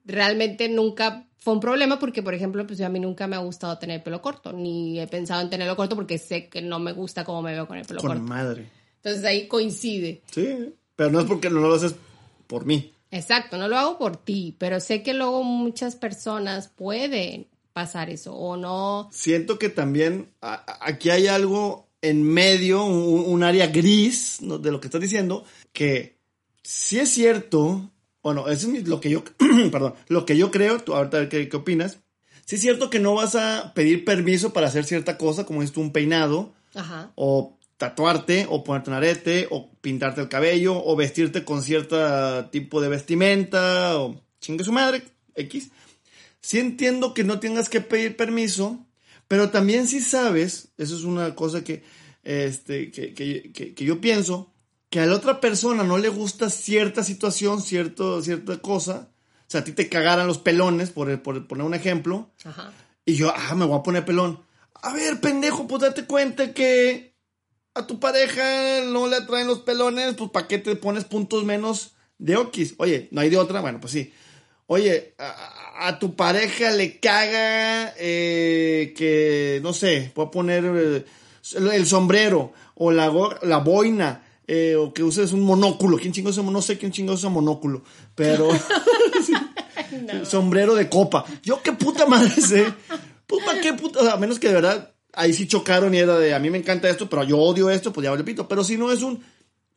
realmente 0.09 0.69
nunca 0.69 1.27
fue 1.37 1.55
un 1.55 1.61
problema 1.61 1.99
porque, 1.99 2.23
por 2.23 2.35
ejemplo, 2.35 2.67
pues 2.67 2.81
a 2.81 2.89
mí 2.89 2.99
nunca 2.99 3.29
me 3.29 3.37
ha 3.37 3.41
gustado 3.41 3.79
tener 3.79 4.03
pelo 4.03 4.21
corto, 4.21 4.53
ni 4.53 4.99
he 4.99 5.07
pensado 5.07 5.41
en 5.41 5.51
tenerlo 5.51 5.77
corto 5.77 5.95
porque 5.95 6.19
sé 6.19 6.49
que 6.49 6.61
no 6.61 6.81
me 6.81 6.93
gusta 6.93 7.25
cómo 7.25 7.43
me 7.43 7.53
veo 7.53 7.69
con 7.69 7.79
el 7.79 7.87
pelo 7.87 8.01
corto. 8.01 8.17
Con 8.17 8.29
madre. 8.29 8.69
Entonces 8.97 9.25
ahí 9.25 9.47
coincide. 9.47 10.23
Sí, 10.31 10.75
pero 10.97 11.11
no 11.11 11.21
es 11.21 11.27
porque 11.27 11.49
no 11.49 11.61
lo 11.61 11.73
haces 11.73 11.95
por 12.49 12.67
mí. 12.67 12.93
Exacto, 13.11 13.57
no 13.57 13.69
lo 13.69 13.79
hago 13.79 13.99
por 13.99 14.17
ti, 14.17 14.57
pero 14.59 14.81
sé 14.81 15.03
que 15.03 15.15
luego 15.15 15.45
muchas 15.45 15.97
personas 15.97 16.69
pueden 16.69 17.47
pasar 17.73 18.11
eso 18.11 18.35
o 18.35 18.57
no. 18.57 19.09
Siento 19.13 19.59
que 19.59 19.69
también 19.69 20.33
aquí 20.41 21.11
hay 21.11 21.29
algo 21.29 21.89
en 22.03 22.23
medio, 22.23 22.85
un, 22.85 23.43
área 23.43 23.69
gris 23.69 24.39
de 24.41 24.71
lo 24.71 24.81
que 24.81 24.89
estás 24.89 25.01
diciendo, 25.01 25.45
que 25.73 26.19
sí 26.63 26.99
es 26.99 27.09
cierto 27.09 27.91
bueno, 28.23 28.49
eso 28.49 28.71
es 28.73 28.89
lo 28.89 29.01
que 29.01 29.11
yo, 29.11 29.25
perdón, 29.73 29.95
lo 30.09 30.27
que 30.27 30.37
yo 30.37 30.51
creo, 30.51 30.79
tú 30.81 30.95
ahorita 30.95 31.17
a 31.17 31.21
ver 31.21 31.29
qué, 31.29 31.57
opinas. 31.57 31.99
Sí 32.45 32.57
es 32.57 32.63
cierto 32.63 32.91
que 32.91 32.99
no 32.99 33.15
vas 33.15 33.35
a 33.35 33.73
pedir 33.75 34.05
permiso 34.05 34.53
para 34.53 34.69
hacer 34.69 34.85
cierta 34.85 35.19
cosa, 35.19 35.45
como 35.45 35.63
es 35.63 35.77
un 35.77 35.93
peinado, 35.93 36.55
Ajá. 36.75 37.13
o 37.15 37.59
tatuarte, 37.77 38.47
o 38.49 38.65
ponerte 38.65 38.91
un 38.91 38.97
arete, 38.97 39.47
o 39.51 39.71
pintarte 39.81 40.21
el 40.21 40.29
cabello, 40.29 40.83
o 40.83 40.97
vestirte 40.97 41.45
con 41.45 41.63
cierto 41.63 42.47
tipo 42.47 42.81
de 42.81 42.89
vestimenta, 42.89 43.99
o 43.99 44.21
chingue 44.41 44.65
su 44.65 44.73
madre, 44.73 45.03
X. 45.35 45.71
Sí 46.41 46.59
entiendo 46.59 47.15
que 47.15 47.25
no 47.25 47.39
tengas 47.39 47.69
que 47.69 47.81
pedir 47.81 48.17
permiso, 48.17 48.87
pero 49.29 49.51
también 49.51 49.87
si 49.87 50.01
sabes, 50.01 50.69
eso 50.79 50.97
es 50.97 51.05
una 51.05 51.35
cosa 51.35 51.63
que, 51.63 51.83
este, 52.25 52.91
que, 52.91 53.13
que, 53.13 53.75
que 53.75 53.85
yo 53.85 54.01
pienso, 54.01 54.51
que 54.91 55.01
a 55.01 55.07
la 55.07 55.17
otra 55.17 55.41
persona 55.41 55.85
no 55.85 55.99
le 55.99 56.09
gusta 56.09 56.51
cierta 56.51 57.05
situación, 57.05 57.61
cierto, 57.61 58.23
cierta 58.23 58.59
cosa, 58.59 59.09
o 59.41 59.51
sea, 59.51 59.61
a 59.61 59.65
ti 59.65 59.73
te 59.73 59.89
cagaran 59.89 60.27
los 60.27 60.39
pelones, 60.39 60.91
por, 60.91 61.23
por 61.23 61.47
poner 61.47 61.67
un 61.67 61.75
ejemplo, 61.75 62.31
Ajá. 62.45 62.73
y 63.05 63.15
yo, 63.15 63.33
ah, 63.35 63.55
me 63.55 63.67
voy 63.67 63.79
a 63.79 63.83
poner 63.83 64.05
pelón. 64.05 64.43
A 64.75 64.93
ver, 64.95 65.21
pendejo, 65.21 65.67
pues 65.67 65.83
date 65.83 66.05
cuenta 66.05 66.55
que 66.55 67.15
a 67.75 67.87
tu 67.87 68.01
pareja 68.01 68.83
no 68.87 69.07
le 69.07 69.17
atraen 69.17 69.47
los 69.47 69.61
pelones, 69.61 70.15
pues 70.15 70.31
¿para 70.31 70.49
qué 70.49 70.59
te 70.59 70.77
pones 70.77 71.05
puntos 71.05 71.45
menos 71.45 71.95
de 72.19 72.37
okis? 72.37 72.75
Oye, 72.79 73.09
no 73.11 73.21
hay 73.21 73.31
de 73.31 73.39
otra, 73.39 73.61
bueno, 73.61 73.81
pues 73.81 73.93
sí. 73.93 74.13
Oye, 74.67 75.15
a, 75.19 75.99
tu 75.99 76.15
pareja 76.15 76.71
le 76.73 76.99
caga 77.01 77.95
eh, 77.97 78.93
que, 78.97 79.61
no 79.63 79.73
sé, 79.73 80.13
voy 80.15 80.27
a 80.27 80.31
poner 80.31 80.65
eh, 80.65 81.05
el, 81.57 81.87
sombrero 81.87 82.53
o 82.75 82.91
la, 82.91 83.11
la 83.43 83.59
boina 83.59 84.28
eh, 84.49 84.77
o 84.77 84.93
que 84.95 85.05
uses 85.05 85.33
un 85.33 85.43
monóculo. 85.43 85.99
¿Quién 85.99 86.13
chingo 86.13 86.31
No 86.31 86.63
sé 86.63 86.79
quién 86.79 86.91
chingo 86.91 87.13
usa 87.13 87.29
monóculo, 87.29 87.85
pero 88.15 88.49
sombrero 90.25 90.75
de 90.75 90.89
copa. 90.89 91.25
Yo 91.43 91.63
qué 91.63 91.73
puta 91.73 92.07
madre 92.07 92.31
sé. 92.31 92.73
Pues 93.27 93.45
para 93.45 93.61
qué 93.61 93.75
puta, 93.75 94.13
a 94.13 94.17
menos 94.17 94.39
que 94.39 94.49
de 94.49 94.55
verdad 94.55 94.95
ahí 95.13 95.35
sí 95.35 95.47
chocaron 95.47 95.95
y 95.95 95.99
era 95.99 96.19
de 96.19 96.35
a 96.35 96.39
mí 96.39 96.49
me 96.49 96.59
encanta 96.59 96.89
esto, 96.89 97.11
pero 97.11 97.25
yo 97.25 97.39
odio 97.39 97.69
esto, 97.71 97.93
pues 97.93 98.05
ya 98.05 98.15
le 98.15 98.25
pito. 98.25 98.49
Pero 98.49 98.65
si 98.65 98.79
no 98.79 98.91
es 98.91 99.03
un, 99.03 99.23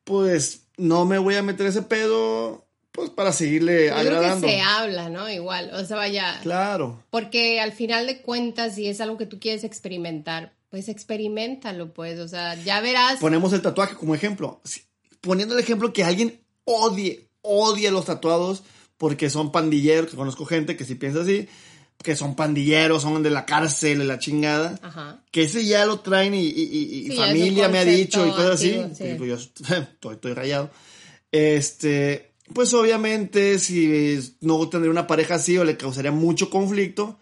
pues 0.05 0.67
no 0.77 1.05
me 1.05 1.17
voy 1.17 1.35
a 1.35 1.43
meter 1.43 1.67
ese 1.67 1.81
pedo, 1.81 2.65
pues 2.93 3.09
para 3.09 3.33
seguirle 3.33 3.87
yo 3.87 3.95
agradando. 3.95 4.47
Creo 4.47 4.57
que 4.57 4.63
se 4.63 4.69
habla, 4.69 5.09
¿no? 5.09 5.29
Igual, 5.29 5.71
o 5.73 5.83
sea, 5.83 5.97
vaya. 5.97 6.39
Claro. 6.43 7.03
Porque 7.09 7.59
al 7.59 7.73
final 7.73 8.07
de 8.07 8.21
cuentas, 8.21 8.75
si 8.75 8.87
es 8.87 9.01
algo 9.01 9.17
que 9.17 9.25
tú 9.25 9.37
quieres 9.37 9.65
experimentar, 9.65 10.53
pues 10.71 10.87
experimentalo, 10.87 11.93
pues, 11.93 12.17
o 12.19 12.29
sea, 12.29 12.55
ya 12.55 12.79
verás. 12.79 13.19
Ponemos 13.19 13.51
el 13.51 13.61
tatuaje 13.61 13.95
como 13.95 14.15
ejemplo. 14.15 14.61
Poniendo 15.19 15.53
el 15.53 15.59
ejemplo 15.59 15.91
que 15.91 16.05
alguien 16.05 16.39
odie, 16.63 17.27
odie 17.41 17.91
los 17.91 18.05
tatuados 18.05 18.63
porque 18.97 19.29
son 19.29 19.51
pandilleros, 19.51 20.09
que 20.09 20.15
conozco 20.15 20.45
gente 20.45 20.77
que 20.77 20.85
si 20.85 20.95
piensa 20.95 21.21
así, 21.21 21.49
que 22.01 22.15
son 22.15 22.35
pandilleros, 22.35 23.01
son 23.01 23.21
de 23.21 23.31
la 23.31 23.45
cárcel, 23.45 23.99
de 23.99 24.05
la 24.05 24.17
chingada, 24.17 24.79
Ajá. 24.81 25.21
que 25.29 25.43
ese 25.43 25.65
ya 25.65 25.85
lo 25.85 25.99
traen 25.99 26.33
y, 26.35 27.11
familia 27.17 27.67
me 27.67 27.79
ha 27.79 27.85
dicho 27.85 28.25
y 28.25 28.31
cosas 28.31 28.51
así, 28.51 28.81
pues 29.17 29.29
yo 29.29 29.35
estoy, 29.75 30.13
estoy, 30.13 30.33
rayado. 30.33 30.71
Este, 31.33 32.31
pues 32.53 32.73
obviamente 32.73 33.59
si 33.59 34.35
no 34.39 34.69
tener 34.69 34.89
una 34.89 35.05
pareja 35.05 35.35
así 35.35 35.57
o 35.57 35.65
le 35.65 35.75
causaría 35.75 36.11
mucho 36.11 36.49
conflicto, 36.49 37.19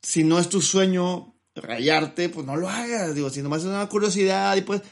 si 0.00 0.24
no 0.24 0.38
es 0.38 0.48
tu 0.48 0.62
sueño 0.62 1.29
rayarte, 1.60 2.28
pues 2.28 2.46
no 2.46 2.56
lo 2.56 2.68
hagas. 2.68 3.14
Digo, 3.14 3.30
si 3.30 3.42
nomás 3.42 3.62
es 3.62 3.66
una 3.66 3.88
curiosidad 3.88 4.56
y 4.56 4.62
pues, 4.62 4.82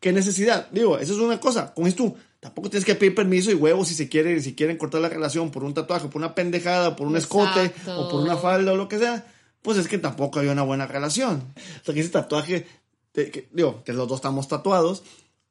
¿qué 0.00 0.12
necesidad? 0.12 0.68
Digo, 0.70 0.98
eso 0.98 1.12
es 1.12 1.18
una 1.18 1.40
cosa. 1.40 1.72
Como 1.74 1.86
es 1.86 1.94
tú, 1.94 2.14
tampoco 2.40 2.70
tienes 2.70 2.84
que 2.84 2.94
pedir 2.94 3.14
permiso 3.14 3.50
y 3.50 3.54
huevos 3.54 3.88
si 3.88 3.94
se 3.94 4.08
quieren, 4.08 4.42
si 4.42 4.54
quieren 4.54 4.76
cortar 4.76 5.00
la 5.00 5.08
relación 5.08 5.50
por 5.50 5.64
un 5.64 5.74
tatuaje, 5.74 6.08
por 6.08 6.16
una 6.16 6.34
pendejada, 6.34 6.96
por 6.96 7.06
un 7.06 7.16
escote 7.16 7.72
o 7.88 8.08
por 8.08 8.20
una 8.20 8.36
falda 8.36 8.72
o 8.72 8.76
lo 8.76 8.88
que 8.88 8.98
sea. 8.98 9.26
Pues 9.62 9.78
es 9.78 9.88
que 9.88 9.98
tampoco 9.98 10.38
hay 10.38 10.48
una 10.48 10.62
buena 10.62 10.86
relación. 10.86 11.52
O 11.56 11.84
sea, 11.84 11.94
que 11.94 12.00
ese 12.00 12.10
tatuaje, 12.10 12.66
que, 13.12 13.48
digo, 13.52 13.82
que 13.84 13.92
los 13.92 14.06
dos 14.06 14.18
estamos 14.18 14.46
tatuados. 14.46 15.02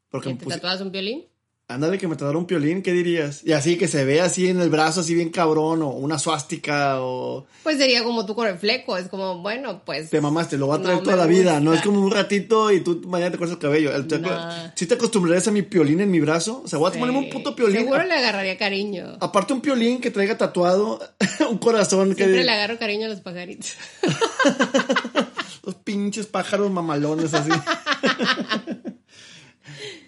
Porque 0.10 0.34
¿Te 0.36 0.45
tatuas 0.45 0.80
un 0.82 0.91
violín? 0.91 1.26
Ándale, 1.67 1.97
que 1.97 2.08
me 2.08 2.15
tratara 2.15 2.38
un 2.38 2.45
piolín, 2.45 2.84
¿qué 2.84 2.91
dirías? 2.93 3.41
Y 3.43 3.54
así 3.54 3.75
que 3.75 3.88
se 3.88 4.06
ve 4.06 4.21
así 4.21 4.47
en 4.49 4.60
el 4.62 4.69
brazo, 4.69 4.99
así 5.01 5.15
bien 5.15 5.30
cabrón, 5.32 5.82
o 5.82 5.89
una 5.89 6.19
suástica, 6.19 7.01
o. 7.01 7.47
Pues 7.63 7.80
sería 7.80 8.04
como 8.04 8.23
tú 8.28 8.36
con 8.36 8.47
el 8.47 8.60
fleco, 8.60 8.95
es 8.97 9.08
como, 9.08 9.39
bueno, 9.41 9.82
pues. 9.84 10.12
Te 10.12 10.21
mamaste, 10.21 10.58
lo 10.60 10.67
va 10.67 10.75
a 10.75 10.82
traer 10.84 10.97
No 10.99 11.04
toda 11.04 11.15
la 11.15 11.25
vida, 11.25 11.60
no 11.60 11.73
es 11.73 11.82
como 11.82 11.99
un 12.01 12.12
ratito 12.12 12.71
y 12.71 12.82
tú 12.82 13.01
mañana 13.08 13.32
te 13.32 13.39
cortas 13.39 13.56
el 13.56 13.62
cabello. 13.62 13.95
El- 13.95 14.06
te- 14.08 14.19
Nah. 14.19 14.73
¿Sí 14.75 14.86
te 14.86 14.93
acostumbrarías 14.93 15.47
a 15.47 15.51
mi 15.51 15.63
piolín 15.63 16.01
en 16.01 16.12
mi 16.12 16.19
brazo? 16.19 16.62
O 16.63 16.67
sea, 16.67 16.78
voy 16.78 16.89
a 16.89 16.99
ponerme 16.99 17.17
un 17.17 17.25
Sí. 17.25 17.32
puto 17.32 17.56
piolín. 17.56 17.78
Seguro 17.80 18.04
le 18.04 18.13
agarraría 18.13 18.58
cariño. 18.60 19.17
Aparte 19.19 19.54
un 19.54 19.62
piolín 19.62 19.99
que 20.01 20.12
traiga 20.12 20.38
tatuado 20.38 20.99
un 21.49 21.58
corazón 21.58 22.10
que 22.10 22.25
Siempre 22.25 22.43
le 22.43 22.51
agarro 22.51 22.78
cariño 22.78 23.08
a 23.08 23.10
los 23.10 23.21
pajaritos. 23.21 23.73
los 25.63 25.73
pinches 25.75 26.28
pájaros 26.28 26.69
mamalones 26.69 27.34
así. 27.34 27.49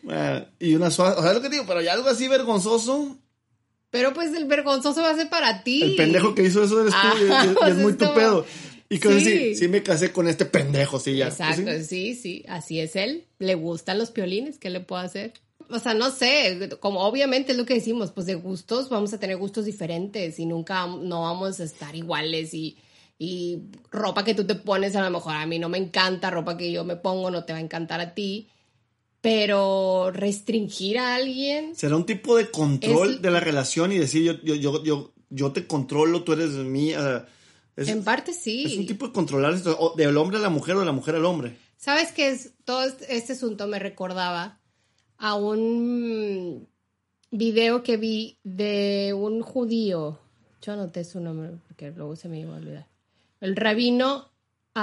Ah, 0.10 0.46
y 0.60 0.76
una 0.76 0.92
suave, 0.92 1.16
o 1.18 1.22
sea, 1.24 1.34
lo 1.34 1.42
que 1.42 1.50
digo, 1.50 1.66
pero 1.68 1.82
ya 1.82 1.94
algo 1.94 2.08
así 2.10 2.28
vergonzoso. 2.28 3.18
Pero 3.90 4.14
pues 4.14 4.34
el 4.36 4.46
vergonzoso 4.46 5.02
va 5.02 5.12
a 5.12 5.16
ser 5.16 5.30
para 5.30 5.64
ti. 5.64 5.82
El 5.82 5.96
pendejo 5.96 6.36
que 6.36 6.44
hizo 6.44 6.64
eso 6.64 6.82
eres 6.82 6.94
tú 6.94 7.08
y, 7.20 7.22
y- 7.22 7.26
y 7.26 7.30
Ah, 7.32 7.44
es 7.46 7.56
pues 7.60 7.76
muy 7.78 7.94
tu 7.94 8.14
pedo. 8.14 8.46
Y 8.90 9.00
que 9.00 9.20
Sí. 9.20 9.26
sí, 9.26 9.56
sí 9.56 9.68
me 9.68 9.84
casé 9.84 10.12
con 10.12 10.28
este 10.28 10.46
pendejo, 10.46 11.00
sí, 11.00 11.18
ya. 11.18 11.28
Exacto, 11.28 11.64
Pues 11.64 11.88
sí, 11.88 12.14
sí. 12.14 12.22
sí, 12.42 12.46
así 12.48 12.80
es 12.80 12.96
él. 12.96 13.26
Le 13.40 13.56
gustan 13.56 13.98
los 13.98 14.12
piolines, 14.12 14.58
¿qué 14.60 14.70
le 14.70 14.80
puedo 14.80 15.02
hacer? 15.02 15.34
O 15.70 15.80
sea, 15.80 15.94
no 15.94 16.10
sé, 16.12 16.70
como 16.80 17.02
obviamente 17.02 17.52
es 17.52 17.58
lo 17.58 17.66
que 17.66 17.74
decimos, 17.74 18.12
pues 18.12 18.26
de 18.26 18.36
gustos 18.36 18.88
vamos 18.88 19.12
a 19.14 19.20
tener 19.20 19.36
gustos 19.36 19.66
diferentes 19.66 20.40
y 20.40 20.46
nunca 20.46 20.86
no 20.88 21.24
vamos 21.24 21.60
a 21.60 21.66
estar 21.66 21.94
iguales 21.94 22.54
y, 22.54 22.78
y 23.20 23.60
ropa 23.92 24.24
que 24.24 24.34
tú 24.34 24.46
te 24.46 24.56
pones 24.56 24.96
a 24.96 25.02
lo 25.02 25.10
mejor 25.12 25.36
a 25.36 25.46
mí 25.46 25.60
no 25.60 25.68
me 25.68 25.78
encanta, 25.78 26.30
ropa 26.30 26.56
que 26.56 26.72
yo 26.72 26.86
me 26.86 26.96
pongo 26.96 27.32
no 27.32 27.44
te 27.44 27.52
va 27.52 27.60
a 27.60 27.62
encantar 27.62 28.00
a 28.00 28.14
ti, 28.14 28.48
pero 29.22 30.12
restringir 30.12 30.98
a 31.00 31.16
alguien, 31.16 31.76
Será 31.76 31.96
un 31.96 32.06
tipo 32.06 32.38
de 32.38 32.50
control 32.50 33.16
Es- 33.16 33.22
de 33.22 33.32
la 33.32 33.40
relación 33.40 33.92
y 33.92 33.98
decir 33.98 34.24
yo, 34.24 34.34
yo, 34.44 34.56
yo, 34.56 34.84
yo, 34.84 35.14
yo 35.30 35.52
te 35.52 35.68
controlo, 35.68 36.24
tú 36.24 36.34
eres 36.34 36.52
mía. 36.52 37.26
Es, 37.76 37.90
en 37.90 38.04
parte 38.04 38.34
sí. 38.34 38.64
es 38.66 38.78
un 38.78 38.88
tipo 38.88 39.08
de 39.08 39.14
controlar 39.14 39.54
esto, 39.54 39.94
del 39.96 40.18
hombre 40.18 40.38
a 40.38 40.42
la 40.42 40.50
mujer 40.50 40.76
o 40.76 40.80
de 40.80 40.86
la 40.86 40.92
mujer 40.92 41.16
al 41.16 41.26
hombre. 41.26 41.58
¿Sabes 41.78 42.12
qué 42.12 42.30
es? 42.30 42.54
Todo 42.66 42.84
este 42.84 43.16
este 43.16 43.34
asunto 43.34 43.68
me 43.68 43.78
recordaba 43.80 44.60
a 45.18 45.36
un 45.36 46.68
video 47.32 47.84
que 47.84 47.98
vi 47.98 48.40
de 48.44 49.14
un 49.16 49.42
judío. 49.42 50.20
Yo 50.62 50.74
anoté 50.74 51.04
su 51.04 51.20
nombre 51.20 51.52
porque 51.68 51.92
luego 51.92 52.16
se 52.16 52.30
me 52.30 52.40
iba 52.40 52.54
a 52.54 52.58
olvidar. 52.58 52.88
El 53.42 53.56
rabino 53.56 54.32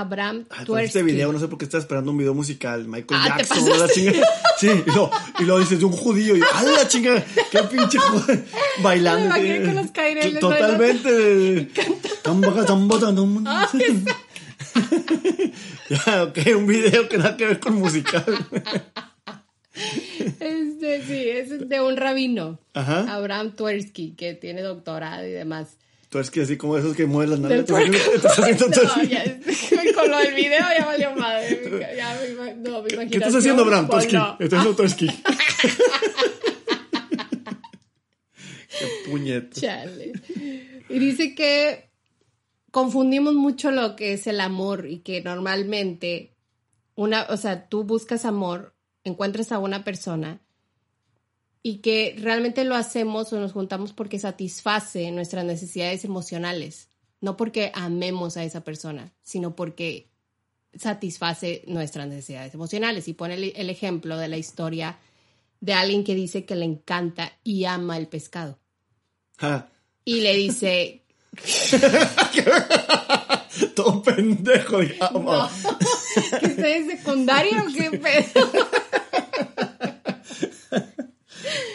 Abraham 0.01 0.45
con 0.45 0.65
Tversky. 0.65 0.87
este 0.87 1.03
video, 1.03 1.33
no 1.33 1.39
sé 1.39 1.49
por 1.49 1.59
qué 1.59 1.65
estás 1.65 1.85
esperando 1.85 2.11
un 2.11 2.19
video 2.19 2.35
musical. 2.35 2.87
Michael 2.89 3.21
Ah, 3.23 3.37
¿te 3.37 3.45
Jackson, 3.45 3.79
la 3.79 3.89
chinga. 3.89 4.13
Sí, 4.59 4.69
y 4.87 4.91
lo, 4.91 5.11
y 5.41 5.45
lo 5.45 5.59
dices 5.59 5.79
de 5.79 5.85
un 5.85 5.93
judío. 5.93 6.37
Y 6.37 6.41
¡ah, 6.43 6.63
la 6.65 6.89
chinga! 6.89 7.25
¡Qué 7.51 7.63
pinche 7.65 7.99
judío! 7.99 8.43
Bailando. 8.83 9.21
Me 9.21 9.27
imaginé 9.27 9.59
sí. 9.59 9.65
con 9.65 9.75
los 9.77 9.91
caireles 9.91 10.41
Totalmente. 10.41 11.71
Ya, 15.91 16.25
ok, 16.25 16.39
un 16.57 16.67
video 16.67 17.09
que 17.09 17.19
nada 17.19 17.37
que 17.37 17.47
ver 17.47 17.61
con 17.61 17.75
musical. 17.75 18.25
Este, 19.75 21.03
sí, 21.05 21.29
es 21.29 21.69
de 21.69 21.81
un 21.81 21.97
rabino. 21.97 22.59
Ajá. 22.73 23.15
Abraham 23.15 23.53
Tversky, 23.53 24.13
que 24.13 24.35
tiene 24.35 24.63
doctorado 24.63 25.27
y 25.27 25.33
demás. 25.33 25.77
Tú 26.15 26.21
es 26.21 26.31
que 26.31 26.43
así 26.43 26.57
como 26.57 26.79
esos 26.79 26.95
que 26.95 27.07
mueven 27.07 27.31
las 27.31 27.41
nalgas. 27.41 27.69
haciendo 28.25 28.71
todo 28.71 28.85
No, 28.85 29.03
ya, 29.03 29.25
con 29.97 30.09
lo 30.13 30.19
del 30.19 30.33
video 30.33 30.61
ya 30.79 30.87
valió 30.87 31.13
madre. 31.17 31.97
Ya, 31.97 32.17
me 32.39 32.55
no, 32.55 32.83
mi 32.83 32.89
¿Qué 32.89 32.95
imaginación 32.95 33.15
estás 33.15 33.35
haciendo, 33.35 33.65
voló. 33.65 33.89
Toski. 33.89 34.17
Estás 34.39 34.61
haciendo 34.61 34.77
Toski. 34.77 35.09
Qué 38.79 39.11
puñeto. 39.11 39.61
Chale. 39.61 40.13
Y 40.89 40.99
dice 41.01 41.35
que 41.35 41.91
confundimos 42.71 43.35
mucho 43.35 43.73
lo 43.73 43.97
que 43.97 44.13
es 44.13 44.29
el 44.29 44.41
amor 44.41 44.87
y 44.87 45.01
que 45.01 45.21
normalmente 45.21 46.37
una, 46.95 47.27
o 47.29 47.37
sea, 47.37 47.69
tú 47.69 47.83
buscas 47.83 48.25
amor, 48.25 48.77
encuentras 49.03 49.51
a 49.51 49.59
una 49.59 49.83
persona 49.83 50.44
y 51.67 51.79
que 51.79 52.15
realmente 52.19 52.63
lo 52.65 52.77
hacemos 52.77 53.33
o 53.33 53.41
nos 53.41 53.53
juntamos 53.53 53.95
porque 53.95 54.19
satisface 54.19 55.11
nuestras 55.11 55.47
necesidades 55.47 56.05
emocionales, 56.05 56.91
no 57.23 57.39
porque 57.39 57.73
amemos 57.75 58.37
a 58.37 58.45
esa 58.45 58.63
persona, 58.63 59.15
sino 59.23 59.57
porque 59.57 60.11
satisface 60.75 61.65
nuestras 61.67 62.07
necesidades 62.07 62.53
emocionales. 62.53 63.09
Y 63.09 63.15
pone 63.15 63.35
el, 63.35 63.53
el 63.57 63.71
ejemplo 63.71 64.19
de 64.19 64.29
la 64.29 64.37
historia 64.37 64.99
de 65.61 65.73
alguien 65.73 66.05
que 66.05 66.15
dice 66.15 66.45
que 66.45 66.55
le 66.55 66.67
encanta 66.67 67.33
y 67.43 67.65
ama 67.65 67.97
el 67.97 68.09
pescado. 68.09 68.59
Ja. 69.39 69.71
Y 70.05 70.21
le 70.21 70.37
dice, 70.37 71.03
Todo 73.75 74.03
pendejo. 74.03 74.81
Ah, 75.01 75.11
ah. 75.29 75.51
¿que 76.41 76.47
estoy 76.47 76.73
en 76.73 76.91
secundaria 76.91 77.63
o 77.63 77.67
qué 77.73 77.91
pedo? 77.99 78.51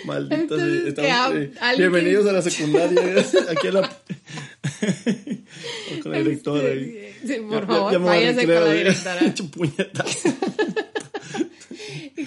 Maldita 0.10 0.41
Entonces, 0.41 0.93
sea, 0.95 1.28
estamos, 1.28 1.38
eh, 1.38 1.52
Bienvenidos 1.78 2.24
que- 2.26 2.30
a 2.30 2.34
la 2.34 2.41
secundaria. 2.41 3.02
Aquí 3.50 3.67
a 3.67 3.72
la. 3.72 3.82
con 6.04 6.12
la 6.12 6.17
directora. 6.19 6.63
Sí, 7.26 7.36
por 7.50 7.62
Ya- 7.62 7.67
favor, 7.67 7.91
ya 7.93 8.00
me 8.00 8.06
voy 8.06 8.13
a 8.13 8.17
váyase 8.19 8.39
recrear, 8.41 8.62
con 8.63 8.69
la 8.69 8.76
eh. 8.76 8.78
directora. 8.78 9.19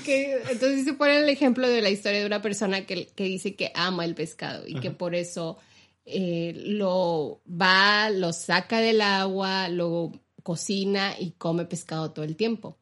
Que, 0.05 0.35
entonces 0.51 0.85
se 0.85 0.95
pone 0.95 1.19
el 1.21 1.29
ejemplo 1.29 1.69
de 1.69 1.83
la 1.83 1.91
historia 1.91 2.21
de 2.21 2.27
una 2.27 2.43
persona 2.43 2.87
que, 2.87 3.07
que 3.15 3.25
dice 3.25 3.55
que 3.55 3.71
ama 3.75 4.05
el 4.05 4.15
pescado 4.15 4.65
y 4.67 4.75
que 4.81 4.91
por 4.91 5.15
eso 5.15 5.59
eh, 6.07 6.55
lo 6.57 7.43
va, 7.47 8.11
lo 8.11 8.33
saca 8.33 8.81
del 8.81 9.01
agua, 9.03 9.69
lo 9.69 10.13
cocina 10.43 11.15
y 11.19 11.33
come 11.33 11.67
pescado 11.67 12.11
todo 12.11 12.25
el 12.25 12.37
tiempo. 12.37 12.79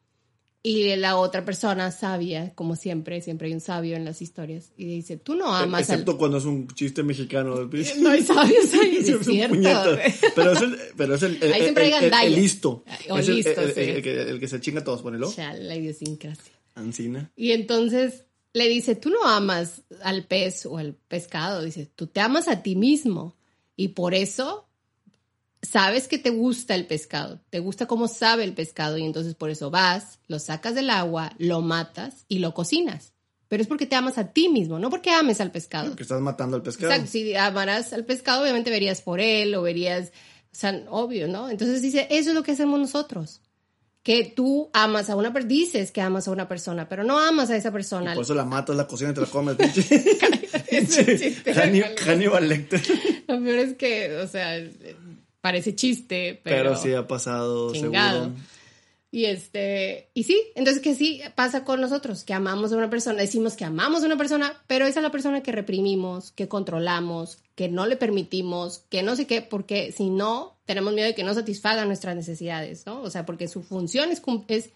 Y 0.63 0.95
la 0.95 1.17
otra 1.17 1.43
persona 1.43 1.89
sabia, 1.91 2.53
como 2.53 2.75
siempre, 2.75 3.19
siempre 3.21 3.47
hay 3.47 3.53
un 3.55 3.61
sabio 3.61 3.95
en 3.95 4.05
las 4.05 4.21
historias, 4.21 4.71
y 4.77 4.85
dice, 4.85 5.17
tú 5.17 5.33
no 5.33 5.55
amas 5.55 5.89
al... 5.89 5.95
Excepto 5.95 6.17
cuando 6.19 6.37
es 6.37 6.45
un 6.45 6.67
chiste 6.67 7.01
mexicano. 7.01 7.55
pinche- 7.67 7.95
No 7.97 8.09
hay 8.11 8.21
sabios 8.21 8.71
ahí, 8.75 8.97
es 8.99 9.09
un 9.09 9.23
cierto. 9.23 9.97
Pero 10.35 10.51
es 10.51 10.61
el, 10.61 10.77
pero 10.95 11.15
es 11.15 11.23
el, 11.23 11.41
el, 11.41 11.53
Ahí 11.53 11.61
siempre 11.63 11.87
el- 11.97 12.13
el- 12.13 12.35
listo. 12.35 12.83
O 13.09 13.17
Es 13.17 13.27
el- 13.27 13.35
listo, 13.37 13.59
el, 13.59 13.69
sí. 13.69 14.01
que, 14.03 14.21
el 14.21 14.39
que 14.39 14.47
se 14.47 14.59
chinga 14.61 14.81
a 14.81 14.83
todos, 14.83 15.01
ponelo. 15.01 15.33
Chale, 15.33 15.63
la 15.63 15.75
idiosincrasia. 15.75 16.53
Ancina. 16.75 17.31
Y 17.35 17.53
entonces 17.53 18.25
le 18.53 18.67
dice, 18.69 18.95
tú 18.95 19.09
no 19.09 19.23
amas 19.27 19.81
al 20.03 20.25
pez 20.25 20.67
o 20.67 20.77
al 20.77 20.93
pescado, 20.93 21.63
dice, 21.63 21.89
tú 21.95 22.05
te 22.05 22.19
amas 22.19 22.47
a 22.47 22.61
ti 22.61 22.75
mismo 22.75 23.35
y 23.75 23.89
por 23.89 24.13
eso 24.13 24.67
sabes 25.61 26.07
que 26.07 26.17
te 26.17 26.29
gusta 26.29 26.75
el 26.75 26.87
pescado, 26.87 27.39
te 27.49 27.59
gusta 27.59 27.85
cómo 27.85 28.07
sabe 28.07 28.43
el 28.43 28.53
pescado 28.53 28.97
y 28.97 29.03
entonces 29.03 29.35
por 29.35 29.49
eso 29.49 29.69
vas, 29.69 30.19
lo 30.27 30.39
sacas 30.39 30.75
del 30.75 30.89
agua, 30.89 31.33
lo 31.37 31.61
matas 31.61 32.25
y 32.27 32.39
lo 32.39 32.53
cocinas. 32.53 33.13
Pero 33.47 33.61
es 33.61 33.67
porque 33.67 33.85
te 33.85 33.95
amas 33.95 34.17
a 34.17 34.31
ti 34.31 34.47
mismo, 34.47 34.79
no 34.79 34.89
porque 34.89 35.11
ames 35.11 35.41
al 35.41 35.51
pescado. 35.51 35.95
Que 35.95 36.03
estás 36.03 36.21
matando 36.21 36.55
al 36.55 36.63
pescado. 36.63 36.91
Exacto, 36.91 37.11
si 37.11 37.35
amaras 37.35 37.91
al 37.91 38.05
pescado, 38.05 38.43
obviamente 38.43 38.69
verías 38.69 39.01
por 39.01 39.19
él 39.19 39.53
o 39.55 39.61
verías, 39.61 40.13
o 40.53 40.55
sea, 40.55 40.83
obvio, 40.89 41.27
¿no? 41.27 41.49
Entonces 41.49 41.81
dice, 41.81 42.07
eso 42.09 42.29
es 42.29 42.35
lo 42.35 42.43
que 42.43 42.53
hacemos 42.53 42.79
nosotros. 42.79 43.41
Que 44.03 44.23
tú 44.23 44.71
amas 44.73 45.09
a 45.11 45.15
una 45.15 45.31
persona, 45.31 45.53
dices 45.53 45.91
que 45.91 46.01
amas 46.01 46.27
a 46.27 46.31
una 46.31 46.47
persona, 46.47 46.89
pero 46.89 47.03
no 47.03 47.19
amas 47.19 47.51
a 47.51 47.55
esa 47.55 47.71
persona. 47.71 48.15
Por 48.15 48.23
eso 48.23 48.33
la 48.33 48.45
matas, 48.45 48.75
la 48.75 48.87
cocinas 48.87 49.11
y 49.11 49.15
te 49.15 49.21
la 49.21 49.27
comes. 49.27 49.57
pinche. 50.71 51.35
Lecter. 52.41 52.81
Lo 53.27 53.43
peor 53.43 53.59
es 53.59 53.73
que, 53.75 54.15
o 54.15 54.27
sea, 54.27 54.57
parece 55.41 55.75
chiste, 55.75 56.39
pero... 56.43 56.57
Pero 56.57 56.75
sí 56.77 56.93
ha 56.93 57.07
pasado, 57.07 57.73
Chingado. 57.73 58.23
seguro. 58.25 58.41
Y 59.13 59.25
este, 59.25 60.09
y 60.13 60.23
sí, 60.23 60.41
entonces 60.55 60.81
que 60.81 60.95
sí 60.95 61.21
pasa 61.35 61.65
con 61.65 61.81
nosotros, 61.81 62.23
que 62.23 62.33
amamos 62.33 62.71
a 62.71 62.77
una 62.77 62.89
persona, 62.89 63.19
decimos 63.19 63.57
que 63.57 63.65
amamos 63.65 64.03
a 64.03 64.05
una 64.05 64.17
persona, 64.17 64.53
pero 64.67 64.85
esa 64.85 65.01
es 65.01 65.03
la 65.03 65.11
persona 65.11 65.43
que 65.43 65.51
reprimimos, 65.51 66.31
que 66.31 66.47
controlamos, 66.47 67.39
que 67.55 67.67
no 67.67 67.87
le 67.87 67.97
permitimos, 67.97 68.85
que 68.89 69.03
no 69.03 69.17
sé 69.17 69.27
qué, 69.27 69.41
porque 69.41 69.91
si 69.91 70.09
no, 70.09 70.57
tenemos 70.65 70.93
miedo 70.93 71.07
de 71.07 71.13
que 71.13 71.25
no 71.25 71.33
satisfagan 71.33 71.89
nuestras 71.89 72.15
necesidades, 72.15 72.85
¿no? 72.85 73.01
O 73.01 73.09
sea, 73.09 73.25
porque 73.25 73.49
su 73.49 73.63
función 73.63 74.11
es, 74.11 74.21
es 74.47 74.69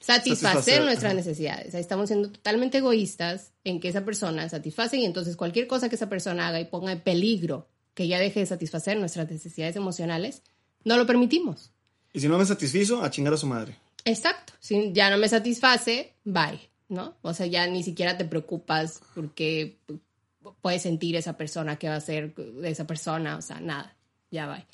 Satisfacer, 0.00 0.82
nuestras 0.82 1.12
ajá. 1.12 1.14
necesidades. 1.14 1.74
Ahí 1.76 1.80
estamos 1.80 2.08
siendo 2.08 2.32
totalmente 2.32 2.78
egoístas 2.78 3.52
en 3.62 3.78
que 3.78 3.86
esa 3.86 4.04
persona 4.04 4.48
satisface 4.48 4.96
y 4.96 5.04
entonces 5.04 5.36
cualquier 5.36 5.68
cosa 5.68 5.88
que 5.88 5.94
esa 5.94 6.08
persona 6.08 6.48
haga 6.48 6.58
y 6.58 6.64
ponga 6.64 6.90
en 6.90 7.00
peligro 7.02 7.68
que 7.96 8.06
ya 8.06 8.20
deje 8.20 8.40
de 8.40 8.46
satisfacer 8.46 8.98
nuestras 8.98 9.28
necesidades 9.30 9.74
emocionales, 9.74 10.42
no 10.84 10.98
lo 10.98 11.06
permitimos. 11.06 11.72
Y 12.12 12.20
si 12.20 12.28
no 12.28 12.36
me 12.36 12.44
satisfizo, 12.44 13.02
a 13.02 13.10
chingar 13.10 13.32
a 13.32 13.38
su 13.38 13.46
madre. 13.46 13.78
Exacto. 14.04 14.52
Si 14.60 14.92
ya 14.92 15.08
no 15.08 15.16
me 15.16 15.28
satisface, 15.30 16.12
bye, 16.22 16.60
¿no? 16.90 17.16
O 17.22 17.32
sea, 17.32 17.46
ya 17.46 17.66
ni 17.66 17.82
siquiera 17.82 18.18
te 18.18 18.26
preocupas 18.26 19.00
porque 19.14 19.78
puedes 20.60 20.82
sentir 20.82 21.16
esa 21.16 21.38
persona 21.38 21.78
que 21.78 21.88
va 21.88 21.96
a 21.96 22.00
ser 22.02 22.34
de 22.34 22.68
esa 22.68 22.86
persona, 22.86 23.38
o 23.38 23.42
sea, 23.42 23.60
nada, 23.60 23.96
ya 24.30 24.46
bye. 24.46 24.66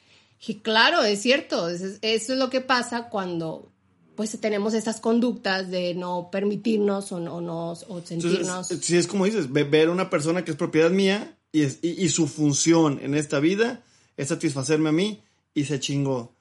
Y 0.44 0.56
claro, 0.56 1.04
es 1.04 1.22
cierto, 1.22 1.68
eso 1.68 1.96
es, 2.02 2.28
lo 2.28 2.50
que 2.50 2.60
pasa 2.60 3.08
cuando 3.08 3.70
pues 4.16 4.38
tenemos 4.40 4.74
estas 4.74 5.00
conductas 5.00 5.70
de 5.70 5.94
no 5.94 6.28
permitirnos 6.32 7.12
o 7.12 7.20
no, 7.20 7.70
o 7.70 8.02
sentirnos. 8.04 8.42
Entonces, 8.42 8.84
sí, 8.84 8.96
es 8.96 9.06
como 9.06 9.26
dices, 9.26 9.52
ver 9.52 9.90
una 9.90 10.10
persona 10.10 10.44
que 10.44 10.50
es 10.50 10.56
propiedad 10.56 10.90
mía 10.90 11.38
y, 11.52 11.62
es, 11.62 11.78
y, 11.82 12.08
su 12.08 12.26
función 12.26 12.98
en 13.02 13.14
esta 13.14 13.38
vida 13.38 13.82
es 14.16 14.28
satisfacerme 14.28 14.88
a 14.88 14.92
mí 14.92 15.22
y 15.54 15.64
se 15.64 15.78
chingó. 15.78 16.32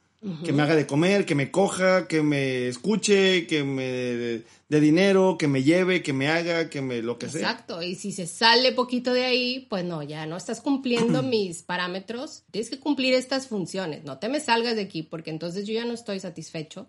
Que 0.45 0.53
me 0.53 0.61
haga 0.61 0.75
de 0.75 0.85
comer, 0.85 1.25
que 1.25 1.33
me 1.33 1.49
coja, 1.49 2.07
que 2.07 2.21
me 2.21 2.67
escuche, 2.67 3.47
que 3.47 3.63
me 3.63 4.43
dé 4.69 4.79
dinero, 4.79 5.35
que 5.35 5.47
me 5.47 5.63
lleve, 5.63 6.03
que 6.03 6.13
me 6.13 6.27
haga, 6.27 6.69
que 6.69 6.79
me 6.79 7.01
lo 7.01 7.17
que 7.17 7.27
sea. 7.27 7.41
Exacto, 7.41 7.81
y 7.81 7.95
si 7.95 8.11
se 8.11 8.27
sale 8.27 8.71
poquito 8.71 9.13
de 9.13 9.25
ahí, 9.25 9.65
pues 9.67 9.83
no, 9.83 10.03
ya 10.03 10.27
no 10.27 10.37
estás 10.37 10.61
cumpliendo 10.61 11.23
mis 11.23 11.63
parámetros, 11.63 12.43
tienes 12.51 12.69
que 12.69 12.79
cumplir 12.79 13.15
estas 13.15 13.47
funciones, 13.47 14.03
no 14.03 14.19
te 14.19 14.29
me 14.29 14.39
salgas 14.39 14.75
de 14.75 14.83
aquí 14.83 15.01
porque 15.01 15.31
entonces 15.31 15.65
yo 15.65 15.73
ya 15.73 15.85
no 15.85 15.93
estoy 15.93 16.19
satisfecho 16.19 16.87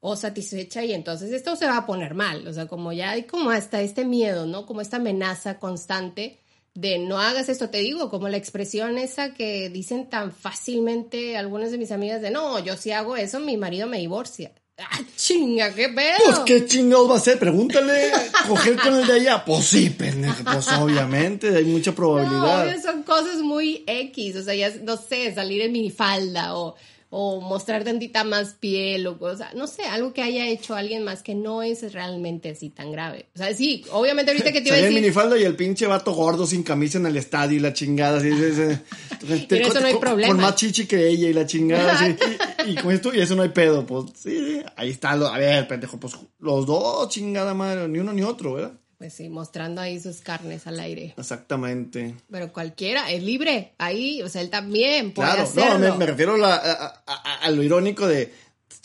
o 0.00 0.14
satisfecha 0.14 0.84
y 0.84 0.92
entonces 0.92 1.32
esto 1.32 1.56
se 1.56 1.64
va 1.64 1.78
a 1.78 1.86
poner 1.86 2.12
mal, 2.12 2.46
o 2.46 2.52
sea, 2.52 2.66
como 2.66 2.92
ya 2.92 3.12
hay 3.12 3.22
como 3.22 3.48
hasta 3.48 3.80
este 3.80 4.04
miedo, 4.04 4.44
¿no? 4.44 4.66
Como 4.66 4.82
esta 4.82 4.98
amenaza 4.98 5.58
constante 5.58 6.38
de 6.76 6.98
no 6.98 7.18
hagas 7.18 7.48
esto, 7.48 7.70
te 7.70 7.78
digo, 7.78 8.10
como 8.10 8.28
la 8.28 8.36
expresión 8.36 8.98
esa 8.98 9.34
que 9.34 9.70
dicen 9.70 10.08
tan 10.08 10.30
fácilmente 10.30 11.36
algunas 11.36 11.70
de 11.70 11.78
mis 11.78 11.90
amigas 11.90 12.20
de 12.22 12.30
no, 12.30 12.58
yo 12.58 12.76
si 12.76 12.92
hago 12.92 13.16
eso, 13.16 13.40
mi 13.40 13.56
marido 13.56 13.86
me 13.88 13.98
divorcia. 13.98 14.52
¡Ah, 14.78 15.00
chinga, 15.16 15.74
qué 15.74 15.88
pedo! 15.88 16.18
Pues 16.26 16.38
qué 16.40 16.66
chingados 16.66 17.10
va 17.10 17.16
a 17.16 17.20
ser, 17.20 17.38
pregúntale, 17.38 18.12
coger 18.46 18.76
con 18.76 18.94
el 18.94 19.06
de 19.06 19.14
allá. 19.14 19.42
Pues 19.42 19.64
sí, 19.64 19.88
pendejo, 19.88 20.44
pues 20.44 20.70
obviamente, 20.72 21.56
hay 21.56 21.64
mucha 21.64 21.92
probabilidad. 21.92 22.66
No, 22.66 22.82
son 22.82 23.02
cosas 23.02 23.38
muy 23.38 23.84
X, 23.86 24.36
o 24.36 24.42
sea, 24.42 24.54
ya 24.54 24.70
no 24.82 24.98
sé, 24.98 25.34
salir 25.34 25.62
en 25.62 25.72
minifalda 25.72 26.56
o 26.56 26.76
o 27.08 27.40
mostrar 27.40 27.84
tantita 27.84 28.24
más 28.24 28.54
piel 28.54 29.06
o 29.06 29.18
cosa, 29.18 29.50
no 29.54 29.66
sé, 29.66 29.84
algo 29.84 30.12
que 30.12 30.22
haya 30.22 30.48
hecho 30.48 30.74
alguien 30.74 31.04
más 31.04 31.22
que 31.22 31.34
no 31.34 31.62
es 31.62 31.92
realmente 31.92 32.50
así 32.50 32.70
tan 32.70 32.90
grave. 32.90 33.28
O 33.34 33.38
sea, 33.38 33.54
sí, 33.54 33.84
obviamente 33.92 34.32
ahorita 34.32 34.52
que 34.52 34.60
te 34.60 34.68
iba 34.68 34.76
a 34.76 34.80
decir... 34.80 34.94
minifalda 34.94 35.38
y 35.38 35.44
el 35.44 35.54
pinche 35.54 35.86
vato 35.86 36.12
gordo 36.12 36.46
sin 36.46 36.62
camisa 36.62 36.98
en 36.98 37.06
el 37.06 37.16
estadio 37.16 37.58
y 37.58 37.60
la 37.60 37.72
chingada, 37.72 38.18
así, 38.18 38.28
eso 39.50 39.80
no 39.80 39.86
hay 39.86 39.96
problema. 39.96 40.32
Con 40.32 40.42
más 40.42 40.56
chichi 40.56 40.86
que 40.86 41.08
ella 41.08 41.28
y 41.28 41.32
la 41.32 41.46
chingada, 41.46 42.16
y, 42.66 42.74
con 42.74 42.92
esto, 42.92 43.14
y 43.14 43.20
eso 43.20 43.36
no 43.36 43.42
hay 43.42 43.50
pedo, 43.50 43.86
pues, 43.86 44.06
sí, 44.16 44.60
ahí 44.76 44.90
está, 44.90 45.12
a 45.12 45.38
ver, 45.38 45.68
pendejo, 45.68 45.98
pues, 46.00 46.14
los 46.40 46.66
dos, 46.66 47.08
chingada 47.08 47.54
madre, 47.54 47.88
ni 47.88 48.00
uno 48.00 48.12
ni 48.12 48.22
otro, 48.22 48.54
¿verdad? 48.54 48.72
Pues 48.98 49.12
sí, 49.12 49.28
mostrando 49.28 49.82
ahí 49.82 50.00
sus 50.00 50.20
carnes 50.20 50.66
al 50.66 50.80
aire. 50.80 51.14
Exactamente. 51.18 52.14
Pero 52.30 52.50
cualquiera 52.50 53.10
es 53.10 53.22
libre 53.22 53.74
ahí, 53.76 54.22
o 54.22 54.28
sea, 54.28 54.40
él 54.40 54.48
también 54.48 55.12
puede 55.12 55.28
claro, 55.28 55.42
hacerlo. 55.42 55.88
no, 55.88 55.96
me, 55.96 56.06
refiero 56.06 56.36
a, 56.42 57.50
lo 57.50 57.62
irónico 57.62 58.06
de... 58.06 58.32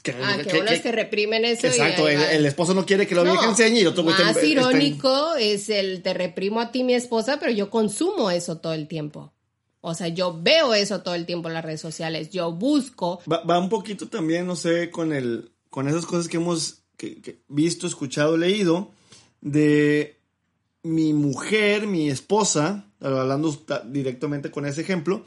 Que, 0.03 0.11
ah, 0.11 0.39
que, 0.43 0.59
unos 0.59 0.79
que, 0.79 0.91
reprimen 0.91 1.45
eso. 1.45 1.67
Exacto, 1.67 2.09
el, 2.09 2.45
esposo 2.45 2.73
no 2.73 2.85
quiere 2.85 3.05
que 3.05 3.13
lo 3.13 3.23
vieja 3.23 3.45
enseñe 3.45 3.81
y 3.81 3.85
otro 3.85 4.03
Más 4.03 4.43
irónico 4.43 5.35
es 5.35 5.69
el 5.69 6.01
te 6.01 6.13
reprimo 6.15 6.59
a 6.59 6.71
ti, 6.71 6.83
mi 6.83 6.95
esposa, 6.95 7.39
pero 7.39 7.51
yo 7.51 7.69
consumo 7.69 8.31
eso 8.31 8.57
todo 8.57 8.73
el 8.73 8.87
tiempo. 8.87 9.31
O 9.79 9.93
sea, 9.93 10.07
yo 10.07 10.39
veo 10.41 10.73
eso 10.73 11.01
todo 11.01 11.13
el 11.13 11.27
tiempo 11.27 11.49
en 11.49 11.53
las 11.53 11.63
redes 11.63 11.81
sociales. 11.81 12.31
Yo 12.31 12.51
busco. 12.51 13.21
Va, 13.31 13.43
va 13.43 13.59
un 13.59 13.69
poquito 13.69 14.07
también, 14.07 14.47
no 14.47 14.55
sé, 14.55 14.89
con 14.89 15.13
el, 15.13 15.51
con 15.69 15.87
esas 15.87 16.05
cosas 16.07 16.27
que 16.27 16.37
hemos 16.37 16.83
visto, 17.47 17.85
escuchado, 17.85 18.37
leído 18.37 18.91
de 19.41 20.17
mi 20.83 21.13
mujer, 21.13 21.87
mi 21.87 22.09
esposa, 22.09 22.85
hablando 22.99 23.55
directamente 23.85 24.51
con 24.51 24.65
ese 24.65 24.81
ejemplo, 24.81 25.25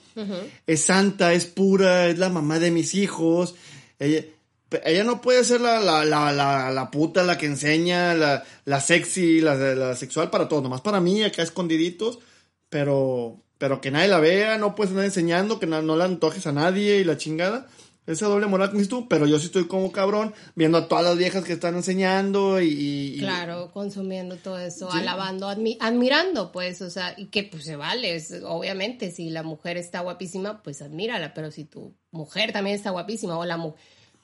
es 0.67 0.85
santa, 0.85 1.33
es 1.33 1.47
pura, 1.47 2.07
es 2.09 2.19
la 2.19 2.31
mamá 2.31 2.59
de 2.59 2.71
mis 2.71 2.95
hijos. 2.95 3.55
Ella, 3.99 4.25
ella 4.85 5.05
no 5.05 5.21
puede 5.21 5.45
ser 5.45 5.61
la, 5.61 5.81
la, 5.81 6.05
la, 6.05 6.71
la, 6.73 6.91
puta, 6.91 7.23
la 7.23 7.39
que 7.39 7.47
enseña, 7.47 8.15
la, 8.15 8.45
la 8.65 8.81
sexy, 8.81 9.41
la, 9.41 9.95
sexual 9.95 10.31
para 10.31 10.49
todos, 10.49 10.63
nomás 10.63 10.81
para 10.81 11.01
mí, 11.01 11.23
acá 11.23 11.43
escondiditos, 11.43 12.19
pero, 12.69 13.37
pero 13.59 13.81
que 13.81 13.91
nadie 13.91 14.09
la 14.09 14.21
vea, 14.21 14.59
no 14.59 14.75
puedes 14.75 14.91
andar 14.91 15.05
enseñando, 15.05 15.61
que 15.61 15.67
no, 15.67 15.83
no 15.83 15.97
la 15.97 16.07
antojes 16.07 16.47
a 16.47 16.53
nadie 16.53 16.99
y 16.99 17.05
la 17.05 17.17
chingada 17.17 17.69
esa 18.07 18.27
doble 18.27 18.47
moral 18.47 18.73
que 18.73 18.85
tú, 18.87 19.09
pero 19.09 19.27
yo 19.27 19.39
sí 19.39 19.47
estoy 19.47 19.67
como 19.67 19.93
cabrón 19.93 20.35
viendo 20.55 20.79
a 20.79 20.89
todas 20.89 21.05
las 21.05 21.17
viejas 21.17 21.45
que 21.45 21.55
están 21.55 21.75
enseñando 21.75 22.61
y... 22.61 23.17
claro, 23.19 23.71
consumiendo 23.73 24.37
todo 24.37 24.59
eso, 24.59 24.91
alabando, 24.91 25.49
admirando, 25.49 26.53
pues, 26.53 26.83
o 26.83 26.91
sea, 26.91 27.15
y 27.17 27.27
que 27.27 27.45
pues 27.45 27.65
se 27.65 27.77
vale, 27.77 28.23
obviamente, 28.45 29.11
si 29.11 29.31
la 29.31 29.43
mujer 29.43 29.77
está 29.77 30.01
guapísima, 30.01 30.63
pues 30.63 30.83
admírala, 30.83 31.35
pero 31.35 31.51
si 31.51 31.65
tu 31.65 31.95
mujer 32.11 32.53
también 32.53 32.77
está 32.77 32.91
guapísima 32.91 33.39
o 33.39 33.45
la 33.45 33.57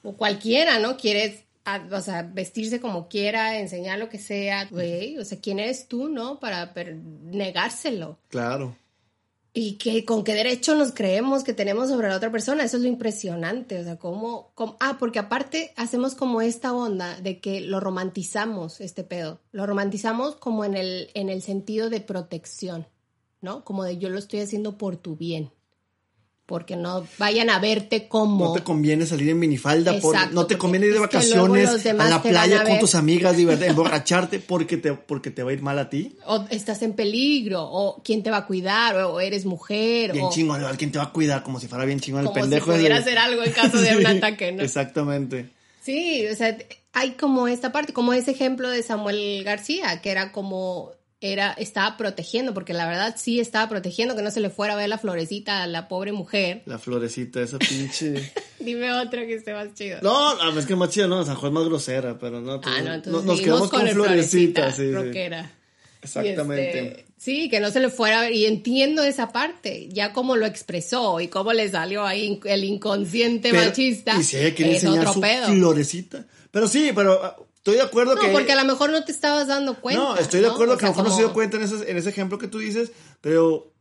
o 0.03 0.17
cualquiera, 0.17 0.79
¿no? 0.79 0.97
Quieres 0.97 1.43
o 1.91 2.01
sea, 2.01 2.23
vestirse 2.23 2.79
como 2.79 3.07
quiera, 3.07 3.59
enseñar 3.59 3.99
lo 3.99 4.09
que 4.09 4.17
sea, 4.17 4.65
güey, 4.65 5.17
o 5.17 5.25
sea, 5.25 5.39
¿quién 5.39 5.59
eres 5.59 5.87
tú, 5.87 6.09
no? 6.09 6.39
Para 6.39 6.73
negárselo. 6.75 8.17
Claro. 8.29 8.75
Y 9.53 9.77
que 9.77 10.05
con 10.05 10.23
qué 10.23 10.33
derecho 10.33 10.75
nos 10.75 10.93
creemos 10.93 11.43
que 11.43 11.53
tenemos 11.53 11.89
sobre 11.89 12.07
la 12.07 12.15
otra 12.15 12.31
persona, 12.31 12.63
eso 12.63 12.77
es 12.77 12.83
lo 12.83 12.89
impresionante, 12.89 13.79
o 13.79 13.83
sea, 13.83 13.97
cómo, 13.97 14.53
ah, 14.79 14.95
porque 14.97 15.19
aparte 15.19 15.73
hacemos 15.75 16.15
como 16.15 16.41
esta 16.41 16.73
onda 16.73 17.19
de 17.19 17.41
que 17.41 17.59
lo 17.59 17.81
romantizamos, 17.81 18.79
este 18.79 19.03
pedo, 19.03 19.41
lo 19.51 19.65
romantizamos 19.65 20.35
como 20.35 20.63
en 20.63 20.75
el, 20.75 21.09
en 21.15 21.29
el 21.29 21.41
sentido 21.41 21.89
de 21.89 21.99
protección, 21.99 22.87
¿no? 23.41 23.65
Como 23.65 23.83
de 23.83 23.97
yo 23.97 24.09
lo 24.09 24.19
estoy 24.19 24.39
haciendo 24.39 24.77
por 24.77 24.95
tu 24.95 25.17
bien 25.17 25.51
porque 26.51 26.75
no 26.75 27.07
vayan 27.17 27.49
a 27.49 27.59
verte 27.59 28.09
como... 28.09 28.47
No 28.47 28.53
te 28.53 28.61
conviene 28.61 29.05
salir 29.05 29.29
en 29.29 29.39
minifalda, 29.39 29.95
no 30.33 30.45
te 30.45 30.57
conviene 30.57 30.87
ir 30.87 30.93
de 30.93 30.99
vacaciones 30.99 31.85
a 31.85 32.09
la 32.09 32.21
playa 32.21 32.65
con 32.65 32.77
tus 32.77 32.93
amigas, 32.93 33.37
emborracharte 33.39 34.39
porque 34.39 34.75
te, 34.75 34.93
porque 34.93 35.31
te 35.31 35.43
va 35.43 35.51
a 35.51 35.53
ir 35.53 35.61
mal 35.61 35.79
a 35.79 35.89
ti. 35.89 36.17
O 36.25 36.45
estás 36.49 36.81
en 36.81 36.91
peligro, 36.91 37.63
o 37.63 38.01
quién 38.03 38.21
te 38.21 38.29
va 38.29 38.37
a 38.37 38.45
cuidar, 38.45 38.97
o 38.97 39.21
eres 39.21 39.45
mujer. 39.45 40.11
Bien 40.11 40.25
o... 40.25 40.29
chingón, 40.29 40.61
alguien 40.61 40.91
te 40.91 40.97
va 40.97 41.05
a 41.05 41.11
cuidar 41.13 41.41
como 41.41 41.57
si 41.57 41.67
fuera 41.67 41.85
bien 41.85 42.01
chingón 42.01 42.27
el 42.27 42.33
pendejo. 42.33 42.65
Como 42.65 42.77
si 42.77 42.81
pudiera 42.81 42.97
hacer 42.97 43.17
algo 43.17 43.43
en 43.43 43.51
caso 43.53 43.79
de 43.79 43.95
un 43.95 44.05
ataque, 44.17 44.51
¿no? 44.51 44.61
Exactamente. 44.61 45.47
Sí, 45.81 46.27
o 46.27 46.35
sea, 46.35 46.57
hay 46.91 47.11
como 47.11 47.47
esta 47.47 47.71
parte, 47.71 47.93
como 47.93 48.11
ese 48.11 48.31
ejemplo 48.31 48.69
de 48.69 48.83
Samuel 48.83 49.41
García, 49.45 50.01
que 50.01 50.11
era 50.11 50.33
como 50.33 50.91
era, 51.21 51.53
estaba 51.53 51.97
protegiendo, 51.97 52.53
porque 52.53 52.73
la 52.73 52.87
verdad 52.87 53.15
sí 53.15 53.39
estaba 53.39 53.69
protegiendo 53.69 54.15
que 54.15 54.23
no 54.23 54.31
se 54.31 54.39
le 54.39 54.49
fuera 54.49 54.73
a 54.73 54.75
ver 54.77 54.89
la 54.89 54.97
florecita 54.97 55.61
a 55.61 55.67
la 55.67 55.87
pobre 55.87 56.11
mujer. 56.11 56.63
La 56.65 56.79
florecita, 56.79 57.41
esa 57.41 57.59
pinche. 57.59 58.33
Dime 58.59 58.91
otra 58.91 59.27
que 59.27 59.35
esté 59.35 59.53
más 59.53 59.73
chido. 59.75 59.99
No, 60.01 60.57
es 60.57 60.65
que 60.65 60.75
más 60.75 60.89
chido, 60.89 61.07
no, 61.07 61.23
San 61.23 61.35
Juan 61.35 61.51
es 61.51 61.53
más 61.53 61.65
grosera, 61.65 62.17
pero 62.17 62.41
no. 62.41 62.59
Ah, 62.63 62.81
no, 62.83 62.93
entonces 62.95 63.23
nos 63.23 63.39
quedamos 63.39 63.69
con, 63.69 63.87
florecita, 63.87 64.71
sí, 64.71 64.91
rockera. 64.91 65.51
Exactamente. 66.01 66.87
Este, 66.87 67.05
sí, 67.17 67.49
que 67.49 67.59
no 67.59 67.69
se 67.69 67.79
le 67.79 67.89
fuera 67.89 68.19
a 68.19 68.21
ver. 68.23 68.33
Y 68.33 68.47
entiendo 68.47 69.03
esa 69.03 69.31
parte, 69.31 69.89
ya 69.89 70.13
como 70.13 70.35
lo 70.35 70.47
expresó 70.47 71.19
y 71.19 71.27
cómo 71.27 71.53
le 71.53 71.69
salió 71.69 72.03
ahí 72.03 72.39
el 72.45 72.63
inconsciente 72.63 73.53
machista. 73.53 74.19
Y 74.19 74.23
si 74.23 74.37
ella 74.37 74.55
quiere 74.55 74.73
enseñar 74.73 75.13
su 75.13 75.21
florecita. 75.21 76.25
Pero 76.49 76.67
sí, 76.67 76.91
pero 76.95 77.47
Estoy 77.61 77.75
de 77.75 77.83
acuerdo 77.83 78.15
no, 78.15 78.21
que. 78.21 78.29
porque 78.29 78.51
a 78.53 78.55
lo 78.55 78.65
mejor 78.65 78.89
no 78.89 79.03
te 79.03 79.11
estabas 79.11 79.47
dando 79.47 79.79
cuenta. 79.79 80.01
No, 80.01 80.17
estoy 80.17 80.41
de 80.41 80.47
acuerdo 80.47 80.79
que 80.79 80.85
a 80.85 80.89
lo 80.89 80.95
mejor 80.95 81.09
no 81.09 81.15
se 81.15 81.21
dio 81.21 81.31
cuenta 81.31 81.57
en 81.57 81.63
ese, 81.63 81.91
en 81.91 81.95
ese 81.95 82.09
ejemplo 82.09 82.39
que 82.39 82.47
tú 82.47 82.57
dices, 82.57 82.91
pero 83.21 83.71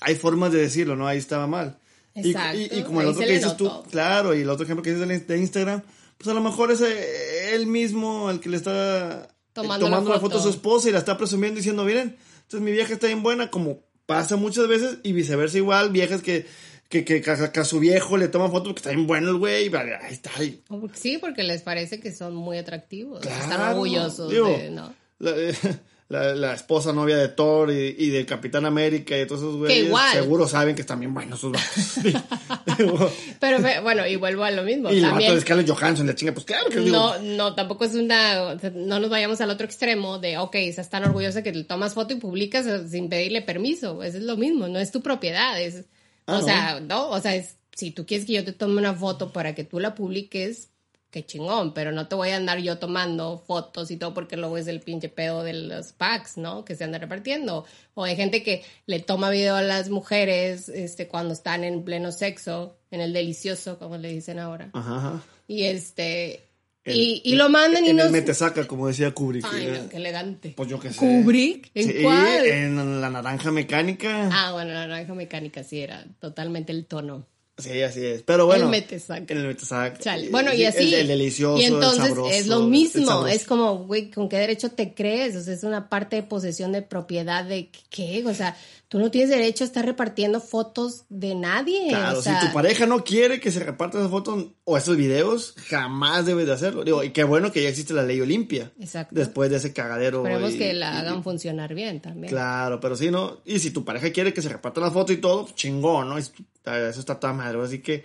hay 0.00 0.14
formas 0.14 0.52
de 0.52 0.58
decirlo, 0.58 0.96
¿no? 0.96 1.06
Ahí 1.06 1.18
estaba 1.18 1.46
mal. 1.46 1.78
Exacto. 2.14 2.58
Y, 2.58 2.78
y, 2.78 2.82
como 2.82 3.02
el 3.02 3.08
otro 3.08 3.20
que 3.20 3.32
dices 3.32 3.54
tú, 3.58 3.70
claro, 3.90 4.34
y 4.34 4.40
el 4.40 4.48
otro 4.48 4.64
ejemplo 4.64 4.82
que 4.82 4.94
dices 4.94 5.28
de 5.28 5.38
Instagram, 5.38 5.82
pues 6.16 6.28
a 6.28 6.32
lo 6.32 6.40
mejor 6.40 6.70
es 6.70 6.80
eh, 6.80 7.54
él 7.54 7.66
mismo 7.66 8.30
el 8.30 8.40
que 8.40 8.48
le 8.48 8.56
está 8.56 9.24
eh, 9.24 9.28
tomando, 9.52 9.86
la, 9.86 10.00
foto. 10.00 10.20
foto 10.20 10.38
a 10.38 10.42
su 10.42 10.48
esposa 10.48 10.88
y 10.88 10.92
la 10.92 10.98
está 10.98 11.18
presumiendo 11.18 11.58
diciendo, 11.58 11.84
miren, 11.84 12.16
entonces 12.36 12.60
mi 12.62 12.72
vieja 12.72 12.94
está 12.94 13.06
bien 13.06 13.22
buena, 13.22 13.50
como 13.50 13.80
pasa 14.06 14.36
muchas 14.36 14.66
veces, 14.66 14.96
y 15.02 15.12
viceversa 15.12 15.58
igual, 15.58 15.90
viejas 15.90 16.22
que 16.22 16.46
que, 16.88 17.04
que, 17.04 17.30
a, 17.30 17.64
su 17.64 17.80
viejo 17.80 18.16
le 18.16 18.28
toma 18.28 18.48
fotos 18.48 18.68
porque 18.68 18.80
está 18.80 18.90
bien 18.90 19.06
bueno 19.06 19.30
el 19.30 19.38
güey, 19.38 19.70
ahí 19.74 20.12
está. 20.12 20.30
Ahí. 20.36 20.62
Sí, 20.94 21.18
porque 21.18 21.42
les 21.42 21.62
parece 21.62 22.00
que 22.00 22.12
son 22.12 22.34
muy 22.34 22.58
atractivos, 22.58 23.26
están 23.26 23.60
orgullosos 23.60 24.30
de, 24.30 24.70
¿no? 24.70 24.94
La, 26.08 26.36
la, 26.36 26.54
esposa 26.54 26.92
novia 26.92 27.16
de 27.16 27.26
Thor 27.26 27.72
y, 27.72 27.96
y, 27.98 28.10
del 28.10 28.24
Capitán 28.26 28.64
América 28.64 29.18
y 29.18 29.26
todos 29.26 29.40
esos 29.40 29.56
güeyes 29.56 29.92
seguro 30.12 30.46
saben 30.46 30.76
que 30.76 30.82
están 30.82 31.00
bien 31.00 31.12
buenos 31.12 31.40
sus 31.40 31.50
vatos. 31.50 33.12
Pero 33.40 33.58
bueno, 33.82 34.06
y 34.06 34.14
vuelvo 34.14 34.44
a 34.44 34.52
lo 34.52 34.62
mismo. 34.62 34.88
Y 34.92 35.00
también, 35.00 35.32
el 35.32 35.40
vato 35.40 35.56
de 35.56 35.66
Johansson, 35.66 36.06
la 36.06 36.14
chinga, 36.14 36.30
pues 36.30 36.46
claro 36.46 36.68
que 36.68 36.76
No, 36.76 37.18
no, 37.18 37.56
tampoco 37.56 37.84
es 37.84 37.96
una, 37.96 38.54
no 38.54 39.00
nos 39.00 39.10
vayamos 39.10 39.40
al 39.40 39.50
otro 39.50 39.66
extremo 39.66 40.20
de, 40.20 40.38
ok, 40.38 40.54
estás 40.54 40.90
tan 40.90 41.02
orgullosa 41.02 41.42
que 41.42 41.50
le 41.50 41.64
tomas 41.64 41.94
foto 41.94 42.14
y 42.14 42.18
publicas 42.18 42.88
sin 42.88 43.08
pedirle 43.08 43.42
permiso. 43.42 44.00
Eso 44.04 44.18
es 44.18 44.22
lo 44.22 44.36
mismo, 44.36 44.68
no 44.68 44.78
es 44.78 44.92
tu 44.92 45.02
propiedad, 45.02 45.60
es 45.60 45.86
Ah, 46.26 46.38
o 46.38 46.42
sea, 46.42 46.80
no, 46.80 47.08
o 47.10 47.20
sea, 47.20 47.34
es, 47.34 47.56
si 47.74 47.90
tú 47.90 48.06
quieres 48.06 48.26
que 48.26 48.34
yo 48.34 48.44
te 48.44 48.52
tome 48.52 48.78
una 48.78 48.94
foto 48.94 49.32
para 49.32 49.54
que 49.54 49.64
tú 49.64 49.80
la 49.80 49.94
publiques, 49.94 50.70
qué 51.10 51.24
chingón, 51.24 51.72
pero 51.72 51.92
no 51.92 52.08
te 52.08 52.14
voy 52.14 52.30
a 52.30 52.36
andar 52.36 52.58
yo 52.58 52.78
tomando 52.78 53.38
fotos 53.38 53.90
y 53.90 53.96
todo 53.96 54.12
porque 54.12 54.36
luego 54.36 54.58
es 54.58 54.66
el 54.66 54.80
pinche 54.80 55.08
pedo 55.08 55.42
de 55.42 55.54
los 55.54 55.92
packs, 55.92 56.36
¿no? 56.36 56.64
Que 56.64 56.74
se 56.74 56.84
andan 56.84 57.00
repartiendo. 57.00 57.64
O 57.94 58.04
hay 58.04 58.16
gente 58.16 58.42
que 58.42 58.64
le 58.86 59.00
toma 59.00 59.30
video 59.30 59.56
a 59.56 59.62
las 59.62 59.88
mujeres 59.88 60.68
este, 60.68 61.08
cuando 61.08 61.32
están 61.32 61.64
en 61.64 61.84
pleno 61.84 62.12
sexo, 62.12 62.76
en 62.90 63.00
el 63.00 63.12
delicioso, 63.12 63.78
como 63.78 63.96
le 63.96 64.12
dicen 64.12 64.38
ahora. 64.38 64.70
Ajá. 64.74 65.22
Y 65.48 65.64
este, 65.64 66.45
y, 66.94 67.22
y 67.24 67.34
lo 67.36 67.48
mandan 67.48 67.84
y 67.84 67.90
en 67.90 67.96
nos... 67.96 68.06
el 68.06 68.12
metesaca, 68.12 68.66
como 68.66 68.88
decía 68.88 69.10
Kubrick. 69.12 69.44
Ay, 69.50 69.66
Eh, 69.66 69.78
no, 69.82 69.88
qué 69.88 69.96
elegante. 69.96 70.52
Pues 70.56 70.68
yo 70.68 70.78
qué 70.80 70.92
sé. 70.92 70.98
¿Kubrick? 70.98 71.70
¿En 71.74 71.86
Sí, 71.88 71.94
cuál? 72.02 72.46
en 72.46 73.00
la 73.00 73.10
naranja 73.10 73.50
mecánica. 73.50 74.28
Ah, 74.32 74.52
bueno, 74.52 74.72
la 74.72 74.86
naranja 74.86 75.14
mecánica 75.14 75.62
sí 75.64 75.80
era 75.80 76.04
totalmente 76.20 76.72
el 76.72 76.86
tono. 76.86 77.26
Sí, 77.58 77.80
así 77.82 78.04
es. 78.04 78.22
Pero 78.22 78.44
bueno. 78.46 78.64
El 78.64 78.70
Metesac. 78.70 79.30
En 79.30 79.38
el 79.38 79.46
Metesac. 79.46 79.98
Chale. 80.00 80.28
Bueno, 80.28 80.52
y 80.52 80.58
Sí, 80.58 80.64
así. 80.66 80.78
El, 80.94 81.00
el 81.00 81.06
delicioso. 81.08 81.58
Y 81.60 81.64
entonces 81.64 82.00
el 82.00 82.06
sabroso, 82.08 82.30
es 82.30 82.46
lo 82.48 82.60
mismo. 82.64 83.26
Es 83.26 83.44
como, 83.46 83.84
güey, 83.86 84.10
¿con 84.10 84.28
qué 84.28 84.36
derecho 84.36 84.70
te 84.70 84.92
crees? 84.94 85.36
O 85.36 85.42
sea, 85.42 85.54
es 85.54 85.62
una 85.64 85.88
parte 85.88 86.16
de 86.16 86.22
posesión 86.22 86.72
de 86.72 86.82
propiedad 86.82 87.44
de 87.44 87.70
qué. 87.88 88.22
O 88.26 88.34
sea, 88.34 88.54
tú 88.88 88.98
no 88.98 89.10
tienes 89.10 89.30
derecho 89.30 89.64
a 89.64 89.68
estar 89.68 89.86
repartiendo 89.86 90.40
fotos 90.40 91.04
de 91.08 91.34
nadie. 91.34 91.88
Claro, 91.88 92.18
o 92.18 92.22
sea, 92.22 92.40
si 92.42 92.46
tu 92.48 92.52
pareja 92.52 92.84
no 92.84 93.02
quiere 93.04 93.40
que 93.40 93.50
se 93.50 93.60
repartan 93.60 94.02
esas 94.02 94.10
fotos 94.10 94.48
o 94.64 94.76
esos 94.76 94.96
videos, 94.98 95.54
jamás 95.68 96.26
debes 96.26 96.46
de 96.46 96.52
hacerlo. 96.52 96.84
Digo, 96.84 97.02
y 97.04 97.10
qué 97.10 97.24
bueno 97.24 97.52
que 97.52 97.62
ya 97.62 97.70
existe 97.70 97.94
la 97.94 98.02
ley 98.02 98.20
Olimpia. 98.20 98.70
Exacto. 98.78 99.14
Después 99.14 99.48
de 99.50 99.56
ese 99.56 99.72
cagadero. 99.72 100.18
Esperemos 100.18 100.52
y- 100.54 100.58
que 100.58 100.74
la 100.74 100.92
y- 100.92 100.96
hagan 100.98 101.22
funcionar 101.22 101.74
bien 101.74 102.02
también. 102.02 102.28
Claro, 102.30 102.80
pero 102.80 102.96
sí, 102.96 103.10
¿no? 103.10 103.38
Y 103.46 103.60
si 103.60 103.70
tu 103.70 103.82
pareja 103.82 104.12
quiere 104.12 104.34
que 104.34 104.42
se 104.42 104.50
repartan 104.50 104.84
las 104.84 104.92
fotos 104.92 105.16
y 105.16 105.20
todo, 105.22 105.48
chingón, 105.54 106.10
¿no? 106.10 106.18
Es- 106.18 106.32
Eso 106.66 106.98
está 106.98 107.20
toda 107.20 107.32
Así 107.54 107.80
que 107.80 108.04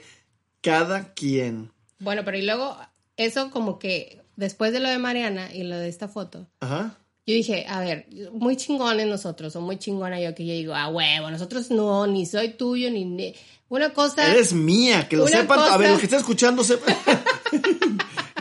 cada 0.62 1.14
quien. 1.14 1.72
Bueno, 2.00 2.24
pero 2.26 2.38
y 2.38 2.42
luego, 2.44 2.78
eso 3.18 3.50
como 3.52 3.80
que 3.80 4.22
después 4.36 4.74
de 4.74 4.80
lo 4.80 4.90
de 4.90 4.98
Mariana 4.98 5.54
y 5.54 5.64
lo 5.64 5.78
de 5.78 5.88
esta 5.90 6.08
foto, 6.08 6.48
Ajá. 6.60 6.98
yo 7.26 7.34
dije, 7.34 7.66
a 7.68 7.80
ver, 7.80 8.08
muy 8.34 8.56
chingones 8.58 9.08
nosotros, 9.08 9.56
o 9.56 9.62
muy 9.62 9.78
chingona 9.78 10.20
yo, 10.20 10.34
que 10.36 10.46
yo 10.46 10.54
digo, 10.54 10.74
ah, 10.76 10.88
huevo, 10.90 11.30
nosotros 11.32 11.70
no, 11.72 12.08
ni 12.08 12.26
soy 12.26 12.50
tuyo, 12.50 12.90
ni... 12.92 13.06
ni- 13.06 13.36
Una 13.70 13.92
cosa... 13.94 14.30
Eres 14.32 14.54
mía, 14.54 15.08
que 15.08 15.16
lo 15.18 15.28
sepan. 15.28 15.60
A 15.60 15.78
ver, 15.78 15.92
los 15.92 16.00
que 16.00 16.06
están 16.06 16.20
escuchando 16.20 16.64
sepan. 16.64 16.96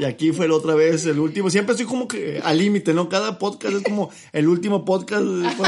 y 0.01 0.05
aquí 0.05 0.33
fue 0.33 0.49
la 0.49 0.55
otra 0.55 0.75
vez, 0.75 1.05
el 1.07 1.19
último. 1.19 1.51
Siempre 1.51 1.73
estoy 1.75 1.87
como 1.87 2.09
que 2.09 2.41
al 2.43 2.57
límite, 2.59 2.95
¿no? 2.95 3.09
Cada 3.09 3.39
podcast 3.39 3.77
es 3.77 3.83
como 3.83 4.11
el 4.33 4.49
último 4.49 4.85
podcast 4.85 5.23
por 5.57 5.67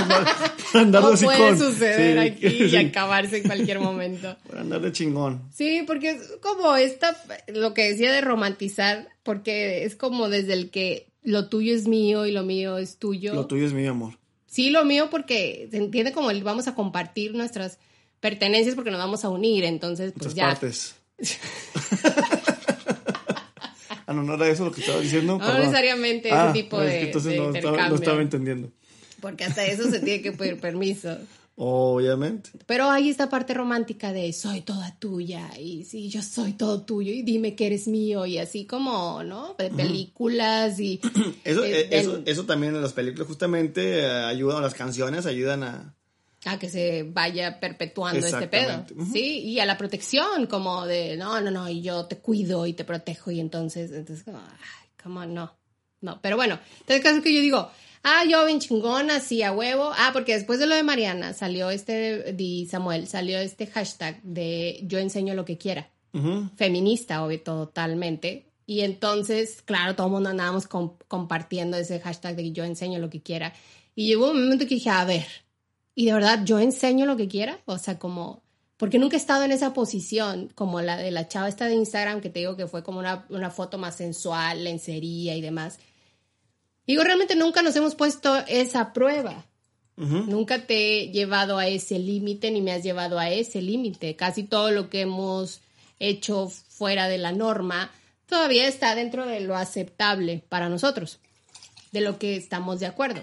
andar, 0.78 1.02
no 1.02 1.08
así 1.08 1.24
puede 1.26 1.38
con- 1.38 1.58
suceder 1.58 2.38
sí, 2.38 2.46
aquí 2.46 2.64
y 2.64 2.76
acabarse 2.86 3.36
en 3.38 3.42
cualquier 3.44 3.78
momento. 3.78 4.36
Por 4.48 4.58
andar 4.58 4.80
de 4.80 4.90
chingón. 4.92 5.42
Sí, 5.52 5.84
porque 5.86 6.10
es 6.10 6.32
como 6.40 6.74
esta, 6.76 7.16
lo 7.48 7.74
que 7.74 7.90
decía 7.90 8.10
de 8.12 8.22
romantizar, 8.22 9.08
porque 9.22 9.84
es 9.84 9.96
como 9.96 10.28
desde 10.28 10.54
el 10.54 10.70
que 10.70 11.08
lo 11.22 11.48
tuyo 11.48 11.74
es 11.74 11.86
mío 11.86 12.26
y 12.26 12.32
lo 12.32 12.42
mío 12.42 12.78
es 12.78 12.96
tuyo. 12.96 13.34
Lo 13.34 13.46
tuyo 13.46 13.66
es 13.66 13.72
mío, 13.74 13.90
amor. 13.90 14.18
Sí, 14.46 14.70
lo 14.70 14.84
mío 14.84 15.08
porque 15.10 15.68
se 15.70 15.76
entiende 15.76 16.12
como 16.12 16.30
el 16.30 16.42
vamos 16.42 16.68
a 16.68 16.74
compartir 16.74 17.34
nuestras 17.34 17.78
pertenencias 18.20 18.74
porque 18.74 18.90
nos 18.90 19.00
vamos 19.00 19.24
a 19.24 19.28
unir, 19.28 19.64
entonces 19.64 20.12
pues 20.12 20.28
Muchas 20.28 20.34
ya. 20.34 20.46
partes. 20.48 20.94
Ah, 24.12 24.14
no, 24.14 24.22
no 24.22 24.34
era 24.34 24.48
eso 24.48 24.64
lo 24.64 24.72
que 24.72 24.80
estaba 24.80 25.00
diciendo. 25.00 25.38
No 25.38 25.58
necesariamente 25.58 26.28
ese 26.28 26.36
Ah, 26.38 26.52
tipo 26.52 26.80
es 26.80 26.90
de, 26.90 26.98
que 26.98 27.04
entonces 27.06 27.32
de 27.32 27.38
no 27.38 27.54
estaba, 27.54 27.88
no 27.88 27.94
estaba 27.96 28.22
entendiendo. 28.22 28.70
porque 29.20 29.44
hasta 29.44 29.64
eso 29.66 29.90
se 29.90 30.00
tiene 30.00 30.22
que 30.22 30.32
pedir 30.32 30.60
permiso. 30.60 31.16
Obviamente. 31.54 32.50
Pero 32.66 32.90
hay 32.90 33.10
esta 33.10 33.28
parte 33.28 33.52
romántica 33.52 34.12
de 34.12 34.32
soy 34.32 34.62
toda 34.62 34.96
tuya 34.98 35.50
y 35.60 35.84
sí, 35.84 36.08
yo 36.08 36.22
soy 36.22 36.54
todo 36.54 36.80
tuyo 36.82 37.12
y 37.12 37.22
dime 37.22 37.54
que 37.54 37.66
eres 37.66 37.86
mío 37.88 38.24
y 38.24 38.38
así 38.38 38.64
como, 38.64 39.22
¿no? 39.22 39.54
De 39.58 39.68
películas 39.70 40.80
y... 40.80 40.98
Eso, 41.44 41.62
eh, 41.64 41.80
eh, 41.82 41.88
eso, 41.90 42.22
eso 42.24 42.46
también 42.46 42.74
en 42.74 42.80
las 42.80 42.94
películas 42.94 43.28
justamente 43.28 43.98
eh, 44.00 44.06
ayudan, 44.06 44.62
las 44.62 44.74
canciones 44.74 45.26
ayudan 45.26 45.62
a... 45.62 45.94
a 46.44 46.58
que 46.58 46.68
se 46.68 47.04
vaya 47.04 47.60
perpetuando 47.60 48.26
este 48.26 48.48
pedo. 48.48 48.84
Sí, 49.12 49.40
y 49.40 49.60
a 49.60 49.66
la 49.66 49.78
protección, 49.78 50.46
como 50.46 50.86
de, 50.86 51.16
no, 51.16 51.40
no, 51.40 51.50
no, 51.50 51.68
y 51.68 51.82
yo 51.82 52.06
te 52.06 52.18
cuido 52.18 52.66
y 52.66 52.72
te 52.72 52.84
protejo 52.84 53.30
y 53.30 53.38
entonces, 53.40 53.92
entonces, 53.92 54.24
como, 54.24 54.38
ay, 54.38 54.88
como 55.02 55.24
no, 55.24 55.56
no, 56.00 56.20
pero 56.20 56.36
bueno, 56.36 56.58
entonces 56.80 57.02
caso 57.02 57.22
que 57.22 57.32
yo 57.32 57.40
digo, 57.40 57.70
ah, 58.02 58.24
yo 58.28 58.44
bien 58.44 58.58
chingona, 58.58 59.20
sí, 59.20 59.42
a 59.44 59.52
huevo, 59.52 59.92
ah, 59.96 60.10
porque 60.12 60.34
después 60.34 60.58
de 60.58 60.66
lo 60.66 60.74
de 60.74 60.82
Mariana 60.82 61.32
salió 61.32 61.70
este, 61.70 62.32
de 62.32 62.66
Samuel, 62.68 63.06
salió 63.06 63.38
este 63.38 63.68
hashtag 63.68 64.20
de 64.22 64.80
yo 64.82 64.98
enseño 64.98 65.34
lo 65.34 65.44
que 65.44 65.58
quiera, 65.58 65.90
feminista, 66.56 67.24
obvio, 67.24 67.40
totalmente. 67.40 68.46
Y 68.66 68.80
entonces, 68.82 69.62
claro, 69.62 69.94
todo 69.94 70.08
el 70.08 70.12
mundo 70.12 70.30
andábamos 70.30 70.66
com- 70.66 70.96
compartiendo 71.08 71.76
ese 71.76 72.00
hashtag 72.00 72.36
de 72.36 72.52
yo 72.52 72.64
enseño 72.64 72.98
lo 72.98 73.10
que 73.10 73.20
quiera. 73.22 73.52
Y 73.94 74.06
llegó 74.06 74.30
un 74.30 74.42
momento 74.42 74.66
que 74.66 74.74
dije, 74.76 74.90
a 74.90 75.04
ver, 75.04 75.26
¿y 75.94 76.06
de 76.06 76.12
verdad 76.12 76.44
yo 76.44 76.58
enseño 76.58 77.06
lo 77.06 77.16
que 77.16 77.28
quiera? 77.28 77.60
O 77.66 77.78
sea, 77.78 77.98
como, 77.98 78.42
porque 78.76 78.98
nunca 78.98 79.16
he 79.16 79.20
estado 79.20 79.44
en 79.44 79.52
esa 79.52 79.72
posición, 79.72 80.50
como 80.54 80.80
la 80.80 80.96
de 80.96 81.10
la 81.10 81.28
chava 81.28 81.48
esta 81.48 81.66
de 81.66 81.74
Instagram, 81.74 82.20
que 82.20 82.30
te 82.30 82.40
digo 82.40 82.56
que 82.56 82.66
fue 82.66 82.82
como 82.82 82.98
una, 82.98 83.26
una 83.28 83.50
foto 83.50 83.78
más 83.78 83.96
sensual, 83.96 84.64
lencería 84.64 85.36
y 85.36 85.40
demás. 85.40 85.78
Digo, 86.86 87.04
realmente 87.04 87.36
nunca 87.36 87.62
nos 87.62 87.76
hemos 87.76 87.94
puesto 87.94 88.36
esa 88.48 88.92
prueba. 88.92 89.46
Ujú. 89.96 90.24
Nunca 90.26 90.66
te 90.66 91.02
he 91.02 91.08
llevado 91.10 91.58
a 91.58 91.68
ese 91.68 91.98
límite 91.98 92.50
ni 92.50 92.60
me 92.60 92.72
has 92.72 92.82
llevado 92.82 93.18
a 93.18 93.30
ese 93.30 93.60
límite. 93.60 94.16
Casi 94.16 94.42
todo 94.42 94.70
lo 94.70 94.88
que 94.88 95.02
hemos 95.02 95.60
hecho 95.98 96.48
fuera 96.48 97.08
de 97.08 97.18
la 97.18 97.32
norma 97.32 97.90
todavía 98.26 98.66
está 98.66 98.94
dentro 98.94 99.26
de 99.26 99.40
lo 99.40 99.56
aceptable 99.56 100.42
para 100.48 100.68
nosotros, 100.68 101.20
de 101.92 102.00
lo 102.00 102.18
que 102.18 102.36
estamos 102.36 102.80
de 102.80 102.86
acuerdo. 102.86 103.22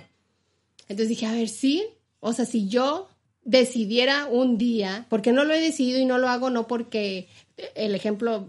Entonces 0.83 1.09
dije, 1.09 1.25
a 1.25 1.33
ver, 1.33 1.49
sí, 1.49 1.83
o 2.19 2.33
sea, 2.33 2.45
si 2.45 2.67
yo 2.67 3.07
decidiera 3.43 4.25
un 4.27 4.57
día, 4.57 5.05
porque 5.09 5.31
no 5.31 5.43
lo 5.43 5.53
he 5.53 5.59
decidido 5.61 5.99
y 5.99 6.05
no 6.05 6.17
lo 6.17 6.29
hago, 6.29 6.49
no 6.49 6.67
porque 6.67 7.27
el 7.75 7.95
ejemplo 7.95 8.47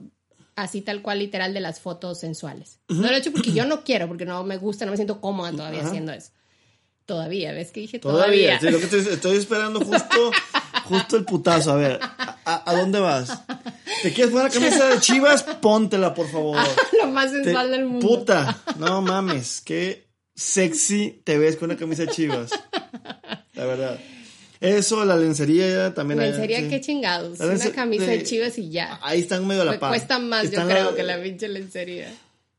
así 0.56 0.82
tal 0.82 1.00
cual 1.02 1.20
literal 1.20 1.54
de 1.54 1.60
las 1.60 1.80
fotos 1.80 2.20
sensuales. 2.20 2.80
No 2.88 3.02
lo 3.08 3.14
he 3.14 3.18
hecho 3.18 3.32
porque 3.32 3.52
yo 3.52 3.64
no 3.64 3.82
quiero, 3.82 4.08
porque 4.08 4.26
no 4.26 4.44
me 4.44 4.58
gusta, 4.58 4.84
no 4.84 4.90
me 4.90 4.96
siento 4.96 5.20
cómoda 5.20 5.52
todavía 5.52 5.80
Ajá. 5.80 5.88
haciendo 5.88 6.12
eso. 6.12 6.32
Todavía, 7.06 7.52
¿ves 7.52 7.72
que 7.72 7.80
dije 7.80 7.98
Todavía. 7.98 8.58
todavía? 8.58 8.60
sí, 8.60 8.70
lo 8.70 8.78
que 8.78 8.84
estoy, 8.84 9.14
estoy 9.14 9.36
esperando 9.36 9.80
justo, 9.80 10.30
justo 10.84 11.16
el 11.16 11.24
putazo. 11.24 11.72
A 11.72 11.76
ver, 11.76 11.98
¿a, 12.44 12.74
dónde 12.76 13.00
vas? 13.00 13.42
¿Te 14.02 14.12
quieres 14.12 14.32
poner 14.32 14.46
la 14.46 14.60
camisa 14.60 14.86
de 14.88 15.00
chivas? 15.00 15.42
Póntela, 15.42 16.14
por 16.14 16.28
favor. 16.30 16.58
lo 17.00 17.08
más 17.08 17.32
Te- 17.32 17.42
sensual 17.42 17.70
del 17.70 17.86
mundo. 17.86 18.06
Puta, 18.06 18.62
no 18.78 19.02
mames, 19.02 19.60
qué 19.62 20.09
sexy 20.40 21.20
te 21.24 21.38
ves 21.38 21.56
con 21.56 21.70
una 21.70 21.78
camisa 21.78 22.06
chivas. 22.06 22.50
La 23.54 23.64
verdad. 23.66 24.00
Eso, 24.60 25.04
la 25.04 25.16
lencería 25.16 25.94
también. 25.94 26.20
hay- 26.20 26.30
Lencería, 26.32 26.60
sí. 26.60 26.68
qué 26.68 26.80
chingados. 26.80 27.38
La 27.38 27.46
Una 27.46 27.70
camisa 27.72 28.06
de 28.06 28.22
chivas 28.22 28.58
y 28.58 28.70
ya. 28.70 28.98
Ahí 29.02 29.20
están 29.20 29.46
medio 29.46 29.62
a 29.62 29.64
la 29.66 29.78
par. 29.78 29.90
cuesta 29.90 30.18
más, 30.18 30.50
yo 30.50 30.64
creo, 30.66 30.90
la- 30.90 30.96
que 30.96 31.02
la 31.02 31.22
pinche 31.22 31.48
lencería. 31.48 32.12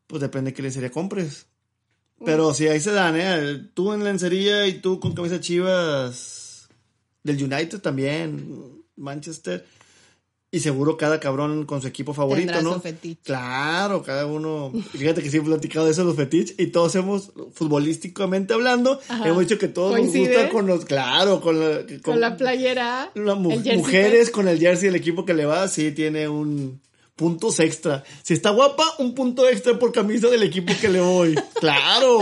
Pues 0.08 0.22
depende 0.22 0.52
de 0.52 0.56
qué 0.56 0.62
lencería 0.62 0.90
compres. 0.92 1.46
Pero 2.24 2.54
sí, 2.54 2.68
ahí 2.68 2.80
se 2.80 2.92
dan, 2.92 3.16
¿eh? 3.20 3.68
Tú 3.74 3.94
en 3.94 4.04
lencería 4.04 4.68
y 4.68 4.74
tú 4.76 5.00
con 5.00 5.16
camisa 5.16 5.40
chivas 5.40 6.68
del 7.24 7.44
United 7.44 7.80
también, 7.80 8.84
Manchester. 8.96 9.66
Y 10.54 10.60
seguro 10.60 10.98
cada 10.98 11.22
cabrón 11.22 11.66
con 11.66 11.82
su 11.82 11.88
equipo 11.88 12.14
favorito, 12.14 12.52
Tendrá 12.52 12.62
¿no? 12.62 12.74
su 12.74 12.82
fetiche. 12.82 13.22
Claro, 13.24 14.04
cada 14.04 14.26
uno. 14.26 14.74
Fíjate 14.92 15.24
que 15.24 15.32
sí 15.32 15.38
he 15.38 15.42
platicado 15.42 15.86
de 15.86 15.94
eso, 15.94 16.04
los 16.04 16.18
fetiches. 16.18 16.56
Y 16.60 16.68
todos 16.68 16.94
hemos, 16.96 17.32
futbolísticamente 17.54 18.54
hablando, 18.54 19.00
Ajá. 19.08 19.30
hemos 19.30 19.42
dicho 19.42 19.58
que 19.58 19.70
todos 19.70 19.92
¿Coincide? 19.92 20.28
nos 20.28 20.36
gusta 20.36 20.50
con 20.50 20.68
los. 20.68 20.84
Claro, 20.86 21.40
con 21.40 21.60
la. 21.60 21.86
Con, 22.02 22.20
la 22.20 22.36
playera. 22.36 23.12
las 23.16 23.38
mujeres 23.38 24.30
con 24.30 24.50
el 24.50 24.60
jersey 24.60 24.88
del 24.90 24.96
equipo 24.98 25.24
que 25.24 25.34
le 25.34 25.46
va, 25.46 25.68
sí 25.70 25.94
tiene 25.94 26.28
un 26.28 26.82
puntos 27.16 27.60
extra. 27.60 28.04
Si 28.24 28.34
está 28.34 28.50
guapa, 28.50 28.84
un 29.00 29.14
punto 29.14 29.48
extra 29.48 29.78
por 29.78 29.92
camisa 29.92 30.28
del 30.30 30.44
equipo 30.44 30.74
que 30.80 30.90
le 30.90 31.00
voy. 31.00 31.36
Claro. 31.62 32.20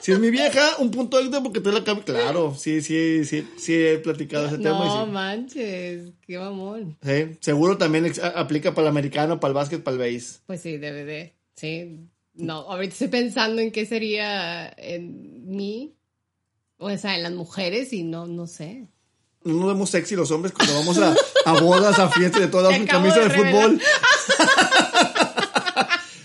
Si 0.00 0.12
es 0.12 0.20
mi 0.20 0.30
vieja, 0.30 0.76
un 0.78 0.92
punto 0.92 1.18
extra 1.18 1.42
porque 1.42 1.60
te 1.60 1.72
la 1.72 1.82
camisa. 1.82 2.04
Claro, 2.04 2.54
sí, 2.54 2.82
sí, 2.82 3.24
sí, 3.24 3.44
sí 3.56 3.74
he 3.74 3.98
platicado 3.98 4.46
ese 4.46 4.58
tema. 4.58 4.84
No 4.84 5.06
sí. 5.06 5.10
manches, 5.10 6.12
qué 6.24 6.38
mamón. 6.38 6.96
Sí, 7.02 7.36
seguro 7.40 7.76
también 7.78 8.12
aplica 8.36 8.72
para 8.72 8.86
el 8.86 8.90
americano, 8.90 9.40
para 9.40 9.50
el 9.50 9.54
básquet, 9.56 9.82
para 9.82 9.96
el 9.96 10.14
base. 10.14 10.38
Pues 10.46 10.60
sí, 10.60 10.76
debe 10.78 11.04
de. 11.04 11.34
Sí. 11.56 11.98
No, 12.34 12.58
ahorita 12.60 12.92
estoy 12.92 13.08
pensando 13.08 13.60
en 13.60 13.72
qué 13.72 13.84
sería 13.86 14.72
en 14.76 15.48
mí. 15.48 15.96
O 16.78 16.96
sea, 16.96 17.16
en 17.16 17.24
las 17.24 17.32
mujeres 17.32 17.92
y 17.92 18.04
no, 18.04 18.26
no 18.26 18.46
sé. 18.46 18.86
No 19.44 19.54
nos 19.54 19.66
vemos 19.68 19.88
sexy 19.90 20.16
los 20.16 20.30
hombres 20.30 20.52
cuando 20.52 20.74
vamos 20.74 20.98
a, 20.98 21.14
a 21.46 21.52
bodas, 21.60 21.98
a 21.98 22.08
fiestas 22.10 22.42
de 22.42 22.48
todas 22.48 22.72
Te 22.72 22.78
con 22.80 22.88
acabo 22.88 23.04
camisa 23.08 23.20
de 23.20 23.28
de, 23.28 23.52
fútbol. 23.52 23.80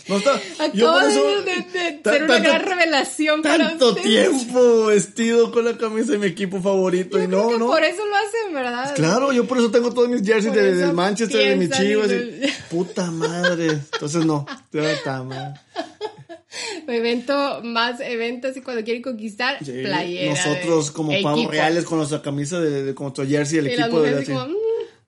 no 0.07 0.17
está. 0.17 0.39
yo 0.73 0.93
por 0.93 1.03
eso- 1.03 1.41
de- 1.41 1.55
de 1.55 2.01
ser 2.03 2.23
una 2.23 2.33
tanto- 2.35 2.49
gran 2.49 2.63
revelación 2.65 3.41
para 3.41 3.69
tanto 3.69 3.89
ustedes. 3.89 4.05
tiempo 4.07 4.85
vestido 4.87 5.51
con 5.51 5.65
la 5.65 5.77
camisa 5.77 6.11
de 6.11 6.17
mi 6.19 6.27
equipo 6.27 6.61
favorito 6.61 7.17
Yo 7.17 7.23
y 7.23 7.27
creo 7.27 7.43
no, 7.43 7.49
que 7.49 7.57
no. 7.57 7.67
por 7.67 7.83
eso 7.83 8.05
lo 8.05 8.15
hacen, 8.15 8.53
¿verdad? 8.53 8.93
Claro, 8.95 9.31
yo 9.31 9.47
por 9.47 9.57
eso 9.57 9.71
tengo 9.71 9.91
todos 9.93 10.09
mis 10.09 10.21
jerseys 10.21 10.53
de, 10.53 10.75
del 10.75 10.93
Manchester, 10.93 11.49
de 11.49 11.55
mis 11.55 11.71
chivas. 11.71 12.11
y- 12.11 12.41
puta 12.69 13.09
madre. 13.11 13.67
Entonces 13.93 14.25
no. 14.25 14.45
Puta 14.71 15.23
madre. 15.23 15.59
Evento, 16.87 17.61
más 17.63 17.99
eventos 17.99 18.55
y 18.57 18.61
cuando 18.61 18.83
quieren 18.83 19.01
conquistar, 19.01 19.57
Sí, 19.63 19.71
playera. 19.83 20.31
Nosotros 20.31 20.91
como 20.91 21.11
pavos 21.21 21.39
equipo. 21.39 21.51
reales 21.51 21.85
con 21.85 21.97
nuestra 21.97 22.21
camisa 22.21 22.59
de, 22.59 22.83
de 22.83 22.95
con 22.95 23.05
nuestro 23.05 23.25
jersey 23.27 23.59
Y 23.59 23.61
las 23.61 23.71
equipo 23.87 24.01
de 24.01 24.11
la- 24.11 24.23
como, 24.25 24.55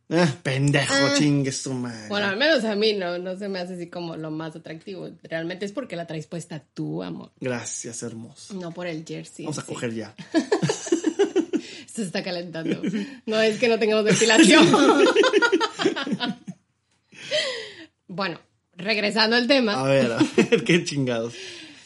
Ah, 0.10 0.34
pendejo, 0.42 0.94
chingue 1.18 1.52
su 1.52 1.74
madre. 1.74 2.08
Bueno, 2.08 2.28
al 2.28 2.38
menos 2.38 2.64
a 2.64 2.76
mí 2.76 2.94
no, 2.94 3.18
no 3.18 3.36
se 3.38 3.50
me 3.50 3.60
hace 3.60 3.74
así 3.74 3.88
como 3.90 4.16
lo 4.16 4.32
más 4.32 4.56
atractivo. 4.56 5.10
Realmente 5.24 5.66
es 5.66 5.74
porque 5.74 5.98
la 5.98 6.08
traes 6.08 6.28
puesta 6.28 6.64
tú, 6.74 7.04
amor. 7.04 7.32
Gracias, 7.42 8.04
hermoso. 8.04 8.54
No 8.54 8.72
por 8.72 8.88
el 8.88 9.04
jersey. 9.06 9.44
Vamos 9.44 9.58
a 9.58 9.64
sí. 9.64 9.68
coger 9.68 9.94
ya. 9.94 10.16
Se 11.94 12.04
está 12.04 12.24
calentando. 12.24 12.82
No 13.26 13.42
es 13.42 13.60
que 13.60 13.68
no 13.68 13.78
tengamos 13.80 14.06
ventilación. 14.06 14.66
bueno, 18.08 18.40
regresando 18.78 19.36
al 19.36 19.48
tema. 19.48 19.74
A 19.80 19.84
ver, 19.88 20.12
a 20.14 20.18
ver, 20.36 20.64
qué 20.66 20.84
chingados. 20.84 21.34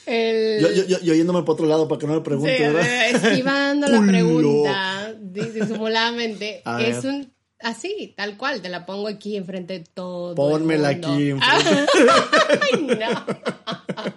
El... 0.06 0.62
Yo, 0.62 0.72
yo, 0.72 0.86
yo, 0.88 1.00
yo 1.02 1.14
yéndome 1.14 1.42
para 1.42 1.54
otro 1.54 1.66
lado 1.68 1.88
para 1.88 2.00
que 2.00 2.08
no 2.08 2.14
me 2.16 2.22
pregunte, 2.22 2.58
Sí, 2.58 2.64
¿verdad? 2.64 3.10
esquivando 3.10 3.88
la 3.88 4.02
pregunta 4.08 5.16
disimuladamente. 5.22 6.62
Es 6.80 7.04
un 7.06 7.32
así, 7.60 8.14
tal 8.18 8.36
cual, 8.38 8.62
te 8.62 8.70
la 8.70 8.86
pongo 8.86 9.08
aquí 9.08 9.38
enfrente 9.38 9.80
de 9.80 9.86
todo. 9.94 10.36
Pónmela 10.36 10.92
el 10.92 11.02
mundo. 11.02 11.08
aquí 11.14 11.30
enfrente. 11.30 11.86
Ay, 12.74 12.82
no. 13.00 14.12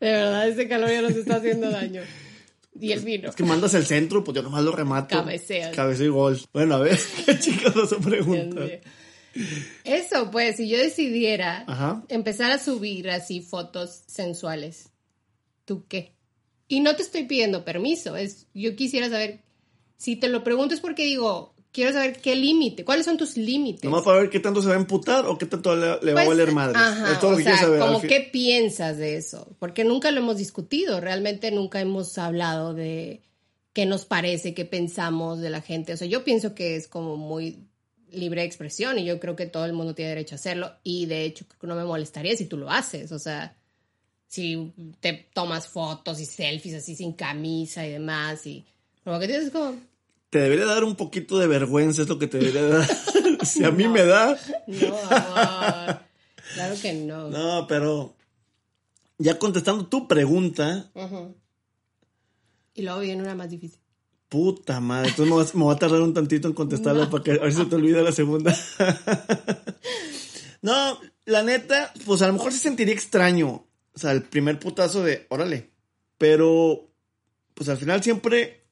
De 0.00 0.12
verdad, 0.12 0.48
este 0.48 0.68
calor 0.68 0.90
ya 0.90 1.02
nos 1.02 1.12
está 1.12 1.36
haciendo 1.36 1.70
daño. 1.70 2.02
Y 2.78 2.92
el 2.92 3.00
vino. 3.00 3.30
Es 3.30 3.36
que 3.36 3.44
mandas 3.44 3.72
el 3.74 3.86
centro, 3.86 4.22
pues 4.22 4.34
yo 4.34 4.42
nomás 4.42 4.62
lo 4.62 4.72
remato. 4.72 5.16
Cabeceas. 5.16 5.74
Cabeceo 5.74 6.06
y 6.06 6.08
gol. 6.10 6.38
Bueno, 6.52 6.74
a 6.74 6.78
ver, 6.80 6.98
qué 7.24 7.38
chingados 7.38 7.88
se 7.88 7.96
Dios 7.96 8.06
pregunta. 8.06 8.60
mío. 8.60 8.78
Eso, 9.84 10.30
pues, 10.30 10.56
si 10.56 10.68
yo 10.68 10.78
decidiera 10.78 11.64
Ajá. 11.66 12.02
empezar 12.08 12.50
a 12.50 12.58
subir 12.58 13.10
así 13.10 13.40
fotos 13.40 14.02
sensuales, 14.06 14.88
¿tú 15.64 15.84
qué? 15.88 16.12
Y 16.68 16.80
no 16.80 16.96
te 16.96 17.02
estoy 17.02 17.24
pidiendo 17.24 17.64
permiso, 17.64 18.16
es 18.16 18.46
yo 18.54 18.74
quisiera 18.74 19.08
saber, 19.08 19.40
si 19.96 20.16
te 20.16 20.28
lo 20.28 20.42
pregunto 20.42 20.74
es 20.74 20.80
porque 20.80 21.04
digo, 21.04 21.54
quiero 21.72 21.92
saber 21.92 22.20
qué 22.20 22.34
límite, 22.34 22.84
cuáles 22.84 23.04
son 23.06 23.16
tus 23.16 23.36
límites. 23.36 23.84
Nomás 23.84 24.02
para 24.02 24.20
ver 24.20 24.30
qué 24.30 24.40
tanto 24.40 24.60
se 24.62 24.68
va 24.68 24.74
a 24.74 24.78
emputar 24.78 25.26
o 25.26 25.38
qué 25.38 25.46
tanto 25.46 25.76
le, 25.76 25.98
le 26.02 26.12
va 26.14 26.22
a 26.22 26.24
Pues, 26.24 26.38
valer 26.38 26.52
madre. 26.52 26.78
ajá, 26.78 27.12
es 27.12 27.20
todo 27.20 27.32
lo 27.32 27.36
que 27.36 27.44
sea, 27.44 27.58
saber. 27.58 27.78
como 27.80 28.00
qué 28.00 28.20
piensas 28.32 28.96
de 28.96 29.16
eso, 29.16 29.54
porque 29.60 29.84
nunca 29.84 30.10
lo 30.10 30.20
hemos 30.20 30.38
discutido, 30.38 31.00
realmente 31.00 31.50
nunca 31.52 31.80
hemos 31.80 32.18
hablado 32.18 32.74
de 32.74 33.22
qué 33.72 33.84
nos 33.86 34.06
parece, 34.06 34.54
qué 34.54 34.64
pensamos 34.64 35.38
de 35.40 35.50
la 35.50 35.60
gente. 35.60 35.92
O 35.92 35.96
sea, 35.98 36.08
yo 36.08 36.24
pienso 36.24 36.54
que 36.54 36.76
es 36.76 36.88
como 36.88 37.16
muy 37.16 37.65
libre 38.16 38.40
de 38.40 38.46
expresión 38.46 38.98
y 38.98 39.04
yo 39.04 39.20
creo 39.20 39.36
que 39.36 39.46
todo 39.46 39.64
el 39.64 39.72
mundo 39.72 39.94
tiene 39.94 40.10
derecho 40.10 40.34
a 40.34 40.36
hacerlo 40.36 40.72
y 40.82 41.06
de 41.06 41.24
hecho 41.24 41.46
creo 41.46 41.60
que 41.60 41.66
no 41.66 41.76
me 41.76 41.84
molestaría 41.84 42.36
si 42.36 42.46
tú 42.46 42.56
lo 42.56 42.70
haces, 42.70 43.12
o 43.12 43.18
sea, 43.18 43.56
si 44.26 44.72
te 45.00 45.28
tomas 45.32 45.68
fotos 45.68 46.20
y 46.20 46.26
selfies 46.26 46.74
así 46.74 46.96
sin 46.96 47.12
camisa 47.12 47.86
y 47.86 47.90
demás 47.92 48.46
y 48.46 48.64
como 49.04 49.18
que 49.18 49.28
tienes 49.28 49.50
como 49.50 49.76
Te 50.30 50.40
debería 50.40 50.64
dar 50.64 50.84
un 50.84 50.96
poquito 50.96 51.38
de 51.38 51.46
vergüenza, 51.46 52.02
es 52.02 52.08
lo 52.08 52.18
que 52.18 52.26
te 52.26 52.38
debería 52.38 52.62
dar. 52.78 52.88
si 53.46 53.64
a 53.64 53.70
mí 53.70 53.86
me 53.88 54.04
da. 54.04 54.38
no, 54.66 54.98
amor, 54.98 56.00
claro 56.54 56.74
que 56.80 56.92
no. 56.94 57.28
No, 57.28 57.66
pero 57.66 58.16
ya 59.18 59.38
contestando 59.38 59.86
tu 59.86 60.06
pregunta. 60.08 60.90
Y 62.74 62.82
luego 62.82 63.00
viene 63.00 63.22
una 63.22 63.34
más 63.34 63.50
difícil. 63.50 63.80
Puta 64.28 64.80
madre, 64.80 65.10
entonces 65.10 65.54
me 65.54 65.62
voy, 65.64 65.74
a- 65.74 65.78
tardar 65.78 66.00
un 66.02 66.12
tantito 66.14 66.48
en 66.48 66.54
contestarla 66.54 67.08
para 67.10 67.22
que 67.22 67.32
a 67.32 67.38
ver 67.38 67.52
si 67.52 67.58
se 67.58 67.64
te 67.66 67.76
olvida 67.76 68.02
la 68.02 68.12
segunda. 68.12 68.54
no, 70.62 70.98
la 71.24 71.42
neta, 71.42 71.92
pues 72.04 72.22
a 72.22 72.26
lo 72.28 72.34
mejor 72.34 72.52
se 72.52 72.58
sentiría 72.58 72.94
extraño. 72.94 73.66
O 73.94 73.98
sea, 73.98 74.12
el 74.12 74.22
primer 74.22 74.58
putazo 74.58 75.02
de, 75.02 75.26
órale. 75.30 75.70
Pero, 76.18 76.90
pues 77.54 77.68
al 77.68 77.76
final 77.78 78.02
siempre 78.02 78.64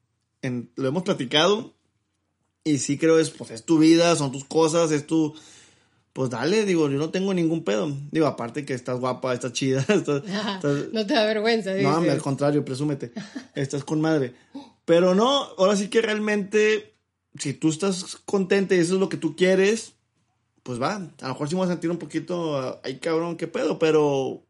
en- 0.43 0.71
lo 0.77 0.89
hemos 0.89 1.03
platicado. 1.03 1.75
Y 2.67 2.79
sí 2.79 2.97
creo 2.97 3.19
es, 3.19 3.31
pues 3.31 3.51
es 3.51 3.65
tu 3.65 3.79
vida, 3.79 4.17
son 4.17 4.33
tus 4.33 4.45
cosas, 4.45 4.91
es 4.91 5.07
tu... 5.07 5.35
Pues 6.15 6.31
dale, 6.31 6.65
digo, 6.65 6.89
yo 6.89 6.97
no 6.97 7.11
tengo 7.11 7.35
ningún 7.35 7.65
pedo. 7.65 7.93
Digo, 8.13 8.27
aparte 8.27 8.65
que 8.65 8.73
estás 8.73 8.99
guapa, 9.01 9.35
estás 9.35 9.53
chida, 9.53 9.81
estás- 9.89 10.23
estás- 10.55 10.93
No 10.93 11.07
te 11.07 11.15
da 11.15 11.25
vergüenza, 11.27 11.73
no, 11.75 11.99
dices. 12.01 12.13
al 12.15 12.23
contrario, 12.23 12.65
presúmete. 12.65 13.13
Estás 13.55 13.85
con 13.85 14.01
madre. 14.01 14.35
Pero 14.85 15.15
no, 15.15 15.45
ahora 15.59 15.77
sí 15.77 15.89
que 15.89 16.03
realmente, 16.03 16.95
si 17.39 17.55
tú 17.55 17.71
estás 17.71 18.17
contenta 18.25 18.75
y 18.75 18.79
eso 18.81 18.95
es 18.95 19.01
lo 19.01 19.09
que 19.09 19.17
tú 19.17 19.35
quieres, 19.37 19.95
pues 20.63 20.81
va. 20.81 20.95
A 20.97 21.01
lo 21.23 21.29
mejor 21.29 21.49
sí 21.49 21.55
me 21.55 21.61
voy 21.61 21.69
a 21.69 21.73
sentir 21.73 21.91
un 21.91 21.99
poquito, 21.99 22.59
ah, 22.59 22.81
ay 22.85 22.99
cabrón, 22.99 23.37
qué 23.37 23.47
pedo, 23.47 23.79
pero 23.79 24.45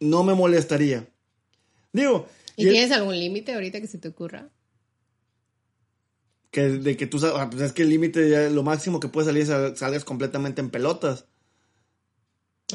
no 0.00 0.22
me 0.24 0.34
molestaría. 0.34 1.08
Digo, 1.92 2.26
¿Y 2.56 2.66
y- 2.66 2.70
tienes 2.70 2.92
algún 2.92 3.18
límite 3.18 3.54
ahorita 3.54 3.80
que 3.80 3.86
se 3.86 3.98
te 3.98 4.08
ocurra? 4.08 4.50
que 6.50 6.62
de 6.62 6.96
que 6.96 7.06
tú 7.06 7.20
sabes, 7.20 7.36
ah, 7.38 7.48
pues 7.48 7.62
es 7.62 7.72
que 7.72 7.82
el 7.82 7.90
límite, 7.90 8.28
ya 8.28 8.50
lo 8.50 8.64
máximo 8.64 8.98
que 8.98 9.06
puede 9.06 9.26
salir 9.28 9.42
es 9.42 9.48
sal- 9.48 9.76
salgas 9.76 10.04
completamente 10.04 10.60
en 10.60 10.70
pelotas. 10.70 11.26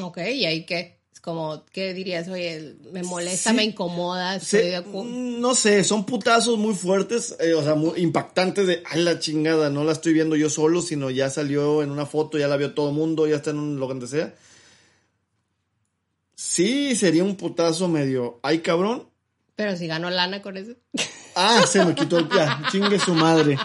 Ok, 0.01 0.17
¿y 0.33 0.45
ahí 0.45 0.65
qué? 0.65 1.01
Es 1.15 1.21
como, 1.21 1.63
¿qué 1.71 1.93
dirías? 1.93 2.27
Oye, 2.27 2.75
me 2.91 3.01
molesta, 3.01 3.51
Sí. 3.51 3.55
me 3.55 3.63
incomoda, 3.63 4.37
Se- 4.39 4.57
estoy 4.57 4.69
de 4.71 4.75
acuerdo. 4.75 5.03
mm, 5.05 5.39
no 5.39 5.55
sé, 5.55 5.83
son 5.85 6.05
putazos 6.05 6.57
muy 6.59 6.75
fuertes, 6.75 7.35
eh, 7.39 7.53
o 7.53 7.63
sea, 7.63 7.73
muy 7.75 7.99
impactantes 8.01 8.67
de, 8.67 8.83
ay 8.85 9.01
la 9.01 9.17
chingada, 9.17 9.69
no 9.69 9.83
la 9.85 9.93
estoy 9.93 10.11
viendo 10.13 10.35
yo 10.35 10.49
solo, 10.49 10.81
sino 10.81 11.09
ya 11.09 11.29
salió 11.29 11.81
en 11.81 11.89
una 11.91 12.05
foto, 12.05 12.37
ya 12.37 12.49
la 12.49 12.57
vio 12.57 12.73
todo 12.73 12.89
el 12.89 12.95
mundo, 12.95 13.25
ya 13.27 13.37
está 13.37 13.51
en 13.51 13.59
un, 13.59 13.79
lo 13.79 13.87
que 13.97 14.07
sea. 14.07 14.35
Sí, 16.35 16.95
sería 16.95 17.23
un 17.23 17.37
putazo 17.37 17.87
medio, 17.87 18.39
ay 18.43 18.59
cabrón. 18.59 19.09
Pero 19.55 19.77
si 19.77 19.87
gano 19.87 20.09
lana 20.09 20.41
con 20.41 20.57
eso. 20.57 20.73
Ah, 21.37 21.65
se 21.67 21.83
me 21.83 21.93
quitó 21.93 22.17
el 22.17 22.29
pie, 22.29 22.39
chingue 22.71 22.97
su 22.97 23.13
madre. 23.13 23.57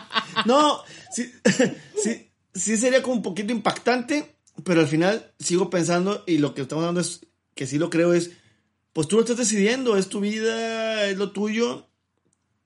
No, 0.44 0.82
sí, 1.12 1.30
sí, 2.02 2.28
sí 2.52 2.76
sería 2.76 3.00
como 3.00 3.14
un 3.14 3.22
poquito 3.22 3.52
impactante, 3.52 4.34
pero 4.64 4.80
al 4.80 4.88
final 4.88 5.30
sigo 5.38 5.70
pensando 5.70 6.24
y 6.26 6.38
lo 6.38 6.52
que 6.52 6.62
estamos 6.62 6.82
hablando 6.82 7.00
es, 7.00 7.20
que 7.60 7.66
sí 7.66 7.76
lo 7.76 7.90
creo 7.90 8.14
es, 8.14 8.30
pues 8.94 9.06
tú 9.06 9.16
lo 9.16 9.22
estás 9.22 9.36
decidiendo, 9.36 9.98
es 9.98 10.08
tu 10.08 10.18
vida, 10.20 11.04
es 11.04 11.18
lo 11.18 11.30
tuyo, 11.32 11.86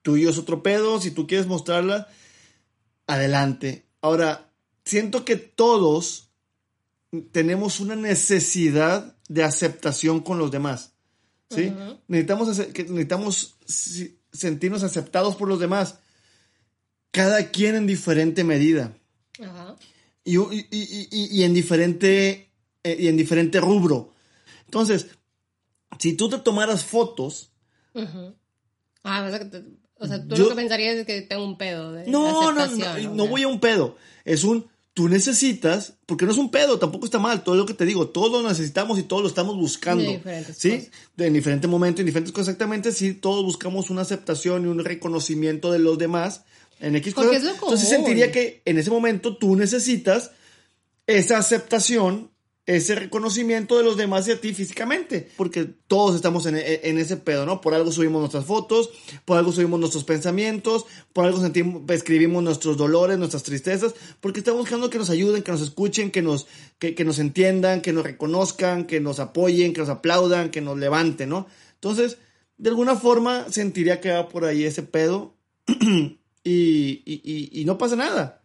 tuyo 0.03 0.31
es 0.31 0.39
otro 0.39 0.63
pedo, 0.63 1.01
si 1.01 1.11
tú 1.11 1.27
quieres 1.27 1.49
mostrarla, 1.49 2.07
adelante. 3.09 3.87
Ahora, 4.01 4.53
siento 4.85 5.25
que 5.25 5.35
todos 5.35 6.29
tenemos 7.33 7.81
una 7.81 7.97
necesidad 7.97 9.17
de 9.29 9.43
aceptación 9.43 10.21
con 10.21 10.39
los 10.39 10.53
demás. 10.53 10.93
¿Sí? 11.51 11.73
Necesitamos, 12.07 12.57
necesitamos 12.57 13.57
si- 13.67 14.17
sentirnos 14.33 14.85
aceptados 14.85 15.35
por 15.35 15.49
los 15.49 15.59
demás. 15.59 15.97
Cada 17.11 17.51
quien 17.51 17.75
en 17.75 17.89
diferente 17.89 18.45
medida. 18.45 18.97
Y- 20.23 20.39
y- 20.39 20.67
y- 20.71 21.29
y 21.41 21.43
en 21.43 21.53
diferente. 21.53 22.49
eh, 22.85 22.97
y 23.01 23.09
en 23.09 23.17
diferente 23.17 23.59
rubro. 23.61 24.14
Entonces, 24.67 25.07
si 25.99 26.15
tú 26.15 26.29
te 26.29 26.39
tomaras 26.39 26.85
fotos. 26.85 27.51
Ujú. 27.95 28.35
Ah, 29.03 29.25
o 29.27 29.31
sea, 29.31 29.51
te- 29.51 29.65
o 29.97 30.07
sea, 30.07 30.27
tú 30.27 30.35
Yo- 30.35 30.45
lo 30.45 30.51
que 30.51 30.57
pensarías 30.57 30.97
es 30.97 31.07
que 31.07 31.23
tengo 31.23 31.45
un 31.45 31.57
pedo 31.57 31.93
de 31.93 32.07
No, 32.09 32.53
no, 32.53 32.67
no, 32.67 32.99
¿no? 32.99 33.15
no 33.15 33.27
voy 33.29 33.43
a 33.43 33.49
un 33.49 33.61
pedo. 33.61 33.97
Es 34.25 34.45
un. 34.45 34.67
Tú 34.93 35.09
necesitas, 35.09 35.95
porque 36.07 36.25
no 36.25 36.31
es 36.31 36.39
un 36.39 36.53
pedo, 36.53 36.79
tampoco 36.79 37.05
está 37.05 37.19
mal, 37.19 37.43
todo 37.43 37.57
lo 37.57 37.67
que 37.67 37.75
te 37.75 37.85
digo, 37.85 38.11
todos 38.11 38.31
lo 38.43 38.49
necesitamos 38.49 38.97
y 38.97 39.03
todos 39.03 39.23
lo 39.23 39.29
estamos 39.29 39.57
buscando. 39.57 40.05
Diferentes 40.05 40.57
¿Sí? 40.57 40.71
cosas. 40.71 40.91
En 41.19 41.33
diferente 41.33 41.67
momento, 41.67 42.01
en 42.01 42.07
diferentes 42.07 42.33
cosas, 42.33 42.51
exactamente, 42.51 42.93
sí, 42.93 43.13
todos 43.13 43.45
buscamos 43.45 43.91
una 43.91 44.03
aceptación 44.03 44.63
y 44.65 44.69
un 44.69 44.85
reconocimiento 44.85 45.73
de 45.73 45.81
los 45.81 45.99
demás 45.99 46.45
en 46.79 46.95
X 46.95 47.13
cosas. 47.13 47.43
Entonces 47.43 47.89
sentiría 47.89 48.31
que 48.31 48.63
en 48.67 48.79
ese 48.79 48.91
momento 48.91 49.37
tú 49.37 49.57
necesitas 49.57 50.31
esa 51.09 51.39
aceptación, 51.39 52.31
ese 52.67 52.95
reconocimiento 52.95 53.77
de 53.77 53.85
los 53.85 53.97
demás 53.99 54.27
y 54.27 54.31
a 54.33 54.41
ti 54.41 54.55
físicamente, 54.55 55.29
porque 55.37 55.65
todos 55.65 56.15
estamos 56.17 56.47
en, 56.47 56.57
en- 56.57 56.99
ese 56.99 57.19
pedo, 57.19 57.45
¿no? 57.45 57.61
Por 57.61 57.75
algo 57.75 57.93
subimos 57.93 58.21
nuestras 58.21 58.47
fotos, 58.47 58.89
por 59.27 59.37
algo 59.37 59.53
subimos 59.53 59.79
nuestros 59.79 60.05
pensamientos, 60.05 60.87
por 61.13 61.27
algo 61.27 61.41
sentimos, 61.43 61.83
escribimos 61.91 62.43
nuestros 62.43 62.79
dolores, 62.79 63.19
nuestras 63.19 63.43
tristezas, 63.43 63.95
porque 64.21 64.39
estamos 64.39 64.61
buscando 64.61 64.89
que 64.89 64.97
nos 64.99 65.11
ayuden, 65.11 65.43
que 65.43 65.53
nos 65.53 65.61
escuchen, 65.61 66.11
que 66.11 66.23
nos, 66.23 66.47
que, 66.79 66.95
que 66.95 67.05
nos 67.05 67.19
entiendan, 67.19 67.83
que 67.83 67.93
nos 67.93 68.03
reconozcan, 68.05 68.87
que 68.87 68.99
nos 68.99 69.21
apoyen, 69.21 69.75
que 69.75 69.81
nos 69.81 69.91
aplaudan, 69.91 70.51
que 70.51 70.63
nos 70.63 70.79
levanten, 70.79 71.29
¿no? 71.29 71.47
Entonces, 71.75 72.17
de 72.57 72.71
alguna 72.71 72.97
forma 72.97 73.47
sentiría 73.51 74.01
que 74.01 74.11
va 74.11 74.29
por 74.31 74.47
ahí 74.47 74.65
ese 74.65 74.83
pedo 74.83 75.35
y, 76.45 77.03
y- 77.05 77.51
y- 77.53 77.65
no 77.65 77.79
pasa 77.79 77.97
nada. 77.97 78.41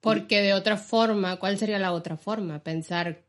Porque 0.00 0.42
de 0.42 0.54
otra 0.54 0.76
forma, 0.76 1.36
¿cuál 1.36 1.58
sería 1.58 1.78
la 1.78 1.92
otra 1.92 2.16
forma? 2.16 2.62
Pensar, 2.62 3.22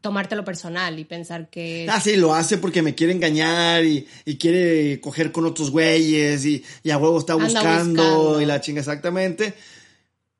tomártelo 0.00 0.44
personal 0.44 0.98
y 0.98 1.04
pensar 1.04 1.48
que... 1.48 1.86
Ah, 1.88 2.00
sí, 2.00 2.16
lo 2.16 2.34
hace 2.34 2.58
porque 2.58 2.82
me 2.82 2.94
quiere 2.94 3.12
engañar 3.12 3.84
y, 3.84 4.06
y 4.24 4.36
quiere 4.36 5.00
coger 5.00 5.30
con 5.30 5.46
otros 5.46 5.70
güeyes 5.70 6.44
y, 6.44 6.64
y 6.82 6.90
a 6.90 6.98
huevo 6.98 7.18
está 7.18 7.34
buscando, 7.34 8.02
buscando. 8.02 8.40
y 8.40 8.46
la 8.46 8.60
chinga 8.60 8.80
exactamente. 8.80 9.54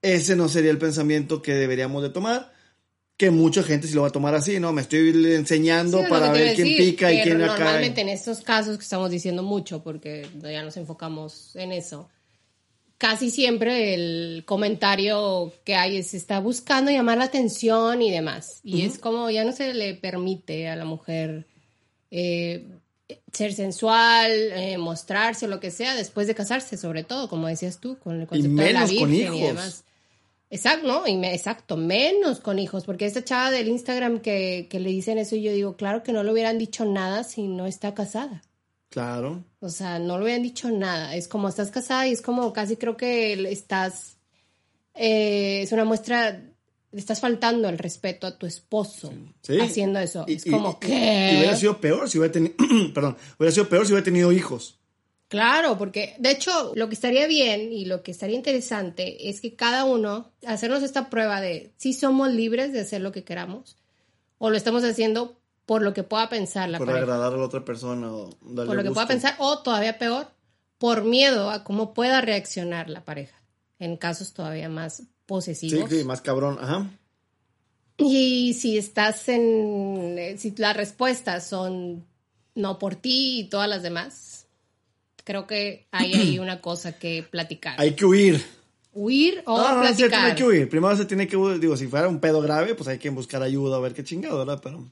Ese 0.02 0.34
no 0.34 0.48
sería 0.48 0.72
el 0.72 0.78
pensamiento 0.78 1.40
que 1.40 1.54
deberíamos 1.54 2.02
de 2.02 2.10
tomar. 2.10 2.52
Que 3.16 3.30
mucha 3.30 3.62
gente 3.62 3.86
sí 3.86 3.94
lo 3.94 4.02
va 4.02 4.08
a 4.08 4.12
tomar 4.12 4.34
así, 4.34 4.58
¿no? 4.58 4.72
Me 4.72 4.82
estoy 4.82 5.10
enseñando 5.32 5.98
Sí, 5.98 6.04
es 6.04 6.10
lo 6.10 6.16
para 6.16 6.32
ver 6.32 6.56
quién 6.56 6.66
decir, 6.66 6.90
pica 6.90 7.12
y 7.12 7.22
quién 7.22 7.40
acá. 7.40 7.54
Normalmente 7.54 8.00
en 8.00 8.08
estos 8.08 8.40
casos 8.40 8.76
que 8.78 8.82
estamos 8.82 9.10
diciendo 9.12 9.44
mucho, 9.44 9.80
porque 9.84 10.26
ya 10.42 10.64
nos 10.64 10.76
enfocamos 10.76 11.54
en 11.54 11.70
eso, 11.70 12.08
casi 13.02 13.30
siempre 13.32 13.94
el 13.94 14.44
comentario 14.46 15.52
que 15.64 15.74
hay 15.74 15.96
es 15.96 16.14
está 16.14 16.38
buscando 16.38 16.88
llamar 16.92 17.18
la 17.18 17.24
atención 17.24 18.00
y 18.00 18.12
demás. 18.12 18.60
Y 18.62 18.82
es 18.82 18.96
como 18.96 19.28
ya 19.28 19.42
no 19.42 19.50
se 19.50 19.74
le 19.74 19.94
permite 19.94 20.68
a 20.68 20.76
la 20.76 20.84
mujer 20.84 21.48
eh, 22.12 22.64
ser 23.32 23.54
sensual, 23.54 24.30
eh, 24.30 24.78
mostrarse, 24.78 25.48
lo 25.48 25.58
que 25.58 25.72
sea, 25.72 25.96
después 25.96 26.28
de 26.28 26.36
casarse, 26.36 26.76
sobre 26.76 27.02
todo, 27.02 27.28
como 27.28 27.48
decías 27.48 27.80
tú, 27.80 27.98
con 27.98 28.20
el 28.20 28.28
concepto 28.28 28.62
de 28.62 28.72
la 28.72 28.80
menos 28.86 28.92
con 29.00 29.10
virgen 29.10 29.34
y 29.34 29.38
hijos. 29.38 29.48
demás. 29.48 29.84
Exacto, 30.48 30.86
¿no? 30.86 31.08
Y 31.08 31.16
me- 31.16 31.34
exacto, 31.34 31.76
menos 31.76 32.38
con 32.38 32.60
hijos, 32.60 32.84
porque 32.84 33.06
esta 33.06 33.24
chava 33.24 33.50
del 33.50 33.66
Instagram 33.66 34.20
que, 34.20 34.68
que 34.70 34.78
le 34.78 34.90
dicen 34.90 35.18
eso, 35.18 35.34
y 35.34 35.42
yo 35.42 35.50
digo, 35.52 35.76
claro 35.76 36.04
que 36.04 36.12
no 36.12 36.22
le 36.22 36.30
hubieran 36.30 36.56
dicho 36.56 36.84
nada 36.84 37.24
si 37.24 37.48
no 37.48 37.66
está 37.66 37.94
casada. 37.94 38.44
Claro. 38.92 39.42
O 39.60 39.68
sea, 39.70 39.98
no 39.98 40.18
le 40.18 40.24
hubieran 40.24 40.42
dicho 40.42 40.70
nada. 40.70 41.16
Es 41.16 41.26
como 41.26 41.48
estás 41.48 41.70
casada 41.70 42.06
y 42.06 42.12
es 42.12 42.20
como 42.22 42.52
casi 42.52 42.76
creo 42.76 42.96
que 42.96 43.32
estás. 43.50 44.18
eh, 44.94 45.62
es 45.62 45.72
una 45.72 45.84
muestra. 45.84 46.42
Le 46.92 47.00
estás 47.00 47.20
faltando 47.20 47.70
el 47.70 47.78
respeto 47.78 48.26
a 48.26 48.36
tu 48.36 48.44
esposo 48.44 49.14
Sí. 49.40 49.58
haciendo 49.58 49.98
eso. 49.98 50.26
Y- 50.28 50.34
es 50.34 50.44
como 50.44 50.78
que. 50.78 50.88
Y 51.32 51.36
hubiera 51.38 51.56
sido 51.56 51.80
peor 51.80 52.08
si 52.10 52.18
hubiera 52.18 52.32
tenido, 52.32 52.54
perdón, 52.94 53.16
hubiera 53.38 53.50
sido 53.52 53.68
peor 53.70 53.86
si 53.86 53.92
hubiera 53.92 54.04
tenido 54.04 54.30
hijos. 54.30 54.78
Claro, 55.28 55.78
porque 55.78 56.14
de 56.18 56.30
hecho 56.32 56.72
lo 56.74 56.88
que 56.88 56.94
estaría 56.94 57.26
bien 57.26 57.72
y 57.72 57.86
lo 57.86 58.02
que 58.02 58.10
estaría 58.10 58.36
interesante 58.36 59.30
es 59.30 59.40
que 59.40 59.54
cada 59.56 59.86
uno 59.86 60.30
hacernos 60.46 60.82
esta 60.82 61.08
prueba 61.08 61.40
de 61.40 61.72
si 61.78 61.94
somos 61.94 62.30
libres 62.30 62.74
de 62.74 62.80
hacer 62.80 63.00
lo 63.00 63.12
que 63.12 63.24
queramos 63.24 63.78
o 64.36 64.50
lo 64.50 64.56
estamos 64.58 64.84
haciendo 64.84 65.40
por 65.66 65.82
lo 65.82 65.94
que 65.94 66.02
pueda 66.02 66.28
pensar 66.28 66.68
la 66.68 66.78
por 66.78 66.86
pareja. 66.88 67.04
agradar 67.04 67.32
a 67.34 67.36
la 67.36 67.44
otra 67.44 67.64
persona 67.64 68.12
o 68.12 68.30
darle 68.42 68.66
por 68.66 68.76
lo 68.76 68.82
que 68.82 68.88
gusto. 68.88 68.94
pueda 68.94 69.06
pensar, 69.08 69.34
o 69.38 69.58
todavía 69.62 69.98
peor, 69.98 70.26
por 70.78 71.04
miedo 71.04 71.50
a 71.50 71.62
cómo 71.64 71.94
pueda 71.94 72.20
reaccionar 72.20 72.90
la 72.90 73.04
pareja, 73.04 73.40
en 73.78 73.96
casos 73.96 74.32
todavía 74.32 74.68
más 74.68 74.96
Sí, 74.96 75.06
posesivos. 75.26 75.88
sí, 75.90 76.04
más 76.04 76.20
cabrón, 76.20 76.58
ajá. 76.60 76.90
Y 77.98 78.54
si 78.54 78.76
estás 78.78 79.28
en, 79.28 80.16
eh, 80.18 80.36
si 80.38 80.52
las 80.56 80.76
respuestas 80.76 81.46
son 81.46 82.04
no 82.54 82.78
por 82.78 82.96
ti 82.96 83.40
y 83.40 83.44
todas 83.48 83.68
las 83.68 83.82
demás, 83.82 84.46
creo 85.24 85.46
que 85.46 85.86
ahí 85.92 86.12
hay 86.14 86.38
una 86.40 86.60
cosa 86.60 86.98
que 86.98 87.22
platicar. 87.22 87.80
Hay 87.80 87.94
que 87.94 88.04
huir. 88.04 88.44
Huir 88.94 89.42
o 89.46 89.56
no, 89.56 89.74
no, 89.76 89.80
platicar. 89.82 90.20
no 90.22 90.26
hay 90.28 90.34
que 90.34 90.44
huir. 90.44 90.68
Primero 90.68 90.96
se 90.96 91.04
tiene 91.06 91.26
que 91.28 91.36
huir. 91.36 91.60
Digo, 91.60 91.76
si 91.76 91.86
fuera 91.86 92.08
un 92.08 92.18
pedo 92.20 92.40
grave, 92.42 92.74
pues 92.74 92.88
hay 92.88 92.98
que 92.98 93.08
buscar 93.10 93.42
ayuda, 93.42 93.76
a 93.76 93.80
ver 93.80 93.94
qué 93.94 94.04
chingado, 94.04 94.38
¿verdad? 94.38 94.60
Pero. 94.62 94.90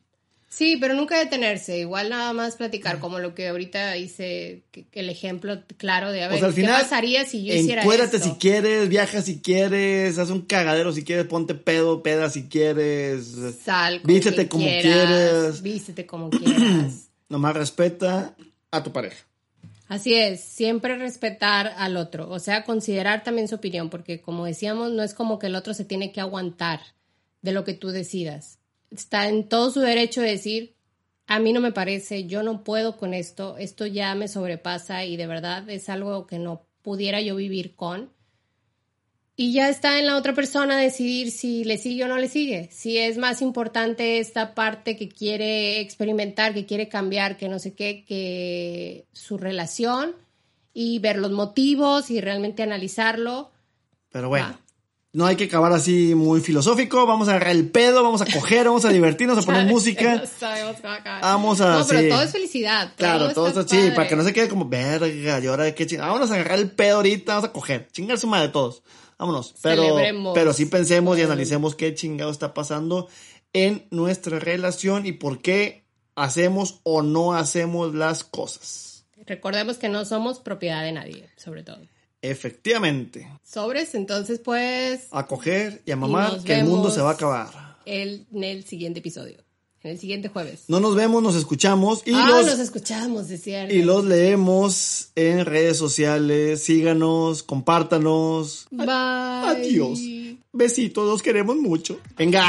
Sí, 0.60 0.76
pero 0.78 0.92
nunca 0.92 1.18
detenerse, 1.18 1.78
igual 1.78 2.10
nada 2.10 2.34
más 2.34 2.56
platicar, 2.56 2.98
como 2.98 3.18
lo 3.18 3.34
que 3.34 3.48
ahorita 3.48 3.96
hice, 3.96 4.62
que- 4.72 4.84
el 4.92 5.08
ejemplo 5.08 5.62
claro 5.78 6.12
de, 6.12 6.22
a 6.22 6.28
ver, 6.28 6.36
o 6.36 6.38
sea, 6.38 6.48
al 6.48 6.54
¿qué 6.54 6.64
pasaría 6.64 7.24
si 7.24 7.46
yo 7.46 7.54
hiciera 7.54 7.82
esto? 7.82 8.18
si 8.18 8.32
quieres, 8.32 8.90
viaja 8.90 9.22
si 9.22 9.40
quieres, 9.40 10.18
haz 10.18 10.28
un 10.28 10.42
cagadero 10.42 10.92
si 10.92 11.02
quieres, 11.02 11.24
ponte 11.24 11.54
pedo, 11.54 12.02
peda 12.02 12.28
si 12.28 12.42
quieres. 12.42 13.38
Sal 13.64 14.02
con 14.02 14.12
Vístete 14.12 14.36
quien 14.36 14.48
como 14.48 14.64
quieras, 14.66 14.82
quieras. 15.06 15.62
Vístete 15.62 16.04
como 16.04 16.28
quieras. 16.28 17.08
Nomás 17.30 17.56
respeta 17.56 18.36
a 18.70 18.82
tu 18.82 18.92
pareja. 18.92 19.24
Así 19.88 20.12
es, 20.12 20.42
siempre 20.44 20.98
respetar 20.98 21.72
al 21.78 21.96
otro, 21.96 22.28
o 22.28 22.38
sea, 22.38 22.64
considerar 22.64 23.24
también 23.24 23.48
su 23.48 23.54
opinión, 23.54 23.88
porque 23.88 24.20
como 24.20 24.44
decíamos, 24.44 24.92
no 24.92 25.02
es 25.02 25.14
como 25.14 25.38
que 25.38 25.46
el 25.46 25.54
otro 25.56 25.72
se 25.72 25.86
tiene 25.86 26.12
que 26.12 26.20
aguantar 26.20 26.80
de 27.40 27.52
lo 27.52 27.64
que 27.64 27.72
tú 27.72 27.88
decidas. 27.88 28.59
Está 28.90 29.28
en 29.28 29.48
todo 29.48 29.70
su 29.70 29.80
derecho 29.80 30.20
de 30.20 30.30
decir, 30.30 30.74
a 31.26 31.38
mí 31.38 31.52
no 31.52 31.60
me 31.60 31.72
parece, 31.72 32.26
yo 32.26 32.42
no 32.42 32.64
puedo 32.64 32.96
con 32.96 33.14
esto, 33.14 33.56
esto 33.56 33.86
ya 33.86 34.14
me 34.16 34.26
sobrepasa 34.26 35.04
y 35.04 35.16
de 35.16 35.28
verdad 35.28 35.68
es 35.70 35.88
algo 35.88 36.26
que 36.26 36.38
no 36.38 36.66
pudiera 36.82 37.20
yo 37.20 37.36
vivir 37.36 37.76
con. 37.76 38.10
Y 39.36 39.52
ya 39.52 39.68
está 39.68 39.98
en 39.98 40.06
la 40.06 40.16
otra 40.16 40.34
persona 40.34 40.76
decidir 40.76 41.30
si 41.30 41.64
le 41.64 41.78
sigue 41.78 42.04
o 42.04 42.08
no 42.08 42.18
le 42.18 42.28
sigue. 42.28 42.68
Si 42.72 42.98
es 42.98 43.16
más 43.16 43.40
importante 43.40 44.18
esta 44.18 44.54
parte 44.54 44.96
que 44.96 45.08
quiere 45.08 45.80
experimentar, 45.80 46.52
que 46.52 46.66
quiere 46.66 46.88
cambiar, 46.88 47.38
que 47.38 47.48
no 47.48 47.58
sé 47.58 47.74
qué, 47.74 48.04
que 48.04 49.06
su 49.12 49.38
relación 49.38 50.14
y 50.74 50.98
ver 50.98 51.16
los 51.16 51.30
motivos 51.30 52.10
y 52.10 52.20
realmente 52.20 52.62
analizarlo. 52.62 53.50
Pero 54.10 54.28
bueno. 54.28 54.58
No 55.12 55.26
hay 55.26 55.34
que 55.34 55.44
acabar 55.44 55.72
así 55.72 56.14
muy 56.14 56.40
filosófico. 56.40 57.04
Vamos 57.04 57.26
a 57.28 57.32
agarrar 57.32 57.50
el 57.56 57.68
pedo, 57.68 58.02
vamos 58.04 58.20
a 58.22 58.26
coger, 58.26 58.66
vamos 58.66 58.84
a 58.84 58.90
divertirnos, 58.90 59.38
a 59.38 59.42
poner 59.42 59.66
música. 59.72 60.22
Vamos 61.20 61.60
a- 61.60 61.78
No, 61.80 61.86
pero 61.86 62.00
sí. 62.00 62.08
todo 62.08 62.22
es 62.22 62.30
felicidad. 62.32 62.92
Claro, 62.96 63.32
todo 63.32 63.48
está 63.48 63.60
esto 63.60 63.74
sí, 63.74 63.90
para 63.94 64.08
que 64.08 64.14
no 64.16 64.22
se 64.22 64.32
quede 64.32 64.48
como, 64.48 64.68
verga, 64.68 65.08
y 65.08 65.46
ahora 65.46 65.64
de 65.64 65.74
qué 65.74 65.86
chingada. 65.86 66.08
Vámonos 66.08 66.30
a 66.30 66.34
agarrar 66.34 66.58
el 66.58 66.70
pedo 66.70 66.96
ahorita, 66.96 67.34
vamos 67.34 67.50
a 67.50 67.52
coger. 67.52 67.88
Chingar 67.92 68.18
su 68.18 68.26
madre 68.28 68.48
todos. 68.50 68.82
Vámonos. 69.18 69.54
Pero, 69.62 69.82
Celebremos. 69.82 70.32
pero 70.34 70.52
sí 70.52 70.66
pensemos 70.66 71.18
y 71.18 71.22
analicemos 71.22 71.74
qué 71.74 71.94
chingado 71.94 72.30
está 72.30 72.54
pasando 72.54 73.08
en 73.52 73.86
nuestra 73.90 74.38
relación 74.38 75.06
y 75.06 75.12
por 75.12 75.42
qué 75.42 75.84
hacemos 76.14 76.80
o 76.84 77.02
no 77.02 77.34
hacemos 77.34 77.94
las 77.94 78.22
cosas. 78.24 79.04
Recordemos 79.26 79.76
que 79.76 79.88
no 79.88 80.04
somos 80.04 80.38
propiedad 80.40 80.82
de 80.82 80.92
nadie, 80.92 81.28
sobre 81.36 81.62
todo. 81.62 81.78
Efectivamente. 82.22 83.28
Sobres, 83.42 83.94
entonces, 83.94 84.40
pues, 84.40 85.06
A 85.10 85.26
coger 85.26 85.82
y 85.86 85.90
a 85.90 85.96
mamar, 85.96 86.42
que 86.42 86.58
el 86.58 86.66
mundo 86.66 86.90
se 86.90 87.00
va 87.00 87.10
a 87.10 87.14
acabar. 87.14 87.48
el, 87.86 88.26
en 88.32 88.44
el 88.44 88.64
siguiente 88.64 89.00
episodio. 89.00 89.38
En 89.82 89.92
el 89.92 89.98
siguiente 89.98 90.28
jueves. 90.28 90.64
No 90.68 90.78
nos 90.78 90.94
vemos, 90.94 91.22
nos 91.22 91.34
escuchamos 91.34 92.02
y 92.04 92.12
ah, 92.14 92.26
los 92.28 92.44
nos 92.44 92.58
escuchamos, 92.58 93.30
es 93.30 93.42
cierto. 93.42 93.74
y 93.74 93.80
los 93.82 94.04
leemos 94.04 95.10
en 95.14 95.46
redes 95.46 95.78
sociales. 95.78 96.62
Síganos, 96.62 97.42
compártanos. 97.42 98.66
Bye. 98.70 98.86
Adiós. 98.90 99.98
Besitos, 100.52 101.08
los 101.08 101.22
queremos 101.22 101.56
mucho. 101.56 101.98
Venga. 102.18 102.44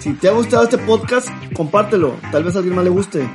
Si 0.00 0.12
te 0.14 0.28
ha 0.28 0.32
gustado 0.32 0.64
este 0.64 0.78
podcast, 0.78 1.28
compártelo. 1.54 2.18
Tal 2.32 2.42
vez 2.42 2.56
a 2.56 2.58
alguien 2.58 2.74
más 2.74 2.82
le 2.84 2.90
guste. 2.90 3.30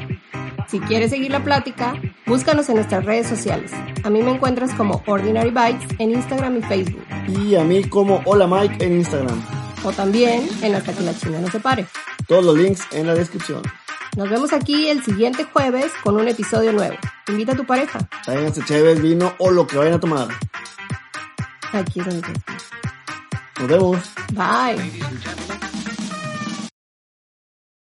Si 0.67 0.79
quieres 0.81 1.11
seguir 1.11 1.31
la 1.31 1.43
plática, 1.43 1.93
búscanos 2.25 2.67
en 2.69 2.75
nuestras 2.75 3.05
redes 3.05 3.27
sociales. 3.27 3.71
A 4.03 4.09
mí 4.09 4.21
me 4.21 4.31
encuentras 4.31 4.73
como 4.73 5.01
Ordinary 5.07 5.49
Bites 5.51 5.87
en 5.99 6.11
Instagram 6.11 6.57
y 6.57 6.61
Facebook. 6.63 7.05
Y 7.27 7.55
a 7.55 7.63
mí 7.63 7.83
como 7.85 8.21
Hola 8.25 8.47
Mike 8.47 8.83
en 8.85 8.97
Instagram. 8.97 9.41
O 9.83 9.91
también 9.93 10.47
en 10.61 10.75
Hasta 10.75 10.91
que 10.93 11.03
la 11.03 11.17
China 11.17 11.39
no 11.39 11.47
se 11.49 11.59
pare. 11.59 11.85
Todos 12.27 12.43
los 12.43 12.57
links 12.57 12.85
en 12.91 13.07
la 13.07 13.13
descripción. 13.13 13.61
Nos 14.17 14.29
vemos 14.29 14.51
aquí 14.51 14.89
el 14.89 15.01
siguiente 15.03 15.45
jueves 15.45 15.91
con 16.03 16.15
un 16.17 16.27
episodio 16.27 16.73
nuevo. 16.73 16.95
Invita 17.29 17.53
a 17.53 17.55
tu 17.55 17.65
pareja. 17.65 17.99
Tráiganse 18.25 18.61
chéves, 18.65 19.01
vino 19.01 19.33
o 19.37 19.51
lo 19.51 19.65
que 19.67 19.77
vayan 19.77 19.93
a 19.93 19.99
tomar. 19.99 20.27
Aquí 21.71 21.99
es 22.01 22.05
donde 22.05 22.21
te- 22.21 23.61
Nos 23.61 23.67
vemos. 23.69 23.97
Bye. 24.33 25.56